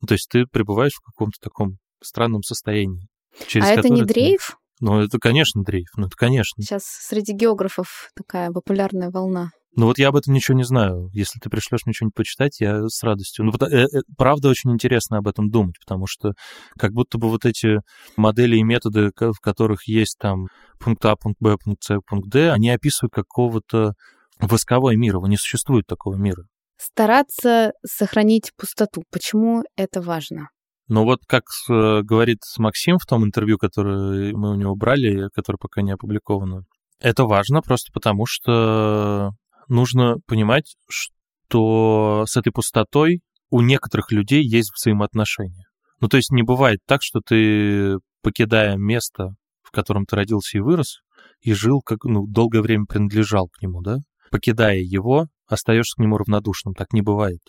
Ну, 0.00 0.06
то 0.06 0.14
есть 0.14 0.28
ты 0.28 0.44
пребываешь 0.46 0.94
в 0.94 1.04
каком-то 1.04 1.38
таком 1.40 1.78
странном 2.02 2.42
состоянии. 2.42 3.08
Через 3.46 3.66
а 3.66 3.70
это 3.70 3.88
не 3.88 4.02
дрейф? 4.02 4.56
Ну, 4.80 5.00
это, 5.00 5.18
конечно, 5.18 5.62
дрейф. 5.62 5.88
Ну, 5.96 6.06
это, 6.06 6.16
конечно. 6.16 6.62
Сейчас 6.62 6.84
среди 6.84 7.32
географов 7.32 8.10
такая 8.14 8.50
популярная 8.50 9.10
волна. 9.10 9.50
Ну 9.74 9.86
вот 9.86 9.98
я 9.98 10.08
об 10.08 10.16
этом 10.16 10.34
ничего 10.34 10.56
не 10.56 10.64
знаю. 10.64 11.08
Если 11.14 11.38
ты 11.38 11.48
пришлешь 11.48 11.86
мне 11.86 11.94
что-нибудь 11.94 12.14
почитать, 12.14 12.60
я 12.60 12.88
с 12.88 13.02
радостью. 13.02 13.46
Ну, 13.46 13.52
э, 13.66 13.84
э, 13.84 14.00
правда, 14.18 14.48
очень 14.50 14.70
интересно 14.70 15.18
об 15.18 15.28
этом 15.28 15.50
думать, 15.50 15.76
потому 15.80 16.06
что 16.06 16.32
как 16.78 16.92
будто 16.92 17.16
бы 17.16 17.30
вот 17.30 17.46
эти 17.46 17.78
модели 18.16 18.56
и 18.56 18.62
методы, 18.62 19.10
в 19.16 19.40
которых 19.40 19.88
есть 19.88 20.18
там 20.18 20.48
пункт 20.78 21.04
А, 21.06 21.16
пункт 21.16 21.40
Б, 21.40 21.56
пункт 21.62 21.82
С, 21.84 21.98
пункт 22.06 22.28
Д, 22.28 22.50
они 22.50 22.68
описывают 22.68 23.14
какого-то 23.14 23.94
восковой 24.40 24.96
мир. 24.96 25.14
Его 25.16 25.26
не 25.26 25.38
существует 25.38 25.86
такого 25.86 26.16
мира. 26.16 26.44
Стараться 26.76 27.72
сохранить 27.86 28.52
пустоту. 28.56 29.04
Почему 29.10 29.62
это 29.76 30.02
важно? 30.02 30.48
Ну 30.88 31.04
вот, 31.04 31.20
как 31.26 31.44
э, 31.70 32.02
говорит 32.02 32.40
Максим 32.58 32.98
в 32.98 33.06
том 33.06 33.24
интервью, 33.24 33.56
которое 33.56 34.34
мы 34.34 34.50
у 34.50 34.54
него 34.54 34.74
брали, 34.74 35.28
которое 35.32 35.58
пока 35.58 35.80
не 35.80 35.92
опубликовано, 35.92 36.64
это 36.98 37.24
важно 37.24 37.62
просто 37.62 37.92
потому, 37.92 38.26
что 38.26 39.30
нужно 39.68 40.16
понимать, 40.26 40.76
что 40.88 42.24
с 42.26 42.36
этой 42.36 42.52
пустотой 42.52 43.20
у 43.50 43.60
некоторых 43.60 44.12
людей 44.12 44.42
есть 44.42 44.72
взаимоотношения. 44.74 45.66
Ну, 46.00 46.08
то 46.08 46.16
есть 46.16 46.30
не 46.30 46.42
бывает 46.42 46.80
так, 46.86 47.00
что 47.02 47.20
ты, 47.20 47.98
покидая 48.22 48.76
место, 48.76 49.34
в 49.62 49.70
котором 49.70 50.04
ты 50.04 50.16
родился 50.16 50.58
и 50.58 50.60
вырос, 50.60 51.00
и 51.40 51.52
жил, 51.52 51.80
как, 51.80 52.04
ну, 52.04 52.26
долгое 52.26 52.62
время 52.62 52.86
принадлежал 52.86 53.48
к 53.48 53.60
нему, 53.62 53.82
да? 53.82 53.98
Покидая 54.30 54.78
его, 54.78 55.26
остаешься 55.46 55.96
к 55.96 56.00
нему 56.00 56.16
равнодушным. 56.16 56.74
Так 56.74 56.92
не 56.92 57.02
бывает. 57.02 57.40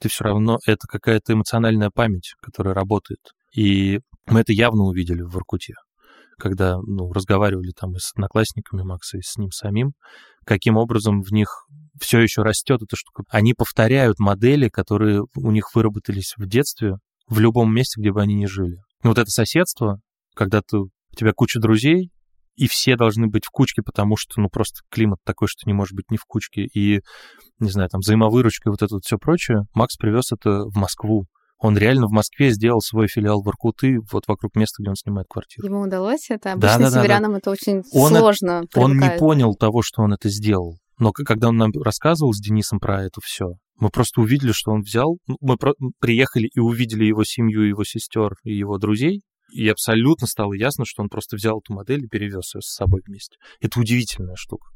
Ты 0.00 0.08
все 0.08 0.24
равно, 0.24 0.58
это 0.66 0.86
какая-то 0.86 1.32
эмоциональная 1.32 1.90
память, 1.90 2.34
которая 2.42 2.74
работает. 2.74 3.20
И 3.54 4.00
мы 4.26 4.40
это 4.40 4.52
явно 4.52 4.84
увидели 4.84 5.22
в 5.22 5.30
Воркуте 5.30 5.74
когда 6.38 6.78
ну, 6.78 7.12
разговаривали 7.12 7.72
там 7.78 7.94
и 7.94 7.98
с 7.98 8.12
одноклассниками 8.14 8.82
Макса, 8.82 9.18
и 9.18 9.22
с 9.22 9.36
ним 9.36 9.50
самим, 9.50 9.92
каким 10.44 10.76
образом 10.76 11.22
в 11.22 11.32
них 11.32 11.66
все 12.00 12.20
еще 12.20 12.42
растет 12.42 12.82
эта 12.82 12.96
штука. 12.96 13.24
Они 13.30 13.54
повторяют 13.54 14.18
модели, 14.18 14.68
которые 14.68 15.22
у 15.34 15.50
них 15.50 15.74
выработались 15.74 16.34
в 16.36 16.46
детстве, 16.46 16.96
в 17.28 17.38
любом 17.40 17.74
месте, 17.74 18.00
где 18.00 18.12
бы 18.12 18.20
они 18.20 18.34
ни 18.34 18.46
жили. 18.46 18.76
И 19.02 19.08
вот 19.08 19.18
это 19.18 19.30
соседство, 19.30 20.00
когда 20.34 20.60
ты, 20.60 20.78
у 20.78 20.90
тебя 21.16 21.32
куча 21.32 21.58
друзей, 21.58 22.10
и 22.56 22.68
все 22.68 22.96
должны 22.96 23.26
быть 23.26 23.44
в 23.44 23.50
кучке, 23.50 23.82
потому 23.82 24.16
что, 24.16 24.40
ну, 24.40 24.48
просто 24.48 24.80
климат 24.90 25.18
такой, 25.24 25.46
что 25.46 25.68
не 25.68 25.74
может 25.74 25.94
быть 25.94 26.10
ни 26.10 26.16
в 26.16 26.24
кучке. 26.24 26.62
И, 26.62 27.00
не 27.58 27.70
знаю, 27.70 27.90
там, 27.90 28.00
взаимовыручка 28.00 28.68
и 28.68 28.70
вот 28.70 28.82
это 28.82 28.94
вот 28.94 29.04
все 29.04 29.18
прочее. 29.18 29.64
Макс 29.74 29.96
привез 29.96 30.32
это 30.32 30.64
в 30.64 30.76
Москву. 30.76 31.26
Он 31.58 31.76
реально 31.76 32.06
в 32.06 32.12
Москве 32.12 32.50
сделал 32.50 32.80
свой 32.80 33.08
филиал 33.08 33.42
в 33.42 33.48
Иркуты, 33.48 33.98
вот 34.12 34.24
вокруг 34.28 34.54
места, 34.56 34.82
где 34.82 34.90
он 34.90 34.96
снимает 34.96 35.26
квартиру. 35.28 35.66
Ему 35.66 35.80
удалось 35.82 36.28
это? 36.28 36.52
Обычно 36.52 36.78
да, 36.78 36.90
да, 36.90 36.90
северянам 36.90 37.32
да, 37.32 37.34
да. 37.34 37.38
это 37.38 37.50
очень 37.50 37.82
он 37.92 38.10
сложно. 38.10 38.62
Это, 38.64 38.80
он 38.80 38.98
не 38.98 39.10
понял 39.18 39.54
того, 39.54 39.82
что 39.82 40.02
он 40.02 40.12
это 40.12 40.28
сделал. 40.28 40.76
Но 40.98 41.12
когда 41.12 41.48
он 41.48 41.56
нам 41.56 41.70
рассказывал 41.72 42.32
с 42.32 42.40
Денисом 42.40 42.78
про 42.78 43.04
это 43.04 43.20
все, 43.22 43.54
мы 43.78 43.90
просто 43.90 44.20
увидели, 44.20 44.52
что 44.52 44.72
он 44.72 44.80
взял, 44.80 45.18
ну, 45.26 45.36
мы 45.40 45.56
приехали 46.00 46.48
и 46.52 46.60
увидели 46.60 47.04
его 47.04 47.24
семью, 47.24 47.62
его 47.62 47.84
сестер 47.84 48.32
и 48.44 48.54
его 48.54 48.78
друзей, 48.78 49.22
и 49.52 49.68
абсолютно 49.68 50.26
стало 50.26 50.54
ясно, 50.54 50.84
что 50.86 51.02
он 51.02 51.08
просто 51.08 51.36
взял 51.36 51.60
эту 51.60 51.74
модель 51.74 52.04
и 52.04 52.08
перевез 52.08 52.54
ее 52.54 52.62
с 52.62 52.74
собой 52.74 53.02
вместе. 53.06 53.36
Это 53.60 53.78
удивительная 53.78 54.36
штука. 54.36 54.68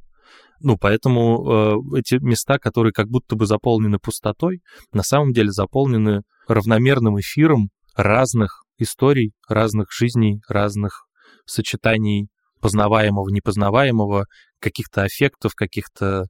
Ну, 0.60 0.76
поэтому 0.76 1.82
э, 1.94 1.98
эти 1.98 2.16
места, 2.22 2.58
которые 2.58 2.92
как 2.92 3.08
будто 3.08 3.34
бы 3.34 3.46
заполнены 3.46 3.98
пустотой, 3.98 4.60
на 4.92 5.02
самом 5.02 5.32
деле 5.32 5.50
заполнены 5.50 6.22
равномерным 6.54 7.18
эфиром 7.18 7.70
разных 7.94 8.64
историй, 8.78 9.32
разных 9.48 9.92
жизней, 9.92 10.40
разных 10.48 11.06
сочетаний 11.46 12.28
познаваемого, 12.60 13.28
непознаваемого, 13.30 14.26
каких-то 14.58 15.02
аффектов, 15.02 15.54
каких-то 15.54 16.26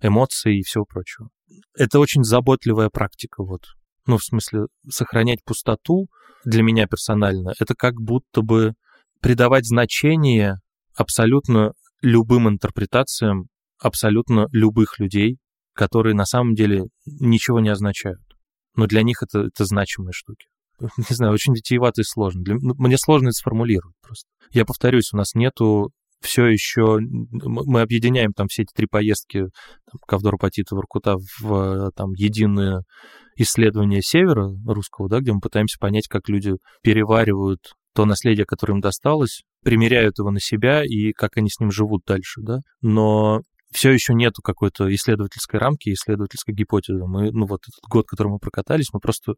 эмоций 0.00 0.58
и 0.58 0.62
всего 0.62 0.84
прочего. 0.84 1.28
Это 1.76 1.98
очень 1.98 2.24
заботливая 2.24 2.88
практика, 2.88 3.42
вот. 3.42 3.62
Ну, 4.06 4.18
в 4.18 4.24
смысле, 4.24 4.66
сохранять 4.88 5.44
пустоту 5.44 6.08
для 6.44 6.62
меня 6.62 6.86
персонально, 6.86 7.52
это 7.58 7.74
как 7.74 7.94
будто 7.94 8.42
бы 8.42 8.74
придавать 9.20 9.66
значение 9.66 10.56
абсолютно 10.94 11.72
любым 12.02 12.48
интерпретациям 12.48 13.48
абсолютно 13.78 14.46
любых 14.50 14.98
людей, 14.98 15.38
которые 15.74 16.14
на 16.14 16.24
самом 16.24 16.54
деле 16.54 16.84
ничего 17.04 17.60
не 17.60 17.68
означают. 17.68 18.23
Но 18.76 18.86
для 18.86 19.02
них 19.02 19.22
это, 19.22 19.40
это 19.46 19.64
значимые 19.64 20.12
штуки. 20.12 20.46
Не 20.80 21.14
знаю, 21.14 21.32
очень 21.32 21.54
витиевато 21.54 22.00
и 22.02 22.04
сложно. 22.04 22.42
Для, 22.42 22.54
ну, 22.54 22.74
мне 22.78 22.96
сложно 22.98 23.28
это 23.28 23.34
сформулировать 23.34 23.96
просто. 24.02 24.28
Я 24.50 24.64
повторюсь, 24.64 25.12
у 25.12 25.16
нас 25.16 25.34
нету 25.34 25.90
все 26.20 26.46
еще... 26.46 26.98
Мы 27.00 27.82
объединяем 27.82 28.32
там 28.32 28.48
все 28.48 28.62
эти 28.62 28.72
три 28.74 28.86
поездки 28.86 29.40
там, 29.40 30.00
Ковдор, 30.06 30.38
Патита, 30.38 30.74
Воркута 30.74 31.16
в 31.40 31.90
там, 31.92 32.12
единое 32.12 32.82
исследование 33.36 34.00
севера 34.02 34.50
русского, 34.66 35.08
да, 35.08 35.20
где 35.20 35.32
мы 35.32 35.40
пытаемся 35.40 35.78
понять, 35.78 36.08
как 36.08 36.28
люди 36.28 36.52
переваривают 36.82 37.60
то 37.94 38.06
наследие, 38.06 38.44
которое 38.44 38.74
им 38.74 38.80
досталось, 38.80 39.42
примеряют 39.62 40.18
его 40.18 40.30
на 40.30 40.40
себя 40.40 40.82
и 40.84 41.12
как 41.12 41.36
они 41.36 41.48
с 41.48 41.60
ним 41.60 41.70
живут 41.70 42.02
дальше, 42.06 42.40
да. 42.42 42.58
Но 42.80 43.42
все 43.74 43.90
еще 43.90 44.14
нету 44.14 44.40
какой-то 44.40 44.92
исследовательской 44.94 45.58
рамки, 45.58 45.92
исследовательской 45.92 46.54
гипотезы. 46.54 47.04
Мы, 47.06 47.32
ну 47.32 47.46
вот 47.46 47.60
этот 47.62 47.90
год, 47.90 48.06
который 48.06 48.28
мы 48.28 48.38
прокатались, 48.38 48.92
мы 48.92 49.00
просто 49.00 49.34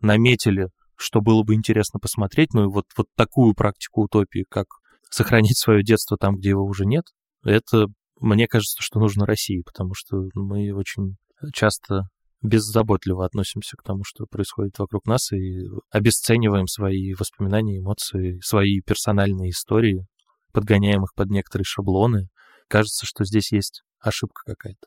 наметили, 0.00 0.68
что 0.96 1.20
было 1.20 1.42
бы 1.42 1.54
интересно 1.54 1.98
посмотреть, 1.98 2.54
ну 2.54 2.64
и 2.64 2.72
вот, 2.72 2.84
вот 2.96 3.06
такую 3.16 3.54
практику 3.54 4.02
утопии, 4.02 4.44
как 4.48 4.66
сохранить 5.10 5.58
свое 5.58 5.82
детство 5.82 6.16
там, 6.16 6.36
где 6.36 6.50
его 6.50 6.62
уже 6.62 6.86
нет, 6.86 7.04
это, 7.44 7.86
мне 8.20 8.46
кажется, 8.46 8.80
что 8.80 9.00
нужно 9.00 9.26
России, 9.26 9.62
потому 9.66 9.92
что 9.94 10.28
мы 10.34 10.72
очень 10.72 11.16
часто 11.52 12.02
беззаботливо 12.42 13.26
относимся 13.26 13.76
к 13.76 13.82
тому, 13.82 14.02
что 14.04 14.24
происходит 14.26 14.78
вокруг 14.78 15.06
нас, 15.06 15.32
и 15.32 15.66
обесцениваем 15.90 16.68
свои 16.68 17.12
воспоминания, 17.14 17.78
эмоции, 17.78 18.38
свои 18.40 18.80
персональные 18.80 19.50
истории, 19.50 20.06
подгоняем 20.52 21.02
их 21.02 21.10
под 21.14 21.30
некоторые 21.30 21.64
шаблоны. 21.64 22.28
Кажется, 22.70 23.04
что 23.04 23.24
здесь 23.24 23.50
есть 23.50 23.82
ошибка 23.98 24.42
какая-то, 24.46 24.86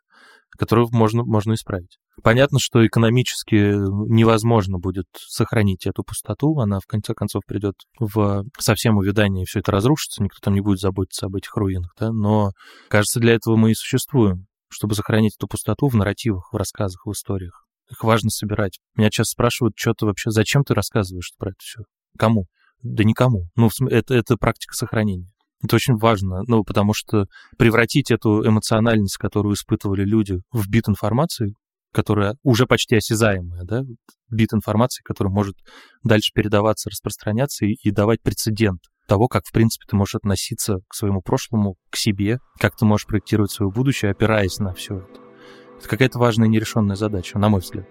которую 0.58 0.88
можно, 0.92 1.24
можно 1.24 1.54
исправить. 1.54 2.00
Понятно, 2.24 2.60
что 2.60 2.86
экономически 2.86 3.56
невозможно 4.10 4.80
будет 4.80 5.08
сохранить 5.14 5.86
эту 5.86 6.04
пустоту, 6.04 6.58
она 6.60 6.80
в 6.80 6.86
конце 6.86 7.14
концов 7.14 7.44
придет 7.46 7.76
в 8.00 8.46
совсем 8.58 8.98
увядание, 8.98 9.44
и 9.44 9.46
все 9.46 9.60
это 9.60 9.74
разрушится, 9.74 10.24
никто 10.24 10.38
там 10.42 10.54
не 10.54 10.62
будет 10.62 10.80
заботиться 10.80 11.26
об 11.26 11.36
этих 11.36 11.54
руинах, 11.58 11.92
да, 12.00 12.14
но, 12.14 12.52
кажется, 12.88 13.20
для 13.20 13.34
этого 13.34 13.58
мы 13.58 13.72
и 13.72 13.76
существуем, 13.76 14.46
чтобы 14.70 14.96
сохранить 14.96 15.36
эту 15.36 15.48
пустоту 15.48 15.90
в 15.90 15.96
нарративах, 15.96 16.54
в 16.54 16.56
рассказах, 16.56 17.06
в 17.06 17.12
историях. 17.12 17.66
Их 17.92 18.02
важно 18.02 18.30
собирать. 18.30 18.80
Меня 18.96 19.10
часто 19.10 19.32
спрашивают, 19.32 19.74
что 19.76 19.94
ты 19.94 20.06
вообще, 20.06 20.32
зачем 20.32 20.64
ты 20.64 20.74
рассказываешь 20.74 21.34
про 21.38 21.50
это 21.50 21.58
все? 21.60 21.82
Кому? 22.18 22.46
Да 22.82 23.04
никому. 23.04 23.50
Ну, 23.56 23.70
это, 23.90 24.14
это 24.14 24.38
практика 24.38 24.74
сохранения. 24.74 25.33
Это 25.64 25.78
очень 25.78 25.96
важно, 25.96 26.42
ну, 26.48 26.64
потому 26.64 26.94
что 26.94 27.26
превратить 27.58 28.12
эту 28.12 28.46
эмоциональность, 28.46 29.18
которую 29.18 29.56
испытывали 29.56 30.04
люди, 30.04 30.40
в 30.52 30.68
бит 30.68 30.90
информации, 30.90 31.54
которая 31.94 32.36
уже 32.44 32.66
почти 32.66 32.98
осязаемая, 32.98 33.64
да, 33.64 33.84
бит 34.30 34.54
информации, 34.54 35.02
который 35.04 35.30
может 35.30 35.56
дальше 36.04 36.32
передаваться, 36.34 36.90
распространяться 36.90 37.66
и, 37.66 37.76
и 37.82 37.92
давать 37.92 38.22
прецедент 38.22 38.82
того, 39.08 39.28
как, 39.28 39.44
в 39.46 39.52
принципе, 39.52 39.86
ты 39.88 39.96
можешь 39.96 40.16
относиться 40.16 40.80
к 40.88 40.96
своему 40.96 41.22
прошлому, 41.22 41.76
к 41.90 41.96
себе, 41.96 42.40
как 42.60 42.76
ты 42.76 42.86
можешь 42.86 43.08
проектировать 43.08 43.52
свое 43.52 43.72
будущее, 43.72 44.12
опираясь 44.12 44.60
на 44.60 44.74
все 44.74 44.98
это. 44.98 45.22
Это 45.80 45.88
какая-то 45.88 46.20
важная 46.20 46.48
нерешенная 46.48 46.96
задача, 46.96 47.38
на 47.40 47.50
мой 47.50 47.62
взгляд. 47.62 47.88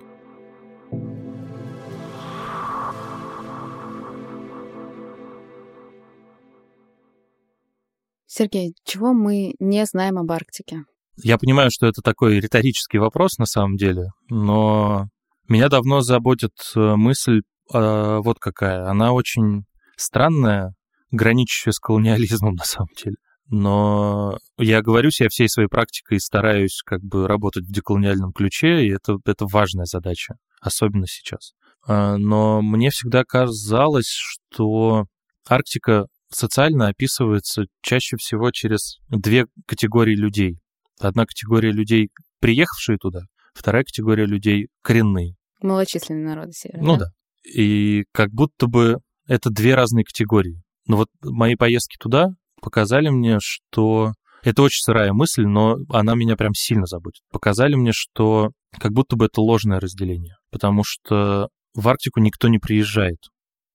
Сергей, 8.35 8.75
чего 8.87 9.13
мы 9.13 9.55
не 9.59 9.85
знаем 9.85 10.17
об 10.17 10.33
Арктике? 10.33 10.85
Я 11.23 11.37
понимаю, 11.37 11.71
что 11.71 11.87
это 11.87 12.01
такой 12.01 12.41
риторический 12.41 12.97
вопрос 12.97 13.37
на 13.37 13.45
самом 13.45 13.77
деле, 13.77 14.07
но 14.31 15.09
меня 15.49 15.69
давно 15.69 16.01
заботит 16.01 16.55
э, 16.75 16.97
мысль 16.97 17.43
э, 17.75 18.21
вот 18.25 18.39
какая. 18.39 18.89
Она 18.89 19.13
очень 19.13 19.65
странная, 19.99 20.73
граничащая 21.11 21.73
с 21.73 21.79
колониализмом 21.79 22.55
на 22.57 22.65
самом 22.65 22.89
деле. 22.97 23.17
Но 23.49 24.39
я 24.57 24.81
говорю 24.81 25.11
себе 25.11 25.29
всей 25.29 25.51
своей 25.51 25.69
практикой 25.69 26.19
стараюсь 26.19 26.81
как 26.87 27.03
бы 27.03 27.29
работать 27.29 27.65
в 27.65 27.71
деколониальном 27.71 28.33
ключе, 28.33 28.87
и 28.87 28.95
это, 28.95 29.19
это 29.27 29.45
важная 29.45 29.85
задача, 29.85 30.37
особенно 30.63 31.07
сейчас. 31.07 31.53
А, 31.87 32.17
но 32.17 32.63
мне 32.63 32.89
всегда 32.89 33.25
казалось, 33.25 34.09
что 34.09 35.05
Арктика 35.47 36.07
социально 36.35 36.89
описывается 36.89 37.65
чаще 37.83 38.17
всего 38.17 38.51
через 38.51 38.99
две 39.09 39.47
категории 39.67 40.15
людей. 40.15 40.59
Одна 41.01 41.27
категория 41.27 41.73
людей, 41.73 42.11
приехавшие 42.41 42.99
туда, 42.99 43.21
вторая 43.55 43.85
категория 43.85 44.27
людей 44.27 44.69
коренные. 44.83 45.35
Малочисленные 45.61 46.27
народы 46.27 46.53
Севера. 46.53 46.83
Ну 46.83 46.97
да? 46.97 47.07
да. 47.07 47.11
И 47.45 48.05
как 48.13 48.31
будто 48.31 48.67
бы 48.67 48.99
это 49.27 49.51
две 49.51 49.75
разные 49.75 50.05
категории. 50.05 50.63
Но 50.87 50.97
вот 50.97 51.09
мои 51.23 51.55
поездки 51.55 51.97
туда 51.99 52.29
показали 52.61 53.09
мне, 53.09 53.39
что 53.41 54.13
это 54.43 54.63
очень 54.63 54.83
сырая 54.83 55.13
мысль, 55.13 55.45
но 55.45 55.77
она 55.91 56.15
меня 56.15 56.37
прям 56.37 56.53
сильно 56.55 56.87
заботит. 56.87 57.23
Показали 57.31 57.75
мне, 57.75 57.93
что 57.93 58.51
как 58.79 58.93
будто 58.93 59.17
бы 59.17 59.27
это 59.27 59.41
ложное 59.41 59.81
разделение, 59.81 60.37
потому 60.51 60.83
что 60.85 61.49
в 61.75 61.89
Арктику 61.89 62.21
никто 62.21 62.49
не 62.49 62.59
приезжает. 62.59 63.19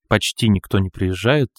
Почти 0.08 0.50
никто 0.50 0.80
не 0.80 0.90
приезжает. 0.90 1.50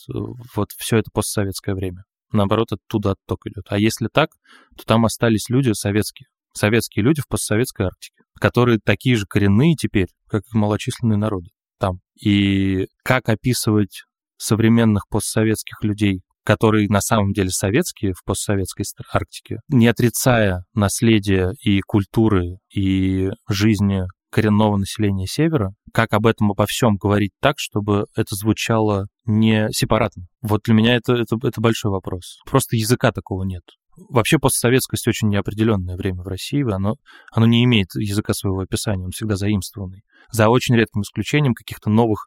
Вот 0.55 0.69
все 0.77 0.99
это 0.99 1.11
постсоветское 1.13 1.75
время. 1.75 2.05
Наоборот, 2.33 2.73
оттуда 2.73 3.13
отток 3.13 3.47
идет. 3.47 3.65
А 3.69 3.79
если 3.79 4.09
так, 4.13 4.31
то 4.77 4.85
там 4.85 5.05
остались 5.05 5.49
люди 5.49 5.73
советские. 5.73 6.29
Советские 6.55 7.05
люди 7.05 7.21
в 7.21 7.29
постсоветской 7.29 7.87
Арктике, 7.87 8.23
которые 8.41 8.81
такие 8.85 9.17
же 9.17 9.27
коренные 9.27 9.75
теперь, 9.75 10.09
как 10.29 10.43
и 10.43 10.57
малочисленные 10.57 11.19
народы 11.19 11.51
там. 11.79 12.01
И 12.21 12.87
как 13.05 13.29
описывать 13.29 14.03
современных 14.37 15.09
постсоветских 15.09 15.83
людей, 15.83 16.23
которые 16.45 16.89
на 16.89 17.01
самом 17.01 17.33
деле 17.33 17.51
советские 17.51 18.13
в 18.15 18.25
постсоветской 18.25 18.85
Арктике, 19.13 19.59
не 19.69 19.87
отрицая 19.87 20.65
наследия 20.75 21.53
и 21.63 21.81
культуры, 21.81 22.59
и 22.75 23.29
жизни 23.49 24.05
коренного 24.31 24.77
населения 24.77 25.27
Севера, 25.27 25.73
как 25.93 26.13
об 26.13 26.27
этом 26.27 26.51
обо 26.51 26.67
всем 26.67 26.97
говорить 26.97 27.33
так, 27.41 27.57
чтобы 27.59 28.07
это 28.15 28.35
звучало 28.35 29.07
не 29.25 29.69
сепаратно. 29.71 30.25
Вот 30.43 30.63
для 30.65 30.75
меня 30.75 30.97
это, 30.97 31.15
это, 31.15 31.37
это 31.43 31.61
большой 31.61 31.91
вопрос. 31.91 32.39
Просто 32.47 32.77
языка 32.77 33.13
такого 33.13 33.45
нет. 33.45 33.63
Вообще 34.09 34.39
постсоветскость 34.39 35.09
очень 35.09 35.29
неопределенное 35.29 35.97
время 35.97 36.23
в 36.23 36.29
России, 36.29 36.63
оно, 36.71 36.95
оно 37.33 37.47
не 37.47 37.65
имеет 37.65 37.89
языка 37.97 38.33
своего 38.33 38.61
описания, 38.61 39.05
он 39.05 39.11
всегда 39.11 39.37
заимствованный. 39.37 40.03
За 40.31 40.49
очень 40.49 40.77
редким 40.77 41.03
исключением 41.03 41.55
каких-то 41.55 41.91
новых 41.91 42.27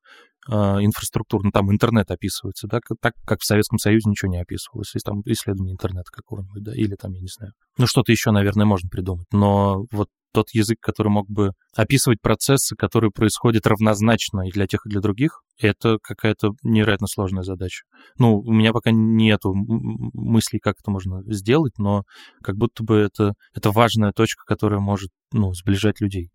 э, 0.49 0.54
инфраструктур, 0.54 1.43
ну 1.43 1.52
там 1.52 1.72
интернет 1.72 2.12
описывается, 2.12 2.68
да, 2.68 2.80
так 3.02 3.14
как 3.26 3.39
в 3.39 3.45
Советском 3.45 3.78
Союзе 3.78 4.10
ничего 4.10 4.30
не 4.32 4.41
описывалось, 4.41 4.93
есть 4.93 5.06
там 5.06 5.22
исследование 5.26 5.74
интернета 5.74 6.12
какого-нибудь, 6.12 6.62
да, 6.62 6.76
или 6.76 6.95
там, 6.95 7.14
я 7.14 7.22
не 7.22 7.30
знаю. 7.30 7.54
Ну 7.78 7.88
что-то 7.88 8.12
еще, 8.12 8.32
наверное, 8.32 8.66
можно 8.66 8.89
придумать, 8.89 9.28
но 9.32 9.86
вот 9.91 10.10
тот 10.32 10.49
язык, 10.51 10.79
который 10.79 11.09
мог 11.09 11.29
бы 11.29 11.51
описывать 11.75 12.21
процессы, 12.21 12.75
которые 12.75 13.11
происходят 13.11 13.67
равнозначно 13.67 14.47
и 14.47 14.51
для 14.51 14.67
тех, 14.67 14.86
и 14.86 14.89
для 14.89 15.01
других, 15.01 15.41
это 15.57 15.97
какая-то 16.01 16.51
невероятно 16.63 17.07
сложная 17.07 17.43
задача. 17.43 17.84
Ну, 18.17 18.39
у 18.39 18.51
меня 18.51 18.73
пока 18.73 18.91
нету 18.91 19.53
мыслей, 19.53 20.59
как 20.59 20.75
это 20.79 20.91
можно 20.91 21.21
сделать, 21.34 21.77
но 21.77 22.03
как 22.43 22.55
будто 22.55 22.84
бы 22.84 22.95
это, 22.95 23.34
это 23.53 23.71
важная 23.71 24.11
точка, 24.11 24.43
которая 24.45 24.79
может 24.79 25.09
ну, 25.32 25.53
сближать 25.53 26.01
людей. 26.01 26.29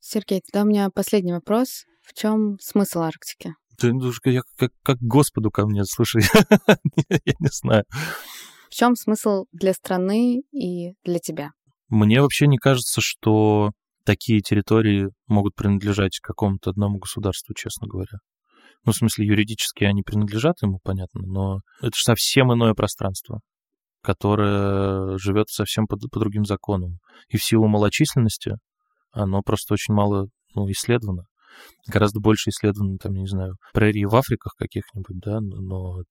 Сергей, 0.00 0.40
тогда 0.40 0.64
у 0.64 0.68
меня 0.68 0.88
последний 0.90 1.32
вопрос. 1.32 1.84
В 2.02 2.14
чем 2.14 2.58
смысл 2.60 3.00
Арктики? 3.00 3.54
Ты, 3.78 3.92
ну, 3.92 4.10
я 4.24 4.42
как, 4.56 4.72
как 4.82 4.98
Господу 5.00 5.50
ко 5.50 5.66
мне, 5.66 5.84
слушай, 5.84 6.22
я 7.08 7.34
не 7.38 7.48
знаю. 7.50 7.84
В 8.70 8.74
чем 8.74 8.94
смысл 8.94 9.46
для 9.52 9.72
страны 9.72 10.42
и 10.52 10.94
для 11.04 11.18
тебя? 11.18 11.50
Мне 11.90 12.22
вообще 12.22 12.46
не 12.46 12.56
кажется, 12.56 13.00
что 13.02 13.72
такие 14.04 14.40
территории 14.40 15.08
могут 15.26 15.54
принадлежать 15.56 16.20
какому-то 16.22 16.70
одному 16.70 16.98
государству, 16.98 17.52
честно 17.54 17.88
говоря. 17.88 18.18
Ну, 18.84 18.92
в 18.92 18.96
смысле, 18.96 19.26
юридически 19.26 19.84
они 19.84 20.02
принадлежат 20.02 20.62
ему, 20.62 20.78
понятно, 20.82 21.22
но 21.26 21.60
это 21.80 21.90
же 21.94 22.02
совсем 22.02 22.52
иное 22.52 22.74
пространство, 22.74 23.40
которое 24.02 25.18
живет 25.18 25.48
совсем 25.48 25.86
по, 25.86 25.96
по 25.96 26.20
другим 26.20 26.44
законам. 26.44 26.98
И 27.28 27.36
в 27.36 27.44
силу 27.44 27.66
малочисленности 27.66 28.54
оно 29.12 29.42
просто 29.42 29.74
очень 29.74 29.92
мало 29.92 30.28
ну, 30.54 30.70
исследовано. 30.70 31.24
Гораздо 31.88 32.20
больше 32.20 32.50
исследовано, 32.50 32.96
там, 32.98 33.12
не 33.12 33.26
знаю, 33.26 33.56
прерии 33.74 34.04
в 34.04 34.14
Африках 34.14 34.54
каких-нибудь, 34.56 35.18
да, 35.18 35.40
но 35.40 36.02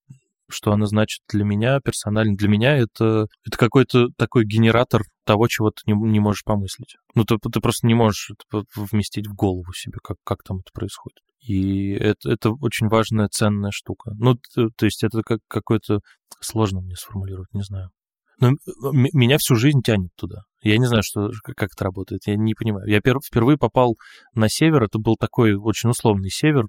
что 0.49 0.73
она 0.73 0.85
значит 0.87 1.21
для 1.29 1.43
меня 1.43 1.79
персонально. 1.79 2.35
Для 2.35 2.49
меня 2.49 2.77
это, 2.77 3.27
это 3.45 3.57
какой-то 3.57 4.07
такой 4.17 4.45
генератор 4.45 5.03
того, 5.29 5.47
чего 5.47 5.69
ты 5.69 5.83
не, 5.85 5.93
не 5.93 6.19
можешь 6.19 6.43
помыслить. 6.43 6.95
Ну, 7.13 7.23
ты, 7.23 7.37
ты 7.37 7.59
просто 7.59 7.85
не 7.85 7.93
можешь 7.93 8.31
это 8.31 8.63
вместить 8.75 9.27
в 9.27 9.35
голову 9.35 9.71
себе, 9.73 9.99
как, 10.03 10.17
как 10.23 10.41
там 10.41 10.57
это 10.57 10.71
происходит. 10.73 11.19
И 11.39 11.91
это, 11.91 12.31
это 12.31 12.49
очень 12.49 12.87
важная, 12.87 13.27
ценная 13.27 13.69
штука. 13.71 14.13
Ну, 14.17 14.37
то, 14.55 14.69
то 14.75 14.85
есть 14.85 15.03
это 15.03 15.21
как 15.21 15.39
какой-то... 15.47 15.99
Сложно 16.41 16.81
мне 16.81 16.95
сформулировать, 16.95 17.53
не 17.53 17.61
знаю. 17.61 17.89
Но 18.39 18.53
меня 18.91 19.37
всю 19.37 19.55
жизнь 19.55 19.81
тянет 19.83 20.09
туда. 20.15 20.43
Я 20.63 20.77
не 20.77 20.85
знаю, 20.87 21.03
что, 21.03 21.29
как 21.43 21.69
это 21.73 21.83
работает, 21.83 22.21
я 22.25 22.35
не 22.35 22.55
понимаю. 22.55 22.87
Я 22.87 23.01
пер, 23.01 23.17
впервые 23.23 23.57
попал 23.57 23.97
на 24.33 24.49
север, 24.49 24.83
это 24.83 24.97
был 24.97 25.15
такой 25.15 25.53
очень 25.53 25.89
условный 25.89 26.29
север, 26.29 26.63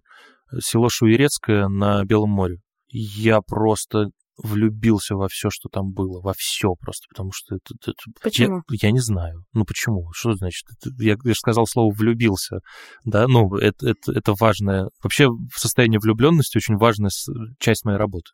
село 0.61 0.89
Шуерецкое 0.91 1.69
на 1.69 2.05
Белом 2.05 2.31
море 2.31 2.59
я 2.93 3.41
просто 3.41 4.07
влюбился 4.43 5.15
во 5.15 5.29
все, 5.29 5.51
что 5.51 5.69
там 5.69 5.93
было, 5.93 6.21
во 6.21 6.33
все 6.37 6.75
просто, 6.81 7.07
потому 7.09 7.31
что 7.33 7.57
это... 7.57 7.75
это 7.91 7.95
почему? 8.23 8.63
Я, 8.71 8.89
я 8.89 8.93
не 8.93 9.01
знаю. 9.01 9.45
Ну 9.53 9.65
почему? 9.65 10.11
Что 10.13 10.35
значит? 10.35 10.65
Это, 10.71 10.91
я, 11.03 11.17
я 11.23 11.33
же 11.33 11.39
сказал 11.39 11.67
слово 11.67 11.93
влюбился, 11.93 12.61
да, 13.05 13.27
ну 13.29 13.55
это, 13.57 13.91
это, 13.91 14.13
это 14.13 14.35
важное... 14.39 14.89
Вообще 15.03 15.29
в 15.29 15.59
состоянии 15.59 15.99
влюбленности 15.99 16.57
очень 16.57 16.77
важная 16.77 17.11
часть 17.59 17.85
моей 17.85 17.99
работы. 17.99 18.31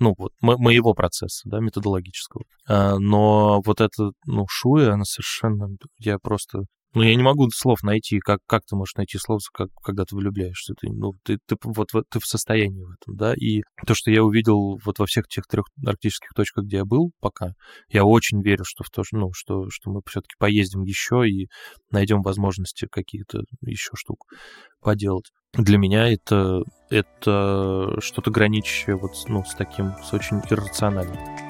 Ну, 0.00 0.14
вот, 0.16 0.30
мо- 0.40 0.58
моего 0.58 0.94
процесса, 0.94 1.42
да, 1.46 1.58
методологического. 1.58 2.44
А, 2.68 2.98
но 2.98 3.60
вот 3.64 3.80
это, 3.80 4.12
ну, 4.26 4.46
Шуя, 4.48 4.92
она 4.92 5.04
совершенно... 5.04 5.68
Я 5.98 6.18
просто 6.18 6.60
Ну, 6.94 7.02
я 7.02 7.14
не 7.14 7.22
могу 7.22 7.48
слов 7.50 7.82
найти. 7.82 8.18
Как, 8.18 8.40
как 8.46 8.62
ты 8.64 8.74
можешь 8.74 8.94
найти 8.94 9.18
слов, 9.18 9.42
как, 9.52 9.68
когда 9.82 10.04
ты 10.04 10.16
влюбляешься? 10.16 10.74
Ты, 10.74 10.88
ну, 10.90 11.12
ты, 11.22 11.38
ты, 11.46 11.56
вот, 11.62 11.92
вот, 11.92 12.04
ты 12.10 12.18
в 12.18 12.24
состоянии 12.24 12.82
в 12.82 12.90
этом, 12.90 13.16
да? 13.16 13.34
И 13.34 13.62
то, 13.86 13.94
что 13.94 14.10
я 14.10 14.24
увидел 14.24 14.78
вот 14.82 14.98
во 14.98 15.06
всех 15.06 15.28
тех 15.28 15.46
трех 15.46 15.66
арктических 15.86 16.30
точках, 16.34 16.64
где 16.64 16.78
я 16.78 16.84
был 16.84 17.10
пока, 17.20 17.52
я 17.90 18.04
очень 18.04 18.42
верю, 18.42 18.64
что 18.64 18.84
в 18.84 18.90
то, 18.90 19.02
ну, 19.12 19.32
что, 19.34 19.68
что 19.70 19.90
мы 19.90 20.00
все-таки 20.06 20.34
поездим 20.38 20.82
еще 20.82 21.28
и 21.28 21.48
найдем 21.90 22.22
возможности 22.22 22.86
какие-то 22.90 23.42
еще 23.60 23.90
штук 23.94 24.24
поделать. 24.80 25.30
Для 25.54 25.78
меня 25.78 26.08
это, 26.08 26.62
это 26.90 28.00
что-то 28.00 28.30
граничащее 28.30 28.96
вот 28.96 29.12
ну, 29.28 29.44
с 29.44 29.54
таким, 29.54 29.92
с 30.02 30.12
очень 30.12 30.40
иррациональным. 30.50 31.47